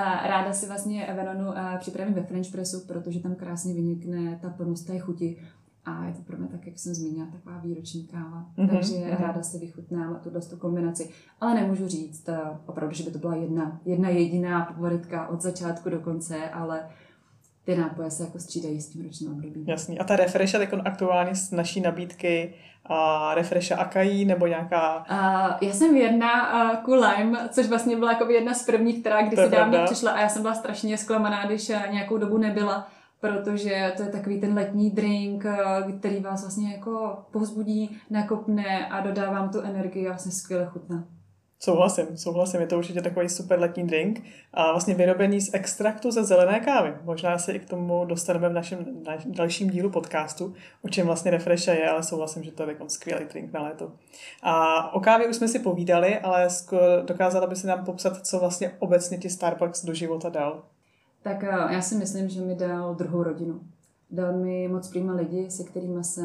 ráda 0.03 0.53
si 0.53 0.67
vlastně 0.67 1.13
Veronu 1.15 1.47
uh, 1.47 1.77
připravím 1.79 2.13
ve 2.13 2.23
French 2.23 2.51
pressu, 2.51 2.87
protože 2.87 3.19
tam 3.19 3.35
krásně 3.35 3.73
vynikne 3.73 4.39
ta 4.41 4.49
plnost 4.49 4.87
té 4.87 4.99
chuti 4.99 5.37
a 5.85 6.05
je 6.05 6.13
to 6.13 6.21
pro 6.21 6.37
mě 6.37 6.47
tak, 6.47 6.67
jak 6.67 6.79
jsem 6.79 6.93
zmínila, 6.93 7.27
taková 7.31 7.57
výroční 7.57 8.07
káva. 8.07 8.45
Mm-hmm. 8.57 8.69
Takže 8.69 8.95
mm-hmm. 8.95 9.19
ráda 9.19 9.43
si 9.43 9.59
vychutnám 9.59 10.19
tu 10.49 10.57
kombinaci. 10.57 11.09
Ale 11.41 11.53
nemůžu 11.53 11.87
říct 11.87 12.29
uh, 12.29 12.35
opravdu, 12.65 12.95
že 12.95 13.03
by 13.03 13.11
to 13.11 13.19
byla 13.19 13.35
jedna, 13.35 13.81
jedna 13.85 14.09
jediná 14.09 14.65
favoritka 14.65 15.27
od 15.27 15.41
začátku 15.41 15.89
do 15.89 15.99
konce, 15.99 16.49
ale 16.49 16.89
ty 17.65 17.75
nápoje 17.77 18.11
se 18.11 18.23
jako 18.23 18.39
střídají 18.39 18.81
s 18.81 18.89
tím 18.89 19.05
ročním 19.05 19.31
obdobím. 19.31 19.65
Jasný. 19.67 19.99
A 19.99 20.03
ta 20.03 20.15
refresha 20.15 20.59
tak 20.59 20.73
aktuálně 20.85 21.35
z 21.35 21.51
naší 21.51 21.81
nabídky 21.81 22.53
a 22.85 23.31
refresha 23.35 23.77
Akai 23.77 24.25
nebo 24.25 24.47
nějaká... 24.47 24.97
Uh, 24.97 25.67
já 25.67 25.73
jsem 25.73 25.95
uh, 25.95 26.75
ku 26.83 26.93
Lime, 26.93 27.49
což 27.51 27.67
vlastně 27.67 27.95
byla 27.95 28.11
jako 28.11 28.31
jedna 28.31 28.53
z 28.53 28.65
prvních, 28.65 28.99
která 28.99 29.21
kdysi 29.21 29.49
dávno 29.49 29.85
přišla 29.85 30.11
a 30.11 30.21
já 30.21 30.29
jsem 30.29 30.41
byla 30.41 30.53
strašně 30.53 30.97
zklamaná, 30.97 31.45
když 31.45 31.69
uh, 31.69 31.75
nějakou 31.91 32.17
dobu 32.17 32.37
nebyla 32.37 32.87
protože 33.27 33.93
to 33.97 34.03
je 34.03 34.09
takový 34.09 34.41
ten 34.41 34.53
letní 34.53 34.91
drink, 34.91 35.45
eh, 35.45 35.91
který 35.99 36.19
vás 36.19 36.41
vlastně 36.41 36.71
jako 36.71 37.17
povzbudí, 37.31 37.97
nakopne 38.09 38.87
a 38.87 39.01
dodá 39.01 39.31
vám 39.31 39.49
tu 39.49 39.61
energii 39.61 40.07
a 40.07 40.11
vlastně 40.11 40.31
skvěle 40.31 40.65
chutná. 40.65 41.03
Souhlasím, 41.59 42.17
souhlasím, 42.17 42.61
je 42.61 42.67
to 42.67 42.77
určitě 42.77 43.01
takový 43.01 43.29
super 43.29 43.59
letní 43.59 43.87
drink 43.87 44.23
a 44.53 44.71
vlastně 44.71 44.95
vyrobený 44.95 45.41
z 45.41 45.53
extraktu 45.53 46.11
ze 46.11 46.23
zelené 46.23 46.59
kávy. 46.59 46.93
Možná 47.03 47.37
se 47.37 47.53
i 47.53 47.59
k 47.59 47.69
tomu 47.69 48.05
dostaneme 48.05 48.49
v 48.49 48.53
našem 48.53 48.85
dalším 49.25 49.69
dílu 49.69 49.89
podcastu, 49.89 50.53
o 50.81 50.89
čem 50.89 51.05
vlastně 51.05 51.31
Refresha 51.31 51.73
je, 51.73 51.89
ale 51.89 52.03
souhlasím, 52.03 52.43
že 52.43 52.51
to 52.51 52.63
je 52.63 52.67
takový 52.67 52.89
skvělý 52.89 53.25
drink 53.25 53.53
na 53.53 53.61
léto. 53.61 53.91
A 54.43 54.93
o 54.93 54.99
kávě 54.99 55.27
už 55.27 55.35
jsme 55.35 55.47
si 55.47 55.59
povídali, 55.59 56.19
ale 56.19 56.47
dokázala 57.05 57.47
by 57.47 57.55
si 57.55 57.67
nám 57.67 57.85
popsat, 57.85 58.27
co 58.27 58.39
vlastně 58.39 58.71
obecně 58.79 59.17
ti 59.17 59.29
Starbucks 59.29 59.85
do 59.85 59.93
života 59.93 60.29
dal? 60.29 60.63
tak 61.25 61.43
eh, 61.43 61.73
já 61.73 61.81
si 61.81 61.95
myslím, 61.95 62.29
že 62.29 62.41
mi 62.41 62.55
dal 62.55 62.95
druhou 62.95 63.23
rodinu. 63.23 63.61
Dal 64.11 64.37
mi 64.37 64.67
moc 64.67 64.87
přímo 64.87 65.15
lidi, 65.15 65.51
se 65.51 65.63
kterými 65.63 66.03
se 66.03 66.21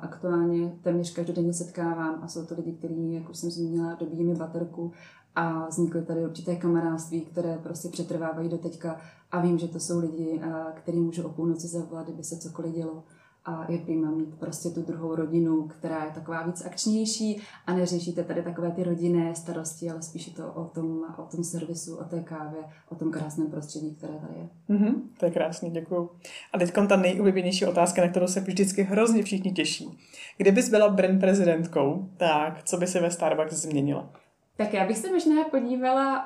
aktuálně 0.00 0.78
téměř 0.82 1.14
každodenně 1.14 1.52
setkávám. 1.52 2.18
A 2.22 2.28
jsou 2.28 2.46
to 2.46 2.54
lidi, 2.54 2.72
kteří, 2.72 3.12
jak 3.12 3.30
už 3.30 3.36
jsem 3.38 3.50
zmínila, 3.50 3.94
dobíjí 4.00 4.24
mi 4.24 4.34
baterku 4.34 4.92
a 5.34 5.66
vznikly 5.66 6.02
tady 6.02 6.24
určité 6.24 6.56
kamarádství, 6.56 7.20
které 7.20 7.58
prostě 7.62 7.88
přetrvávají 7.88 8.48
do 8.48 8.58
teďka. 8.58 9.00
A 9.30 9.40
vím, 9.40 9.58
že 9.58 9.68
to 9.68 9.80
jsou 9.80 9.98
lidi, 9.98 10.40
který 10.74 10.98
můžu 11.00 11.26
o 11.26 11.28
půlnoci 11.28 11.68
zavolat, 11.68 12.06
kdyby 12.06 12.24
se 12.24 12.36
cokoliv 12.36 12.74
dělo 12.74 13.04
a 13.48 13.72
je 13.72 13.78
prýma 13.78 14.10
mít 14.10 14.34
prostě 14.38 14.68
tu 14.68 14.82
druhou 14.82 15.14
rodinu, 15.14 15.62
která 15.62 16.04
je 16.04 16.10
taková 16.10 16.42
víc 16.42 16.66
akčnější 16.66 17.42
a 17.66 17.74
neřešíte 17.74 18.24
tady 18.24 18.42
takové 18.42 18.70
ty 18.70 18.84
rodinné 18.84 19.34
starosti, 19.34 19.90
ale 19.90 20.02
spíše 20.02 20.30
to 20.30 20.52
o 20.52 20.64
tom, 20.64 21.04
o 21.18 21.22
tom 21.22 21.44
servisu, 21.44 21.96
o 21.96 22.04
té 22.04 22.20
kávě, 22.20 22.60
o 22.88 22.94
tom 22.94 23.10
krásném 23.10 23.50
prostředí, 23.50 23.94
které 23.94 24.12
tady 24.12 24.34
je. 24.38 24.48
Mm-hmm, 24.76 24.94
to 25.18 25.24
je 25.24 25.30
krásný, 25.30 25.70
děkuju. 25.70 26.10
A 26.52 26.58
teď 26.58 26.72
ta 26.88 26.96
nejoblíbenější 26.96 27.66
otázka, 27.66 28.02
na 28.02 28.08
kterou 28.08 28.26
se 28.26 28.40
vždycky 28.40 28.82
hrozně 28.82 29.22
všichni 29.22 29.52
těší. 29.52 29.98
Kdybys 30.36 30.68
byla 30.68 30.88
brand 30.88 31.20
prezidentkou, 31.20 32.08
tak 32.16 32.62
co 32.64 32.76
by 32.76 32.86
se 32.86 33.00
ve 33.00 33.10
Starbucks 33.10 33.54
změnila? 33.54 34.10
Tak 34.56 34.74
já 34.74 34.86
bych 34.86 34.98
se 34.98 35.12
možná 35.12 35.44
podívala 35.44 36.24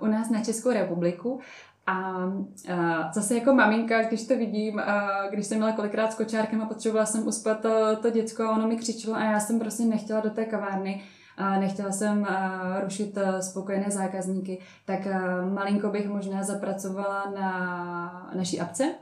uh, 0.00 0.08
u 0.08 0.12
nás 0.12 0.30
na 0.30 0.44
Českou 0.44 0.70
republiku 0.70 1.40
a 1.90 2.24
uh, 2.26 3.12
zase 3.12 3.34
jako 3.34 3.54
maminka, 3.54 4.02
když 4.02 4.26
to 4.26 4.36
vidím, 4.36 4.74
uh, 4.74 4.82
když 5.32 5.46
jsem 5.46 5.58
měla 5.58 5.72
kolikrát 5.72 6.12
s 6.12 6.14
kočárkem 6.14 6.62
a 6.62 6.66
potřebovala 6.66 7.06
jsem 7.06 7.26
uspat 7.26 7.60
to, 7.60 7.96
to 7.96 8.10
děcko 8.10 8.42
a 8.42 8.50
ono 8.50 8.68
mi 8.68 8.76
křičelo 8.76 9.16
a 9.16 9.24
já 9.24 9.40
jsem 9.40 9.58
prostě 9.58 9.82
nechtěla 9.82 10.20
do 10.20 10.30
té 10.30 10.44
kavárny, 10.44 11.02
uh, 11.40 11.60
nechtěla 11.60 11.92
jsem 11.92 12.26
rušit 12.84 13.18
spokojené 13.40 13.90
zákazníky, 13.90 14.58
tak 14.84 15.00
malinko 15.54 15.88
bych 15.88 16.08
možná 16.08 16.42
zapracovala 16.42 17.32
na 17.40 18.30
naší 18.34 18.60
apce, 18.60 18.94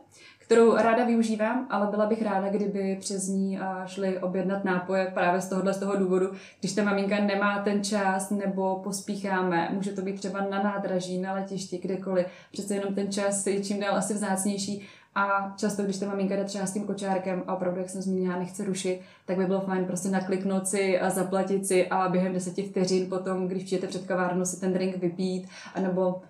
kterou 0.48 0.76
ráda 0.76 1.04
využívám, 1.04 1.66
ale 1.70 1.86
byla 1.86 2.06
bych 2.06 2.22
ráda, 2.22 2.48
kdyby 2.48 2.96
přes 3.00 3.28
ní 3.28 3.60
šli 3.86 4.18
objednat 4.18 4.64
nápoje 4.64 5.10
právě 5.14 5.40
z 5.40 5.48
tohohle 5.48 5.74
z 5.74 5.78
toho 5.78 5.96
důvodu, 5.96 6.32
když 6.60 6.72
ta 6.72 6.82
maminka 6.82 7.24
nemá 7.24 7.62
ten 7.62 7.84
čas 7.84 8.30
nebo 8.30 8.76
pospícháme, 8.76 9.68
může 9.72 9.92
to 9.92 10.02
být 10.02 10.16
třeba 10.18 10.40
na 10.40 10.62
nádraží, 10.62 11.18
na 11.18 11.32
letišti, 11.32 11.78
kdekoliv, 11.78 12.26
přece 12.52 12.74
jenom 12.74 12.94
ten 12.94 13.12
čas 13.12 13.46
je 13.46 13.64
čím 13.64 13.80
dál 13.80 13.96
asi 13.96 14.14
vzácnější 14.14 14.88
a 15.14 15.54
často, 15.56 15.82
když 15.82 15.98
ta 15.98 16.06
maminka 16.06 16.36
jde 16.36 16.44
třeba 16.44 16.66
s 16.66 16.72
tím 16.72 16.84
kočárkem 16.84 17.42
a 17.46 17.54
opravdu, 17.54 17.80
jak 17.80 17.90
jsem 17.90 18.02
zmínila, 18.02 18.38
nechce 18.38 18.64
rušit, 18.64 19.00
tak 19.26 19.36
by 19.36 19.46
bylo 19.46 19.60
fajn 19.60 19.84
prostě 19.84 20.08
nakliknout 20.08 20.66
si 20.66 21.00
a 21.00 21.10
zaplatit 21.10 21.66
si 21.66 21.88
a 21.88 22.08
během 22.08 22.32
deseti 22.32 22.62
vteřin 22.62 23.08
potom, 23.08 23.48
když 23.48 23.64
přijete 23.64 23.86
před 23.86 24.06
kavárnu, 24.06 24.44
si 24.44 24.60
ten 24.60 24.72
drink 24.72 24.96
vypít, 24.96 25.48
anebo 25.74 26.08
uh, 26.08 26.20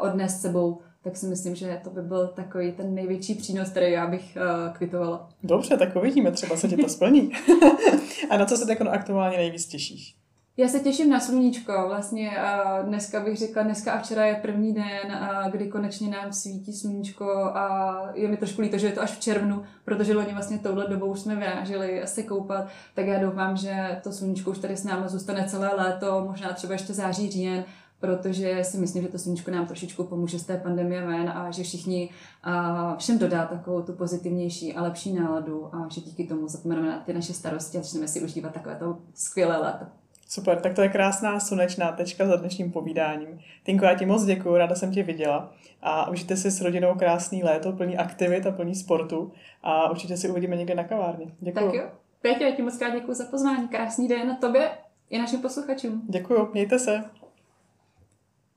odnést 0.00 0.40
sebou 0.40 0.80
tak 1.06 1.16
si 1.16 1.26
myslím, 1.26 1.54
že 1.54 1.80
to 1.84 1.90
by 1.90 2.02
byl 2.02 2.26
takový 2.26 2.72
ten 2.72 2.94
největší 2.94 3.34
přínos, 3.34 3.70
který 3.70 3.92
já 3.92 4.06
bych 4.06 4.36
uh, 4.36 4.76
kvitovala. 4.76 5.28
Dobře, 5.42 5.76
tak 5.76 5.96
uvidíme, 5.96 6.32
třeba 6.32 6.56
se 6.56 6.68
ti 6.68 6.76
to 6.76 6.88
splní. 6.88 7.32
a 8.30 8.36
na 8.36 8.46
co 8.46 8.56
se 8.56 8.66
tak 8.66 8.80
aktuálně 8.80 9.36
nejvíc 9.36 9.66
těšíš? 9.66 10.16
Já 10.56 10.68
se 10.68 10.80
těším 10.80 11.10
na 11.10 11.20
sluníčko. 11.20 11.72
Vlastně 11.88 12.30
uh, 12.30 12.88
dneska 12.88 13.20
bych 13.20 13.36
řekla, 13.36 13.62
dneska 13.62 13.92
a 13.92 13.98
včera 13.98 14.26
je 14.26 14.34
první 14.34 14.74
den, 14.74 14.84
uh, 15.06 15.50
kdy 15.50 15.68
konečně 15.68 16.10
nám 16.10 16.32
svítí 16.32 16.72
sluníčko 16.72 17.30
a 17.54 17.96
je 18.14 18.28
mi 18.28 18.36
trošku 18.36 18.62
líto, 18.62 18.78
že 18.78 18.86
je 18.86 18.92
to 18.92 19.02
až 19.02 19.10
v 19.10 19.20
červnu, 19.20 19.62
protože 19.84 20.14
loni 20.14 20.32
vlastně 20.32 20.58
touhle 20.58 20.88
dobou 20.88 21.06
už 21.06 21.20
jsme 21.20 21.36
vyráželi 21.36 22.02
se 22.04 22.22
koupat, 22.22 22.68
tak 22.94 23.06
já 23.06 23.18
doufám, 23.18 23.56
že 23.56 24.00
to 24.02 24.12
sluníčko 24.12 24.50
už 24.50 24.58
tady 24.58 24.76
s 24.76 24.84
námi 24.84 25.08
zůstane 25.08 25.48
celé 25.48 25.74
léto, 25.76 26.24
možná 26.28 26.52
třeba 26.52 26.72
ještě 26.72 26.94
září, 26.94 27.30
říjen 27.30 27.64
protože 28.00 28.64
si 28.64 28.78
myslím, 28.78 29.02
že 29.02 29.08
to 29.08 29.18
sluníčko 29.18 29.50
nám 29.50 29.66
trošičku 29.66 30.04
pomůže 30.04 30.38
z 30.38 30.46
té 30.46 30.56
pandemie 30.56 31.06
ven 31.06 31.28
a 31.28 31.50
že 31.50 31.62
všichni 31.62 32.10
a 32.42 32.96
všem 32.96 33.18
dodá 33.18 33.46
takovou 33.46 33.82
tu 33.82 33.92
pozitivnější 33.92 34.74
a 34.74 34.82
lepší 34.82 35.12
náladu 35.12 35.74
a 35.74 35.88
že 35.88 36.00
díky 36.00 36.24
tomu 36.24 36.48
zapomeneme 36.48 36.88
na 36.88 36.98
ty 36.98 37.12
naše 37.12 37.32
starosti 37.32 37.78
a 37.78 37.82
začneme 37.82 38.08
si 38.08 38.22
užívat 38.22 38.52
takové 38.52 38.76
to 38.76 38.98
skvělé 39.14 39.56
léto. 39.56 39.86
Super, 40.28 40.60
tak 40.60 40.74
to 40.74 40.82
je 40.82 40.88
krásná 40.88 41.40
slunečná 41.40 41.92
tečka 41.92 42.26
za 42.26 42.36
dnešním 42.36 42.72
povídáním. 42.72 43.40
Tinko, 43.64 43.84
já 43.84 43.94
ti 43.94 44.06
moc 44.06 44.24
děkuji, 44.24 44.56
ráda 44.56 44.74
jsem 44.74 44.92
tě 44.92 45.02
viděla 45.02 45.52
a 45.82 46.10
užijte 46.10 46.36
si 46.36 46.50
s 46.50 46.60
rodinou 46.60 46.94
krásný 46.94 47.42
léto, 47.42 47.72
plný 47.72 47.96
aktivit 47.96 48.46
a 48.46 48.50
plný 48.50 48.74
sportu 48.74 49.32
a 49.62 49.90
určitě 49.90 50.16
si 50.16 50.30
uvidíme 50.30 50.56
někde 50.56 50.74
na 50.74 50.84
kavárně. 50.84 51.26
Děkuji. 51.40 51.64
Tak 51.64 51.74
jo. 51.74 51.90
Pětě, 52.22 52.44
já 52.44 52.50
ti 52.50 52.62
moc 52.62 52.78
krát 52.78 52.90
děkuji 52.90 53.14
za 53.14 53.24
pozvání. 53.24 53.68
Krásný 53.68 54.08
den 54.08 54.28
na 54.28 54.36
tobě 54.36 54.70
i 55.10 55.18
našim 55.18 55.40
posluchačům. 55.40 56.02
Děkuji, 56.08 56.48
mějte 56.52 56.78
se. 56.78 57.04